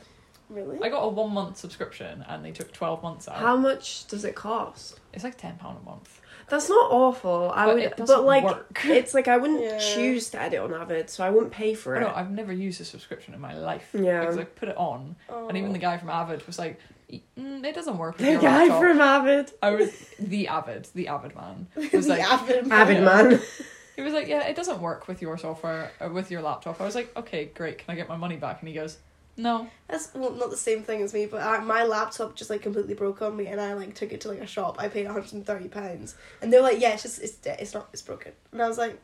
Really? 0.52 0.78
I 0.82 0.88
got 0.88 1.00
a 1.02 1.08
one 1.08 1.32
month 1.32 1.56
subscription 1.56 2.24
and 2.28 2.44
they 2.44 2.50
took 2.52 2.72
12 2.72 3.02
months 3.02 3.28
out. 3.28 3.36
how 3.36 3.56
much 3.56 4.06
does 4.06 4.24
it 4.24 4.34
cost? 4.34 5.00
It's 5.12 5.24
like 5.24 5.38
£10 5.40 5.58
a 5.60 5.84
month. 5.84 6.20
That's 6.48 6.68
not 6.68 6.90
awful. 6.90 7.50
I 7.54 7.66
But 7.66 7.74
would, 7.74 7.82
it 7.84 7.94
but 7.96 8.24
like, 8.24 8.44
work. 8.44 8.80
it's 8.84 9.14
like 9.14 9.28
I 9.28 9.36
wouldn't 9.38 9.62
Yeah. 9.62 9.78
choose 9.78 10.28
to 10.30 10.40
edit 10.40 10.60
on 10.60 10.74
Avid, 10.74 11.08
so 11.08 11.24
I 11.24 11.30
wouldn't 11.30 11.52
pay 11.52 11.72
for 11.74 11.96
it. 11.96 12.00
know, 12.00 12.12
I've 12.14 12.30
never 12.30 12.52
used 12.52 12.80
a 12.80 12.84
subscription 12.84 13.32
in 13.32 13.40
my 13.40 13.54
life. 13.56 13.88
Yeah. 13.94 14.20
Because 14.20 14.38
I 14.38 14.44
put 14.44 14.68
it 14.68 14.76
on 14.76 15.16
Oh. 15.30 15.48
and 15.48 15.56
even 15.56 15.72
the 15.72 15.78
guy 15.78 15.96
from 15.98 16.10
Avid 16.10 16.46
was 16.46 16.58
like, 16.58 16.78
mm, 17.10 17.64
it 17.64 17.74
doesn't 17.74 17.96
work 17.96 18.18
the 18.18 18.32
your 18.32 18.40
guy 18.40 18.62
laptop. 18.66 18.80
from 18.82 19.00
Avid, 19.00 19.52
I 19.62 19.70
was 19.70 19.90
the 20.18 20.48
Avid, 20.48 20.88
the 20.94 21.08
Avid 21.08 21.34
man. 21.36 21.68
Was 21.92 22.06
the 22.06 22.16
like, 22.16 22.22
avid, 22.32 22.70
Avid 22.70 23.02
man. 23.02 23.40
He 23.96 24.00
was 24.00 24.14
like, 24.14 24.26
yeah, 24.26 24.46
it 24.46 24.56
doesn't 24.56 24.80
work 24.80 25.06
with 25.06 25.20
your 25.20 25.36
software, 25.36 25.92
uh, 26.00 26.08
with 26.08 26.30
your 26.30 26.40
laptop. 26.40 26.80
I 26.80 26.84
was 26.86 26.94
like, 26.94 27.14
okay, 27.14 27.44
great. 27.54 27.76
Can 27.76 27.90
I 27.92 27.94
get 27.94 28.08
my 28.08 28.16
money 28.16 28.36
back? 28.36 28.60
And 28.60 28.68
he 28.70 28.74
goes, 28.74 28.96
no. 29.36 29.68
That's 29.88 30.12
well, 30.14 30.30
not 30.32 30.50
the 30.50 30.56
same 30.56 30.82
thing 30.82 31.02
as 31.02 31.12
me, 31.14 31.26
but 31.26 31.42
I, 31.42 31.58
my 31.60 31.84
laptop 31.84 32.34
just 32.36 32.50
like 32.50 32.62
completely 32.62 32.94
broke 32.94 33.22
on 33.22 33.36
me, 33.36 33.46
and 33.46 33.60
I 33.60 33.72
like 33.74 33.94
took 33.94 34.12
it 34.12 34.20
to 34.22 34.28
like 34.28 34.40
a 34.40 34.46
shop. 34.46 34.76
I 34.78 34.88
paid 34.88 35.04
one 35.06 35.14
hundred 35.14 35.32
and 35.32 35.46
thirty 35.46 35.68
pounds, 35.68 36.14
and 36.40 36.52
they're 36.52 36.62
like, 36.62 36.80
"Yeah, 36.80 36.92
it's 36.94 37.02
just 37.02 37.22
it's 37.22 37.38
it's 37.44 37.74
not 37.74 37.88
it's 37.92 38.02
broken." 38.02 38.32
And 38.52 38.62
I 38.62 38.68
was 38.68 38.78
like, 38.78 38.98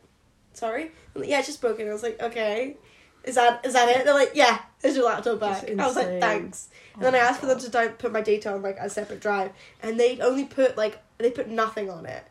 "Sorry, 0.52 0.92
like, 1.14 1.28
yeah, 1.28 1.38
it's 1.38 1.48
just 1.48 1.60
broken." 1.60 1.88
I 1.88 1.92
was 1.92 2.02
like, 2.02 2.20
"Okay, 2.22 2.76
is 3.24 3.34
that 3.36 3.64
is 3.64 3.72
that 3.74 3.88
it?" 3.88 4.04
They're 4.04 4.14
like, 4.14 4.32
"Yeah, 4.34 4.58
here's 4.82 4.96
your 4.96 5.06
laptop 5.06 5.40
back." 5.40 5.68
I 5.70 5.86
was 5.86 5.96
like, 5.96 6.20
"Thanks." 6.20 6.68
And 6.94 7.02
Oh 7.02 7.10
then 7.10 7.14
I 7.14 7.18
oh 7.18 7.22
my 7.22 7.28
asked 7.28 7.40
for 7.40 7.46
them 7.46 7.58
to 7.60 7.94
put 7.98 8.12
my 8.12 8.20
data 8.20 8.52
on 8.52 8.62
like 8.62 8.76
a 8.80 8.90
separate 8.90 9.20
drive, 9.20 9.52
and 9.82 9.98
they 9.98 10.20
only 10.20 10.44
put 10.44 10.76
like 10.76 10.98
they 11.18 11.30
put 11.30 11.48
nothing 11.48 11.90
on 11.90 12.06
it. 12.06 12.24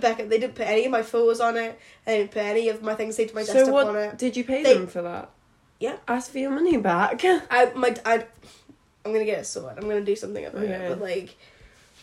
Becca, 0.00 0.24
they 0.24 0.38
didn't 0.38 0.54
put 0.54 0.66
any 0.66 0.86
of 0.86 0.90
my 0.90 1.02
photos 1.02 1.38
on 1.38 1.56
it. 1.58 1.78
They 2.06 2.18
didn't 2.18 2.30
put 2.30 2.42
any 2.44 2.70
of 2.70 2.82
my 2.82 2.94
things 2.94 3.14
saved 3.16 3.30
to 3.30 3.34
my 3.34 3.42
so 3.42 3.52
desktop 3.52 3.74
what 3.74 3.86
on 3.88 3.96
it. 3.96 4.16
did 4.18 4.36
you 4.38 4.44
pay 4.44 4.62
They- 4.62 4.72
them 4.74 4.86
for 4.86 5.02
that? 5.02 5.30
Yeah. 5.82 5.96
Ask 6.06 6.30
for 6.30 6.38
your 6.38 6.50
money 6.50 6.76
back. 6.76 7.22
I 7.24 7.72
my 7.74 7.94
I, 8.06 8.24
I'm 9.04 9.12
gonna 9.12 9.24
get 9.24 9.40
a 9.40 9.44
sword. 9.44 9.74
I'm 9.78 9.88
gonna 9.88 10.00
do 10.02 10.14
something 10.16 10.44
about 10.46 10.62
Okay. 10.62 10.72
it, 10.72 10.88
but 10.88 11.00
like. 11.00 11.36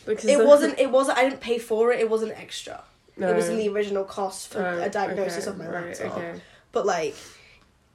because 0.06 0.24
It 0.26 0.44
wasn't. 0.46 0.78
It 0.78 0.90
wasn't. 0.90 1.18
I 1.18 1.24
didn't 1.24 1.40
pay 1.40 1.58
for 1.58 1.92
it. 1.92 2.00
It 2.00 2.10
wasn't 2.10 2.32
extra. 2.38 2.82
No. 3.16 3.28
It 3.28 3.36
was 3.36 3.48
in 3.48 3.56
the 3.56 3.68
original 3.68 4.04
cost 4.04 4.48
for 4.52 4.64
Oh, 4.64 4.82
a 4.82 4.88
diagnosis 4.88 5.46
okay, 5.46 5.50
of 5.50 5.58
my 5.58 5.66
right, 5.68 5.86
laptop. 5.98 6.16
okay. 6.18 6.40
But 6.72 6.86
like, 6.86 7.14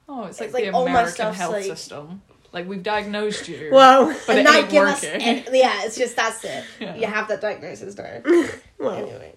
Oh, 0.08 0.24
it's 0.24 0.38
like 0.40 0.46
It's 0.48 0.54
like 0.54 0.64
the 0.64 0.70
all 0.72 0.84
my 0.84 0.90
American 0.90 1.14
stuff's 1.14 1.38
health 1.38 1.52
like- 1.52 1.64
system. 1.64 2.22
Like, 2.52 2.68
we've 2.68 2.82
diagnosed 2.82 3.48
you. 3.48 3.68
Well, 3.72 4.06
but 4.26 4.38
and 4.38 4.48
it 4.48 4.54
ain't 4.54 4.70
give 4.70 4.84
working. 4.84 5.10
us. 5.10 5.22
and- 5.22 5.44
yeah, 5.52 5.84
it's 5.84 5.96
just 5.98 6.16
that's 6.16 6.42
it. 6.44 6.64
Yeah. 6.80 6.94
You 6.96 7.06
have 7.06 7.28
that 7.28 7.40
diagnosis 7.42 7.96
now. 7.98 8.22
well. 8.78 8.94
anyway, 8.94 9.34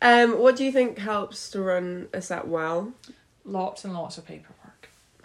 Um, 0.00 0.38
what 0.38 0.54
do 0.56 0.64
you 0.64 0.70
think 0.70 0.98
helps 0.98 1.50
to 1.50 1.60
run 1.62 2.08
a 2.12 2.20
set 2.22 2.46
well? 2.46 2.92
lots 3.44 3.84
and 3.84 3.92
lots 3.94 4.18
of 4.18 4.26
paperwork. 4.26 4.56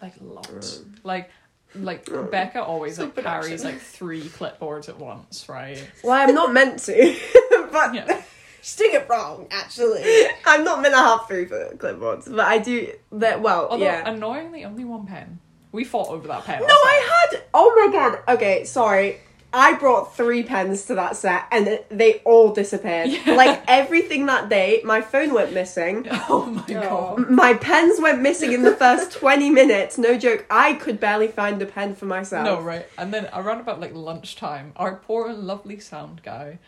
Like, 0.01 0.13
lots. 0.21 0.81
Like, 1.03 1.29
like 1.73 2.05
Becca 2.31 2.63
always 2.63 2.99
like 2.99 3.15
carries 3.15 3.63
like 3.63 3.79
three 3.79 4.21
clipboards 4.23 4.89
at 4.89 4.97
once, 4.97 5.49
right? 5.49 5.89
Well, 6.03 6.13
I'm 6.13 6.33
not 6.33 6.53
meant 6.53 6.79
to, 6.79 7.17
but 7.71 7.93
Yeah. 7.93 8.21
she's 8.61 8.75
doing 8.77 8.93
it 8.95 9.07
wrong. 9.09 9.47
Actually, 9.51 10.03
I'm 10.45 10.63
not 10.63 10.81
meant 10.81 10.93
to 10.93 10.99
have 10.99 11.27
three 11.27 11.45
clipboards. 11.45 12.29
But 12.33 12.45
I 12.45 12.59
do 12.59 12.93
that. 13.13 13.41
Well, 13.41 13.67
Although 13.69 13.83
yeah. 13.85 14.09
annoyingly 14.09 14.63
only 14.65 14.85
one 14.85 15.05
pen. 15.05 15.39
We 15.71 15.83
fought 15.83 16.07
over 16.07 16.27
that 16.29 16.45
pen. 16.45 16.61
No, 16.61 16.67
I 16.67 17.27
had. 17.31 17.43
Oh 17.53 17.73
my 17.75 17.91
god. 17.91 18.35
Okay, 18.35 18.63
sorry. 18.63 19.19
I 19.57 19.73
brought 19.73 20.15
three 20.17 20.43
pens 20.43 20.85
to 20.87 20.95
that 20.95 21.15
set, 21.15 21.45
and 21.51 21.79
they 21.89 22.15
all 22.25 22.53
disappeared. 22.53 23.09
Yeah. 23.25 23.33
Like 23.35 23.63
everything 23.67 24.25
that 24.25 24.49
day, 24.49 24.81
my 24.83 24.99
phone 25.01 25.33
went 25.33 25.53
missing. 25.53 26.05
Oh 26.29 26.45
my 26.45 26.63
Oh. 26.75 27.15
god. 27.15 27.29
My 27.29 27.53
pens 27.53 27.99
went 28.01 28.21
missing 28.21 28.51
in 28.51 28.63
the 28.63 28.75
first 28.75 29.11
20 29.19 29.49
minutes. 29.49 29.97
No 29.97 30.17
joke. 30.17 30.45
I 30.49 30.73
could 30.73 30.99
barely 30.99 31.27
find 31.29 31.61
a 31.61 31.65
pen 31.65 31.95
for 31.95 32.05
myself. 32.05 32.45
No, 32.45 32.59
right. 32.61 32.85
And 32.97 33.13
then 33.13 33.29
around 33.33 33.61
about 33.61 33.79
like 33.79 33.93
lunchtime, 33.95 34.73
our 34.75 34.95
poor 34.97 35.29
and 35.29 35.47
lovely 35.47 35.79
sound 35.79 36.21
guy 36.23 36.59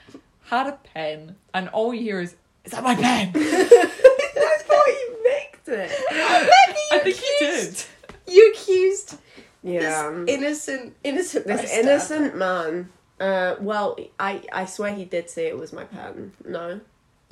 had 0.46 0.68
a 0.68 0.80
pen, 0.94 1.36
and 1.54 1.68
all 1.70 1.94
you 1.94 2.02
hear 2.04 2.22
is, 2.22 2.36
"Is 2.64 2.72
that 2.72 2.84
my 2.84 2.96
pen?" 2.96 3.34
I 3.36 4.58
thought 4.62 4.88
you 4.88 5.24
nicked 5.24 5.68
it. 5.68 5.92
I 6.12 7.00
think 7.04 7.18
he 7.18 7.34
did. 7.40 7.84
you 8.28 8.52
accused 8.54 9.18
Yeah. 9.64 10.12
this 10.26 10.30
innocent, 10.38 10.96
innocent, 11.04 11.48
This 11.48 11.62
bystander. 11.62 11.90
innocent 11.92 12.38
man. 12.38 12.90
Uh, 13.20 13.56
well, 13.60 13.98
I, 14.20 14.44
I 14.52 14.66
swear 14.66 14.94
he 14.94 15.06
did 15.06 15.30
say 15.30 15.48
it 15.48 15.58
was 15.58 15.74
my 15.74 15.84
pen. 15.86 16.34
No. 16.46 16.80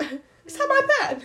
Is 0.00 0.56
that 0.58 0.68
my 0.68 1.16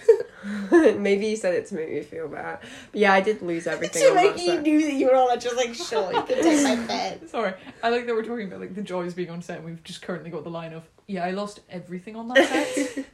pen? 0.74 1.02
Maybe 1.04 1.28
he 1.30 1.36
said 1.36 1.54
it 1.54 1.68
to 1.68 1.76
make 1.76 1.92
me 1.92 2.02
feel 2.02 2.28
bad. 2.28 2.60
But 2.92 3.00
yeah, 3.02 3.14
I 3.14 3.22
did 3.22 3.42
lose 3.44 3.68
everything. 3.68 4.02
to 4.02 4.10
on 4.10 4.16
that 4.16 4.36
make 4.36 4.42
you 4.44 4.60
knew 4.62 4.82
that 4.82 4.94
you 4.94 5.08
were 5.08 5.16
on. 5.16 5.30
I 5.30 5.36
just 5.38 5.56
like 5.56 5.76
sure 5.76 6.12
you 6.12 6.24
can 6.24 6.42
take 6.44 6.64
my 6.64 6.76
pen. 6.88 7.28
Sorry, 7.28 7.54
I 7.84 7.90
like 7.90 8.08
that 8.08 8.16
we're 8.16 8.24
talking 8.26 8.48
about 8.48 8.62
like 8.62 8.74
the 8.74 8.82
joys 8.82 9.12
of 9.12 9.16
being 9.18 9.30
on 9.30 9.44
set. 9.44 9.58
and 9.58 9.66
We've 9.66 9.84
just 9.84 10.02
currently 10.02 10.32
got 10.32 10.44
the 10.44 10.50
line 10.50 10.74
of, 10.74 10.84
"Yeah, 11.06 11.24
I 11.24 11.32
lost 11.32 11.60
everything 11.70 12.16
on 12.16 12.30
that 12.30 12.48
set." 12.48 13.06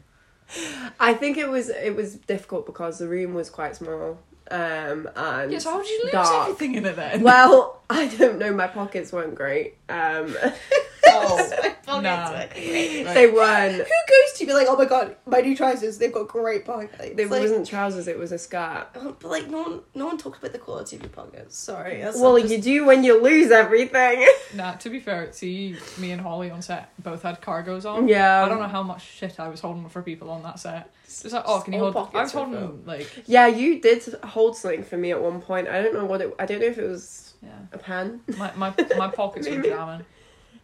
I 0.97 1.13
think 1.13 1.37
it 1.37 1.49
was 1.49 1.67
it 1.67 1.93
was 1.93 2.15
difficult 2.15 2.65
because 2.65 2.99
the 2.99 3.07
room 3.09 3.33
was 3.33 3.49
quite 3.49 3.75
small. 3.75 4.17
Um, 4.49 5.09
and 5.15 5.51
yeah, 5.51 5.59
so 5.59 5.71
how 5.71 5.81
did 5.81 5.89
you 5.89 6.01
lose 6.03 6.11
dark. 6.11 6.49
everything 6.49 6.75
in 6.75 6.85
it 6.85 6.95
then? 6.95 7.21
Well, 7.21 7.81
I 7.89 8.07
don't 8.07 8.39
know. 8.39 8.53
My 8.53 8.67
pockets 8.67 9.11
weren't 9.11 9.35
great. 9.35 9.75
Um, 9.89 10.35
oh, 11.09 11.73
My 11.87 12.01
nah. 12.01 12.31
were. 12.31 12.37
Right. 12.37 13.13
they 13.13 13.27
weren't. 13.31 13.75
Who 13.75 13.83
goes 13.83 14.33
to 14.37 14.45
be 14.45 14.53
like, 14.53 14.67
oh 14.69 14.75
my 14.75 14.85
god, 14.85 15.15
my 15.25 15.39
new 15.39 15.55
trousers, 15.55 15.97
they've 15.97 16.11
got 16.13 16.27
great 16.27 16.65
pockets. 16.65 16.93
It 17.01 17.19
It's 17.19 17.31
like, 17.31 17.41
wasn't 17.41 17.65
trousers. 17.67 18.07
It 18.07 18.19
was 18.19 18.31
a 18.33 18.37
skirt. 18.37 18.87
oh, 18.95 19.15
but 19.19 19.31
like 19.31 19.49
no 19.49 19.61
one, 19.61 19.81
no 19.95 20.05
one 20.07 20.17
talks 20.17 20.37
about 20.39 20.51
the 20.51 20.59
quality 20.59 20.97
of 20.97 21.01
your 21.03 21.09
pockets. 21.11 21.55
Sorry. 21.57 22.01
That's 22.01 22.19
Well, 22.19 22.37
just- 22.37 22.51
you 22.53 22.61
do 22.61 22.85
when 22.85 23.03
you 23.03 23.21
lose 23.21 23.51
everything. 23.51 24.27
Nah, 24.53 24.73
to 24.75 24.89
be 24.89 24.99
fair, 25.01 25.31
see, 25.33 25.75
me 25.97 26.11
and 26.11 26.21
Holly 26.21 26.49
on 26.49 26.61
set 26.61 26.91
both 27.03 27.23
had 27.23 27.41
cargos 27.41 27.83
on. 27.85 28.07
yeah. 28.07 28.43
I 28.45 28.47
don't 28.47 28.59
know 28.59 28.67
how 28.69 28.81
much 28.81 29.03
shit 29.05 29.39
I 29.41 29.49
was 29.49 29.59
holding 29.59 29.87
for 29.89 30.01
people 30.01 30.29
on 30.29 30.41
that 30.43 30.57
set. 30.59 30.93
Just 31.05 31.31
like, 31.31 31.43
oh, 31.45 31.59
can 31.59 31.73
you 31.73 31.79
hold? 31.79 31.95
I 31.95 31.99
was 31.99 32.09
pockets 32.11 32.33
were 32.33 32.45
holding 32.45 32.85
like, 32.85 33.23
Yeah, 33.25 33.47
you 33.47 33.81
did 33.81 34.03
hold 34.23 34.55
something 34.55 34.83
for 34.83 34.95
me 34.97 35.11
at 35.11 35.21
one 35.21 35.41
point. 35.41 35.67
I 35.67 35.81
don't 35.81 35.93
know 35.93 36.05
what 36.05 36.21
it. 36.21 36.33
I 36.39 36.45
don't 36.45 36.59
know 36.61 36.65
if 36.67 36.77
it 36.77 36.87
was 36.87 37.33
yeah, 37.43 37.49
a 37.73 37.77
pen. 37.77 38.21
my 38.37 38.51
my 38.55 38.73
my 38.97 39.09
pockets 39.09 39.47
were 39.49 39.55
Maybe. 39.57 39.69
jamming. 39.69 40.05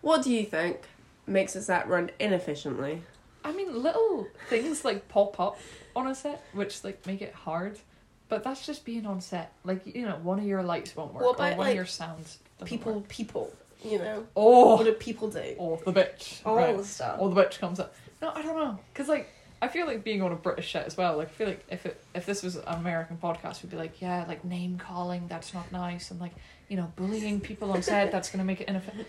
What 0.04 0.22
do 0.24 0.32
you 0.32 0.44
think 0.46 0.82
makes 1.26 1.56
a 1.56 1.62
set 1.64 1.88
run 1.88 2.12
inefficiently? 2.20 3.02
I 3.44 3.52
mean, 3.54 3.82
little 3.82 4.28
things 4.50 4.86
like 4.86 5.08
pop 5.10 5.40
up 5.40 5.58
on 5.96 6.08
a 6.08 6.14
set, 6.14 6.44
which 6.54 6.84
like 6.84 7.06
make 7.08 7.22
it 7.22 7.34
hard. 7.34 7.80
But 8.30 8.44
that's 8.44 8.66
just 8.66 8.84
being 8.86 9.06
on 9.06 9.22
set. 9.22 9.52
Like 9.64 9.86
you 9.96 10.04
know, 10.06 10.18
one 10.22 10.40
of 10.40 10.46
your 10.46 10.62
lights 10.64 10.96
won't 10.96 11.14
work, 11.14 11.24
What 11.24 11.32
or 11.32 11.36
about, 11.46 11.58
one 11.58 11.68
like, 11.68 11.70
of 11.72 11.76
your 11.78 11.86
sounds. 11.86 12.40
doesn't 12.60 12.68
people, 12.78 12.94
work. 12.96 13.08
people, 13.08 13.54
you 13.84 13.98
know, 13.98 14.26
oh! 14.36 14.76
what 14.76 14.82
Oh, 14.82 14.84
do 14.84 14.92
people 14.94 15.30
do? 15.30 15.56
oh, 15.60 15.80
the 15.86 15.94
bitch. 15.94 16.40
All 16.46 16.56
right. 16.56 16.76
the 16.76 16.84
stuff. 16.84 17.18
Or 17.20 17.30
the 17.30 17.42
bitch 17.42 17.60
comes 17.60 17.80
up. 17.80 17.96
No, 18.22 18.30
I 18.34 18.42
don't 18.42 18.56
know, 18.58 18.80
cause 18.94 19.08
like 19.08 19.30
I 19.62 19.68
feel 19.70 19.86
like 19.88 20.04
being 20.04 20.22
on 20.22 20.32
a 20.34 20.36
British 20.36 20.72
set 20.74 20.86
as 20.86 20.98
well. 20.98 21.16
Like 21.18 21.28
I 21.30 21.32
feel 21.32 21.48
like 21.48 21.64
if 21.70 21.86
it 21.86 22.02
if 22.14 22.26
this 22.26 22.44
was 22.44 22.56
an 22.58 22.64
American 22.68 23.18
podcast, 23.18 23.64
we'd 23.64 23.70
be 23.72 23.78
like, 23.78 24.02
yeah, 24.02 24.26
like 24.28 24.44
name 24.44 24.78
calling, 24.78 25.28
that's 25.28 25.54
not 25.54 25.72
nice, 25.72 26.12
and 26.12 26.20
like 26.20 26.34
you 26.70 26.76
know, 26.78 26.92
bullying 26.98 27.40
people 27.40 27.72
on 27.72 27.82
set, 27.82 28.12
that's 28.12 28.30
gonna 28.30 28.44
make 28.46 28.60
it 28.62 28.68
ineffective. 28.68 29.06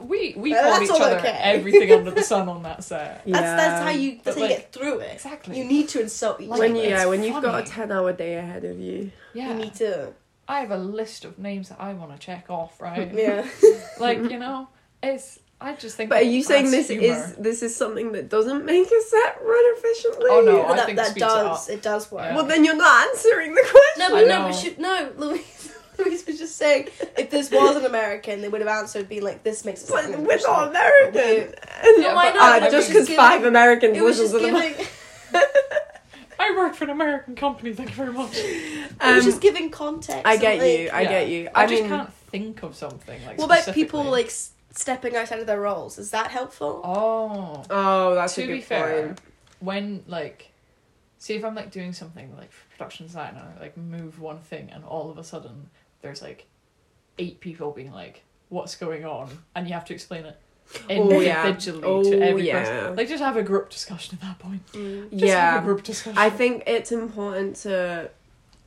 We 0.00 0.34
we 0.36 0.54
Uh, 0.54 0.60
called 0.62 0.72
that's 0.82 0.90
each 0.90 1.00
other 1.00 1.18
okay. 1.18 1.38
everything 1.42 1.92
under 1.92 2.10
the 2.10 2.22
sun 2.32 2.48
on 2.48 2.62
that 2.64 2.84
set. 2.84 3.22
That's 3.26 3.40
that's 3.40 3.82
how 3.84 3.90
you 3.90 4.16
But, 4.16 4.24
that's 4.24 4.36
how 4.36 4.42
you 4.44 4.48
like, 4.50 4.58
get 4.58 4.72
through 4.72 4.98
it. 5.00 5.12
Exactly. 5.14 5.58
You 5.58 5.64
need 5.64 5.88
to 5.90 6.00
insult 6.00 6.40
each 6.40 6.48
Like, 6.48 6.60
when 6.60 6.72
other. 6.72 6.82
you 6.82 6.88
yeah, 6.90 7.06
when 7.06 7.22
you've 7.22 7.42
got 7.42 7.66
a 7.66 7.70
ten 7.70 7.90
hour 7.92 8.12
day 8.12 8.36
ahead 8.36 8.64
of 8.64 8.78
you. 8.78 9.10
yeah. 9.34 9.48
You 9.48 9.54
need 9.54 9.74
to. 9.76 10.12
I 10.48 10.60
have 10.60 10.70
a 10.72 10.76
list 10.76 11.24
of 11.24 11.38
names 11.38 11.68
that 11.70 11.80
I 11.80 11.92
want 11.94 12.12
to 12.12 12.18
check 12.18 12.46
off, 12.50 12.80
right? 12.80 13.10
Yeah. 13.24 13.46
like 14.00 14.18
you 14.18 14.38
know, 14.38 14.68
it's. 15.02 15.38
I 15.60 15.74
just 15.74 15.96
think. 15.96 16.10
But 16.10 16.22
are 16.22 16.24
you 16.26 16.42
saying 16.42 16.72
this 16.72 16.88
humour. 16.88 17.04
is 17.06 17.34
this 17.36 17.62
is 17.62 17.74
something 17.76 18.10
that 18.12 18.28
doesn't 18.28 18.64
make 18.64 18.86
a 18.90 19.02
set 19.02 19.38
run 19.44 19.64
efficiently? 19.76 20.26
Oh, 20.28 20.40
no, 20.44 20.62
But 20.64 20.72
I 20.72 20.76
that, 20.76 20.86
think 20.86 20.96
that 20.98 21.06
speeds 21.06 21.16
it 21.24 21.28
does 21.28 21.68
it 21.68 21.82
does 21.82 22.10
work. 22.10 22.24
Yeah. 22.24 22.34
Well, 22.34 22.46
then 22.46 22.64
you're 22.64 22.76
not 22.76 23.08
answering 23.08 23.54
the 23.54 23.60
question. 23.62 23.98
No, 23.98 24.10
but 24.10 24.26
no, 24.26 24.38
know. 24.38 24.48
but 24.48 24.52
should, 24.56 24.78
no, 24.80 25.12
Louise. 25.16 25.71
Louise 26.04 26.26
was 26.26 26.38
just 26.38 26.56
saying 26.56 26.88
if 27.18 27.30
this 27.30 27.50
was 27.50 27.76
an 27.76 27.84
American, 27.84 28.40
they 28.40 28.48
would 28.48 28.60
have 28.60 28.68
answered 28.68 29.08
being 29.08 29.22
like, 29.22 29.42
"This 29.42 29.64
makes 29.64 29.80
sense." 29.82 29.90
But 30.10 30.18
we're 30.18 30.38
not 30.38 30.74
efficient." 30.74 30.76
American. 31.14 32.02
Yeah, 32.02 32.14
I 32.16 32.30
but 32.32 32.34
know, 32.60 32.66
Uh, 32.66 32.70
just 32.70 32.88
because 32.88 33.08
five 33.10 33.38
giving- 33.40 33.48
Americans 33.48 33.96
It 33.96 34.02
was 34.02 34.16
just 34.18 34.32
to 34.32 34.38
the 34.38 34.46
giving. 34.50 34.86
I 36.38 36.54
work 36.56 36.74
for 36.74 36.84
an 36.84 36.90
American 36.90 37.36
company. 37.36 37.72
Thank 37.72 37.90
you 37.90 37.94
very 37.94 38.12
much. 38.12 38.36
it 38.36 38.90
was 39.00 39.18
Um, 39.18 39.30
just 39.30 39.40
giving 39.40 39.70
context. 39.70 40.22
I 40.24 40.36
get 40.36 40.58
like- 40.58 40.78
you. 40.78 40.90
I 40.92 41.00
Yeah. 41.02 41.08
get 41.08 41.28
you. 41.28 41.48
I, 41.54 41.62
I, 41.62 41.66
just 41.66 41.84
can't 41.84 42.12
think 42.12 42.62
of 42.62 42.74
something 42.76 43.24
like. 43.26 43.38
What 43.38 43.44
about 43.46 43.74
people 43.74 44.02
like 44.04 44.26
s- 44.26 44.50
stepping 44.74 45.14
outside 45.14 45.38
of 45.38 45.46
their 45.46 45.60
roles. 45.60 45.98
Is 45.98 46.10
that 46.10 46.30
helpful? 46.30 46.80
Oh. 46.84 47.62
Oh, 47.70 48.14
that's 48.14 48.34
to 48.34 48.42
a 48.42 48.46
good 48.46 48.52
be 48.54 48.60
fair, 48.60 49.06
point. 49.06 49.20
when 49.60 50.04
like, 50.08 50.50
see 51.18 51.34
if 51.34 51.44
I'm 51.44 51.54
like 51.54 51.70
doing 51.70 51.92
something 51.92 52.34
like 52.36 52.50
production 52.76 53.06
designer, 53.06 53.52
like 53.60 53.76
move 53.76 54.18
one 54.20 54.40
thing, 54.40 54.70
and 54.72 54.82
all 54.84 55.10
of 55.10 55.18
a 55.18 55.24
sudden 55.24 55.70
there's 56.02 56.20
like 56.22 56.46
eight 57.18 57.40
people 57.40 57.70
being 57.72 57.92
like, 57.92 58.22
"What's 58.50 58.76
going 58.76 59.04
on?" 59.04 59.30
and 59.54 59.66
you 59.66 59.74
have 59.74 59.84
to 59.86 59.94
explain 59.94 60.24
it 60.26 60.38
Oh, 60.88 61.20
yeah. 61.20 61.46
individually 61.46 61.82
Oh, 61.84 62.02
to 62.02 62.20
every 62.22 62.46
yeah. 62.46 62.64
person. 62.64 62.96
Like, 62.96 63.08
just 63.08 63.22
have 63.22 63.36
a 63.36 63.42
group 63.42 63.68
discussion 63.70 64.18
at 64.20 64.26
that 64.26 64.38
point. 64.38 64.64
Mm. 64.72 65.10
Just 65.10 65.34
have 65.34 65.54
Yeah. 65.54 65.60
a 65.60 65.64
group 65.64 65.82
discussion. 65.82 66.16
I 66.18 66.30
think 66.30 66.62
it's 66.66 66.92
important 66.92 67.56
to. 67.56 68.10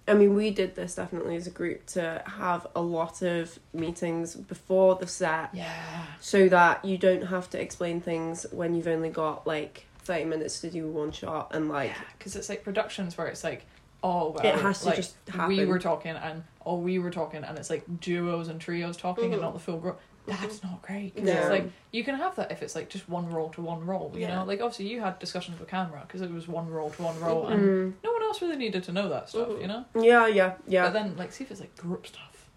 I 0.07 0.13
mean, 0.13 0.35
we 0.35 0.51
did 0.51 0.75
this 0.75 0.93
definitely 0.93 1.35
as 1.35 1.47
a 1.47 1.49
group 1.49 1.87
to 1.87 2.21
have 2.27 2.67
a 2.75 2.81
lot 2.81 3.23
of 3.23 3.57
meetings 3.73 4.35
before 4.35 4.93
the 4.95 5.07
set 5.07 5.49
yeah. 5.51 6.05
so 6.19 6.47
that 6.49 6.85
you 6.85 6.99
don't 6.99 7.23
have 7.23 7.49
to 7.51 7.59
explain 7.59 8.01
things 8.01 8.45
when 8.51 8.75
you've 8.75 8.85
only 8.87 9.09
got 9.09 9.47
like 9.47 9.85
30 10.03 10.25
minutes 10.25 10.59
to 10.61 10.69
do 10.69 10.87
one 10.87 11.11
shot 11.11 11.49
and 11.55 11.69
like. 11.69 11.91
because 12.19 12.35
it's 12.35 12.49
like 12.49 12.63
productions 12.63 13.17
where 13.17 13.25
it's 13.25 13.43
like, 13.43 13.65
oh 14.07 14.29
well, 14.35 14.45
It 14.45 14.55
has 14.61 14.79
to 14.81 14.85
like, 14.87 14.95
just 14.97 15.15
happen. 15.27 15.47
We 15.57 15.65
were 15.65 15.79
talking 15.79 16.11
and 16.27 16.43
oh 16.65 16.77
we 16.77 16.99
were 16.99 17.11
talking 17.11 17.43
and 17.43 17.57
it's 17.57 17.69
like 17.69 17.83
duos 17.99 18.47
and 18.49 18.59
trios 18.61 18.97
talking 18.97 19.25
and 19.33 19.41
Mhm. 19.41 19.41
not 19.41 19.53
the 19.53 19.59
full 19.59 19.77
group. 19.77 19.99
That's 20.27 20.63
not 20.63 20.81
great. 20.81 21.15
'cause 21.15 21.23
No. 21.25 21.33
It's 21.33 21.49
like 21.49 21.65
you 21.91 22.03
can 22.03 22.15
have 22.15 22.35
that 22.37 22.51
if 22.51 22.61
it's 22.63 22.75
like 22.75 22.89
just 22.89 23.07
one 23.09 23.27
role 23.31 23.49
to 23.51 23.61
one 23.61 23.85
role. 23.85 24.11
You 24.13 24.21
Yeah. 24.21 24.35
know, 24.35 24.43
like 24.45 24.59
obviously 24.61 24.87
you 24.87 25.01
had 25.01 25.17
discussions 25.19 25.59
with 25.59 25.69
camera 25.69 26.01
because 26.07 26.21
it 26.21 26.31
was 26.31 26.47
one 26.47 26.67
role 26.69 26.89
to 26.91 27.01
one 27.01 27.19
role 27.19 27.45
Mhm. 27.45 27.51
and 27.53 27.93
no 28.03 28.11
one 28.11 28.23
else 28.23 28.41
really 28.41 28.55
needed 28.57 28.83
to 28.85 28.91
know 28.91 29.07
that 29.09 29.29
stuff. 29.29 29.47
Mhm. 29.49 29.61
You 29.61 29.67
know. 29.67 29.85
yeah, 30.11 30.27
yeah, 30.27 30.53
yeah. 30.67 30.83
But 30.85 30.93
then 30.93 31.15
like 31.17 31.31
see 31.31 31.43
if 31.43 31.51
it's 31.51 31.59
like 31.59 31.75
group 31.77 32.05
stuff. 32.07 32.49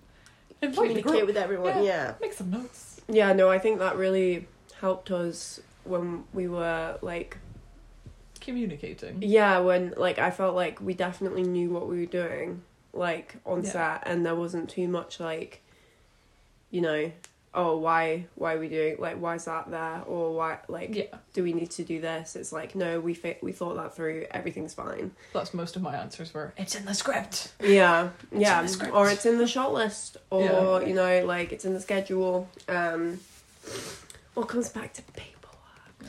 Invite 0.61 0.88
Communicate 0.88 1.26
with 1.26 1.36
everyone. 1.36 1.76
Yeah. 1.78 1.82
Yeah. 1.82 2.14
Make 2.20 2.32
some 2.32 2.51
notes. 2.51 3.01
Yeah, 3.09 3.32
no, 3.32 3.49
I 3.49 3.59
think 3.59 3.78
that 3.78 3.96
really 3.96 4.49
helped 4.80 5.11
us 5.11 5.61
when 5.84 6.24
we 6.34 6.49
were 6.49 6.99
like 7.01 7.38
Communicating. 8.49 9.18
yeah, 9.22 9.59
when 9.61 9.92
like 9.96 10.18
I 10.18 10.30
felt 10.30 10.55
like 10.55 10.80
we 10.80 10.94
definitely 10.94 11.42
knew 11.42 11.70
what 11.70 11.86
we 11.88 12.01
were 12.01 12.07
doing 12.07 12.62
like 12.94 13.36
on 13.44 13.62
Yeah. 13.62 13.70
set 13.70 14.03
and 14.07 14.24
there 14.24 14.34
wasn't 14.34 14.70
too 14.70 14.88
much 14.88 15.20
like 15.20 15.61
you 16.70 16.80
know, 16.80 17.12
oh 17.55 17.76
why 17.76 18.24
why 18.34 18.55
are 18.55 18.59
we 18.59 18.68
doing 18.68 18.96
like 18.99 19.16
why 19.20 19.34
is 19.34 19.44
that 19.44 19.70
there 19.70 20.03
or 20.07 20.34
why 20.34 20.59
like 20.68 20.94
Yeah, 20.94 21.05
do 21.34 21.42
we 21.42 21.53
need 21.53 21.70
to 21.72 21.84
do 21.84 22.01
this? 22.01 22.36
It's 22.36 22.51
like 22.53 22.74
no, 22.74 23.01
we 23.01 23.12
fi- 23.14 23.38
we 23.42 23.53
thought 23.53 23.76
that 23.76 23.94
through, 23.94 24.26
everything's 24.30 24.72
fine. 24.74 25.12
that's 25.34 25.53
most 25.53 25.76
of 25.76 25.82
my 25.82 25.94
answers 25.94 26.32
were. 26.32 26.53
It's 26.57 26.74
in 26.74 26.84
the 26.86 26.94
script. 26.94 27.53
Yeah, 27.62 28.11
yeah, 28.32 28.64
script. 28.66 28.94
or 28.94 29.09
it's 29.11 29.26
in 29.26 29.36
the 29.38 29.46
shot 29.46 29.72
list, 29.74 30.16
or 30.30 30.80
Yeah. 30.80 30.88
you 30.88 30.94
know, 30.94 31.24
like 31.26 31.53
it's 31.53 31.64
in 31.66 31.74
the 31.74 31.80
schedule. 31.80 32.49
Um, 32.68 33.20
all 34.36 34.44
comes 34.44 34.68
back 34.70 34.92
to 34.94 35.03
paperwork. 35.03 35.34
But 35.99 36.09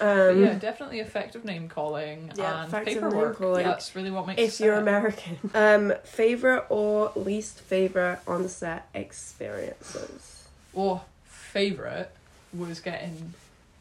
Um, 0.00 0.42
yeah, 0.42 0.54
definitely 0.54 1.00
effective 1.00 1.44
name 1.44 1.68
calling 1.68 2.30
Yeah, 2.36 2.64
and 2.64 2.72
paperwork. 2.84 3.38
calling. 3.38 3.64
That's 3.64 3.94
really 3.96 4.10
what 4.10 4.26
makes. 4.26 4.40
if 4.40 4.60
you're. 4.60 4.74
American, 4.76 5.38
um, 5.54 5.92
favorite 6.04 6.64
or 6.68 7.12
least 7.16 7.60
favorite 7.60 8.18
on 8.26 8.48
set 8.48 8.88
experiences. 8.94 10.48
or 10.74 11.02
favorite 11.24 12.10
was 12.52 12.80
getting 12.80 13.32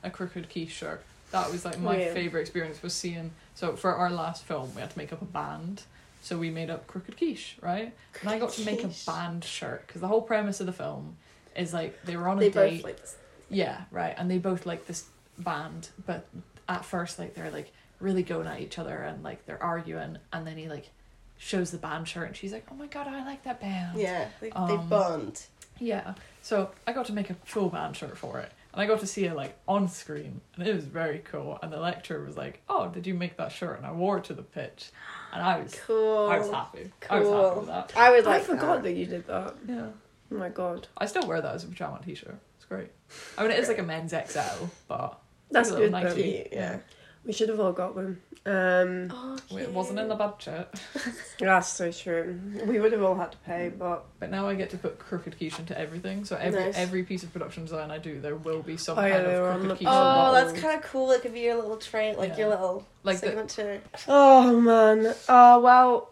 a 0.03 0.09
crooked 0.09 0.49
key 0.49 0.67
shirt. 0.67 1.03
That 1.31 1.51
was 1.51 1.65
like 1.65 1.79
my 1.79 1.97
Yeah. 1.99 2.13
favorite 2.13 2.41
experience 2.41 2.81
was 2.81 2.93
seeing. 2.93 3.31
So 3.55 3.75
for 3.75 3.93
our 3.95 4.09
last 4.09 4.43
film, 4.43 4.73
we 4.75 4.81
had 4.81 4.91
to 4.91 4.97
make 4.97 5.11
up 5.11 5.21
a 5.21 5.25
band. 5.25 5.83
So 6.21 6.37
we 6.39 6.49
made 6.49 6.69
up 6.71 6.87
Crooked 6.87 7.17
Quiche, 7.17 7.55
right? 7.61 7.93
And 8.21 8.29
I 8.29 8.39
got 8.39 8.51
to 8.53 8.65
make 8.65 8.83
a 8.83 8.89
band 9.05 9.43
shirt 9.43 9.85
because 9.85 10.01
the 10.01 10.07
whole 10.07 10.21
premise 10.23 10.59
of 10.59 10.65
the 10.65 10.73
film 10.73 11.17
is 11.55 11.71
like 11.73 12.01
they 12.03 12.17
were 12.17 12.27
on 12.27 12.37
a 12.37 12.39
They 12.41 12.49
date. 12.49 12.77
both 12.77 12.83
like 12.83 12.99
this. 13.01 13.15
Yeah, 13.49 13.81
right. 13.91 14.15
And 14.17 14.31
they 14.31 14.39
both 14.39 14.65
like 14.65 14.87
this 14.87 15.05
band, 15.37 15.89
but 16.05 16.27
at 16.67 16.83
first, 16.85 17.19
like 17.19 17.33
they're 17.35 17.51
like 17.51 17.71
really 17.99 18.23
going 18.23 18.47
at 18.47 18.59
each 18.59 18.77
other 18.79 18.97
and 18.97 19.23
like 19.23 19.45
they're 19.45 19.61
arguing, 19.61 20.17
and 20.33 20.45
then 20.47 20.57
he 20.57 20.67
like 20.67 20.89
shows 21.37 21.71
the 21.71 21.77
band 21.77 22.07
shirt, 22.07 22.27
and 22.27 22.35
she's 22.35 22.53
like, 22.53 22.65
"Oh 22.71 22.75
my 22.75 22.87
god, 22.87 23.07
I 23.07 23.25
like 23.25 23.43
that 23.43 23.59
band." 23.59 23.97
Yeah. 23.99 24.27
They, 24.39 24.49
they 24.49 24.55
Um, 24.55 24.87
bond. 24.89 25.45
Yeah. 25.79 26.13
So 26.41 26.71
I 26.87 26.93
got 26.93 27.05
to 27.07 27.13
make 27.13 27.29
a 27.29 27.35
full 27.45 27.69
band 27.69 27.97
shirt 27.97 28.17
for 28.17 28.39
it, 28.39 28.51
and 28.71 28.81
I 28.81 28.85
got 28.85 28.99
to 29.01 29.07
see 29.07 29.25
it 29.25 29.35
like 29.35 29.57
on 29.67 29.87
screen, 29.89 30.39
and 30.55 30.65
it 30.67 30.73
was 30.73 30.85
very 30.85 31.19
cool. 31.19 31.59
And 31.61 31.71
the 31.73 31.79
lecturer 31.79 32.23
was 32.23 32.37
like, 32.37 32.61
"Oh, 32.69 32.87
did 32.89 33.05
you 33.05 33.13
make 33.13 33.35
that 33.37 33.51
shirt?" 33.51 33.77
And 33.77 33.85
I 33.85 33.91
wore 33.91 34.17
it 34.19 34.23
to 34.25 34.33
the 34.33 34.43
pitch, 34.43 34.91
and 35.33 35.41
I 35.43 35.59
was 35.59 35.75
Cool. 35.85 36.27
I 36.29 36.37
was 36.39 36.49
happy. 36.49 36.91
I 37.09 37.19
was 37.19 37.27
happy 37.29 37.57
with 37.59 37.67
that. 37.67 37.93
I 37.97 38.11
would 38.11 38.25
I 38.25 38.29
like 38.37 38.43
forgot 38.43 38.83
that. 38.83 38.93
you 38.93 39.05
did 39.05 39.27
that. 39.27 39.55
Yeah. 39.67 39.87
Oh 40.31 40.35
my 40.37 40.49
god, 40.49 40.87
I 40.97 41.05
still 41.07 41.27
wear 41.27 41.41
that 41.41 41.53
as 41.55 41.63
a 41.65 41.67
pajama 41.67 41.99
t-shirt. 42.03 42.37
It's 42.55 42.65
great. 42.65 42.89
I 43.37 43.41
mean, 43.43 43.51
it 43.51 43.59
is 43.59 43.67
like 43.67 43.77
a 43.79 43.83
men's 43.83 44.11
XL, 44.11 44.65
but 44.87 45.19
that's 45.51 45.69
good. 45.71 45.91
little 45.91 45.99
though. 46.01 46.07
Nike. 46.09 46.21
Cute, 46.33 46.47
yeah. 46.51 46.77
We 47.25 47.33
should 47.33 47.49
have 47.49 47.59
all 47.59 47.71
got 47.73 47.95
them. 47.95 48.21
Um, 48.45 49.11
Oh, 49.11 49.35
it 49.57 49.71
wasn't 49.71 49.97
in 49.97 50.07
the 50.07 50.13
budget. 50.13 50.71
that's 51.39 51.69
so 51.69 51.91
true. 51.91 52.39
We 52.67 52.79
would 52.79 52.91
have 52.91 53.01
all 53.01 53.15
had 53.15 53.31
to 53.31 53.37
pay, 53.39 53.69
but 53.75 54.05
But 54.19 54.29
now 54.29 54.47
I 54.47 54.53
get 54.53 54.69
to 54.69 54.77
put 54.77 54.99
crooked 54.99 55.35
quiche 55.35 55.57
into 55.57 55.75
everything. 55.75 56.23
So 56.23 56.35
every 56.35 56.65
Nice. 56.65 56.77
every 56.77 57.01
piece 57.01 57.23
of 57.23 57.33
production 57.33 57.63
design 57.63 57.89
I 57.89 57.97
do, 57.97 58.21
there 58.21 58.35
will 58.35 58.61
be 58.61 58.77
some 58.77 58.99
Oh, 58.99 59.01
yeah, 59.03 59.15
kind 59.15 59.25
they 59.25 59.39
were 59.39 59.49
of 59.49 59.53
on 59.55 59.59
crooked 59.61 59.71
the- 59.71 59.75
quiche. 59.85 59.87
Oh, 59.89 59.91
on 59.97 60.33
that's 60.35 60.61
kind 60.61 60.77
of 60.77 60.83
cool. 60.91 61.09
It 61.13 61.23
could 61.23 61.33
be 61.33 61.39
your 61.39 61.55
little 61.55 61.77
trait, 61.77 62.19
like 62.19 62.29
Yeah. 62.33 62.37
your 62.37 62.49
little 62.49 62.85
Like 63.01 63.19
the- 63.21 63.27
signature. 63.29 63.81
Oh 64.07 64.59
man. 64.61 65.15
Oh 65.27 65.59
well. 65.61 66.11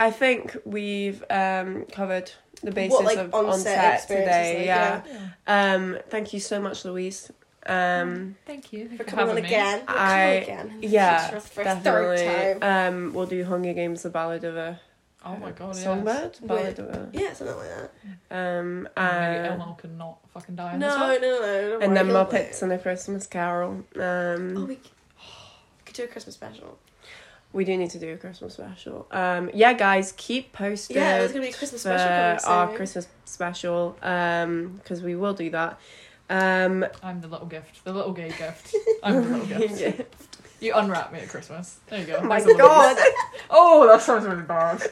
I 0.00 0.10
think 0.10 0.56
we've 0.64 1.22
um, 1.30 1.84
covered 1.92 2.32
the 2.64 2.72
basis 2.72 2.94
What, 2.96 3.04
like, 3.04 3.18
of 3.18 3.32
on 3.32 3.46
on 3.46 3.58
set 3.60 3.76
set 3.76 3.94
experiences, 3.94 4.26
today. 4.26 4.56
like, 4.58 4.66
yeah. 4.66 5.02
Yeah. 5.46 5.74
Um. 5.74 5.98
Thank 6.08 6.32
you 6.32 6.40
so 6.40 6.60
much, 6.60 6.84
Louise. 6.84 7.30
Um. 7.68 8.36
Thank 8.46 8.72
you 8.72 8.88
For 8.88 8.96
for 8.98 9.04
coming 9.04 9.30
on 9.30 9.36
again. 9.38 9.82
You're 9.88 9.98
I- 9.98 10.22
again. 10.42 10.78
Yeah. 10.80 11.38
For 11.40 11.62
Definitely. 11.64 12.16
third 12.18 12.60
time. 12.60 12.94
Um. 13.06 13.12
We'll 13.14 13.26
do 13.26 13.44
Hunger 13.44 13.72
Games: 13.74 14.02
The 14.02 14.10
Ballad 14.10 14.44
of 14.44 14.56
a 14.56 14.80
Oh 15.24 15.36
my 15.36 15.50
god, 15.50 15.74
yes. 15.74 15.82
Songbird. 15.84 16.38
Ballad 16.42 16.64
Wait. 16.64 16.78
of 16.78 16.88
a. 16.88 17.08
Yeah, 17.12 17.32
something 17.32 17.56
like 17.56 17.68
that. 17.68 17.90
Um. 18.36 18.82
Maybe 18.84 18.90
Uh, 18.96 19.52
Elmo 19.52 19.74
can 19.74 19.98
not 19.98 20.18
fucking 20.32 20.56
die 20.56 20.74
in 20.74 20.78
No, 20.80 20.88
this 20.88 20.96
no, 20.98 21.06
one. 21.06 21.20
no, 21.20 21.28
no. 21.28 21.70
don't 21.70 21.82
and 21.82 21.92
worry, 21.92 21.94
then 21.94 22.06
he'll 22.06 22.14
Muppets 22.26 22.62
and 22.62 22.72
a 22.72 22.78
Christmas 22.78 23.26
Carol. 23.26 23.84
Um. 23.96 24.54
Oh, 24.56 24.64
we 24.64 24.76
c- 24.76 24.80
could 25.84 25.94
do 25.96 26.04
a 26.04 26.06
Christmas 26.06 26.34
special. 26.36 26.78
We 27.52 27.64
do 27.64 27.76
need 27.78 27.90
to 27.90 27.98
do 27.98 28.12
a 28.12 28.16
Christmas 28.18 28.54
special. 28.54 29.06
Um, 29.10 29.50
yeah, 29.54 29.72
guys, 29.72 30.12
keep 30.18 30.52
posted. 30.52 30.96
Yeah, 30.96 31.18
there's 31.18 31.32
gonna 31.32 31.44
be 31.46 31.48
a 31.50 31.52
Christmas 31.54 31.80
special 31.80 32.06
coming 32.06 32.38
soon. 32.38 32.50
our 32.52 32.76
Christmas 32.76 33.08
special. 33.24 33.96
Um, 34.02 34.74
because 34.76 35.02
we 35.02 35.16
will 35.16 35.32
do 35.32 35.48
that. 35.50 35.78
Um, 36.30 36.84
I'm 37.02 37.20
the 37.20 37.28
little 37.28 37.46
gift, 37.46 37.84
the 37.84 37.92
little 37.92 38.12
gay 38.12 38.28
gift. 38.28 38.74
I'm 39.02 39.14
the 39.14 39.38
little 39.38 39.46
gift. 39.78 40.14
You 40.60 40.74
unwrap 40.74 41.12
me 41.12 41.20
at 41.20 41.28
Christmas. 41.28 41.78
There 41.88 42.00
you 42.00 42.06
go. 42.06 42.16
oh 42.16 42.24
my 42.24 42.40
There's 42.40 42.56
god! 42.56 42.96
Oh, 43.48 43.86
that 43.86 44.02
sounds 44.02 44.26
really 44.26 44.42
bad. 44.42 44.82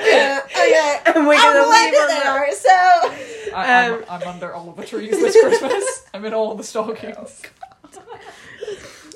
Yeah, 0.00 0.40
okay. 0.46 1.00
and 1.06 1.26
we're 1.26 1.34
I'm 1.34 1.42
gonna 1.42 1.60
leave 1.62 1.92
landed 1.92 1.98
on 1.98 2.08
there, 2.36 2.52
so. 2.54 2.70
I, 3.54 3.88
Um, 3.88 4.04
I'm, 4.08 4.22
I'm 4.22 4.28
under 4.28 4.54
all 4.54 4.70
of 4.70 4.76
the 4.76 4.86
trees 4.86 5.10
this 5.10 5.38
Christmas. 5.40 6.06
I'm 6.14 6.24
in 6.24 6.32
all 6.34 6.54
the 6.54 6.64
stockings. 6.64 7.42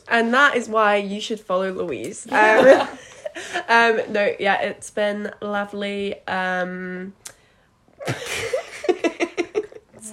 And 0.09 0.35
that 0.35 0.57
is 0.57 0.69
why 0.69 0.97
you 0.97 1.23
should 1.23 1.41
follow 1.41 1.73
Louise. 1.73 2.27
Um, 2.31 2.89
um, 3.69 4.01
no, 4.11 4.35
yeah, 4.39 4.61
it's 4.61 4.91
been 4.91 5.33
lovely. 5.41 6.21
Um, 6.27 7.15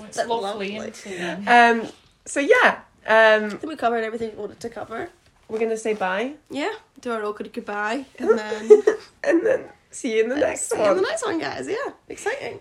It's 0.09 0.17
That's 0.17 0.29
lovely. 0.29 0.77
lovely. 0.77 0.89
isn't 0.89 1.11
it? 1.47 1.47
um, 1.47 1.87
so 2.25 2.39
yeah, 2.39 2.79
um, 3.07 3.45
I 3.45 3.49
think 3.49 3.63
we 3.73 3.75
covered 3.75 4.03
everything 4.03 4.31
we 4.35 4.41
wanted 4.41 4.59
to 4.59 4.69
cover. 4.69 5.09
we're 5.47 5.59
gonna 5.59 5.77
say 5.77 5.93
bye 5.93 6.33
Yeah, 6.49 6.73
do 7.01 7.11
our 7.11 7.23
awkward 7.23 7.51
goodbye, 7.53 8.05
and 8.19 8.29
then 8.39 8.83
and 9.23 9.45
then 9.45 9.65
see 9.91 10.17
you 10.17 10.23
in 10.23 10.29
the 10.29 10.35
next 10.35 10.71
one. 10.71 10.79
see 10.79 10.85
you 10.85 10.91
in 10.91 10.97
the 10.97 11.03
next 11.09 11.25
one, 11.25 11.39
guys. 11.39 11.67
Yeah, 11.67 11.93
exciting. 12.07 12.59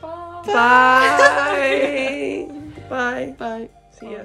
Bye. 0.00 0.42
Bye. 0.46 2.48
bye. 2.88 3.34
Bye. 3.38 3.68
See 3.98 4.12
ya. 4.12 4.24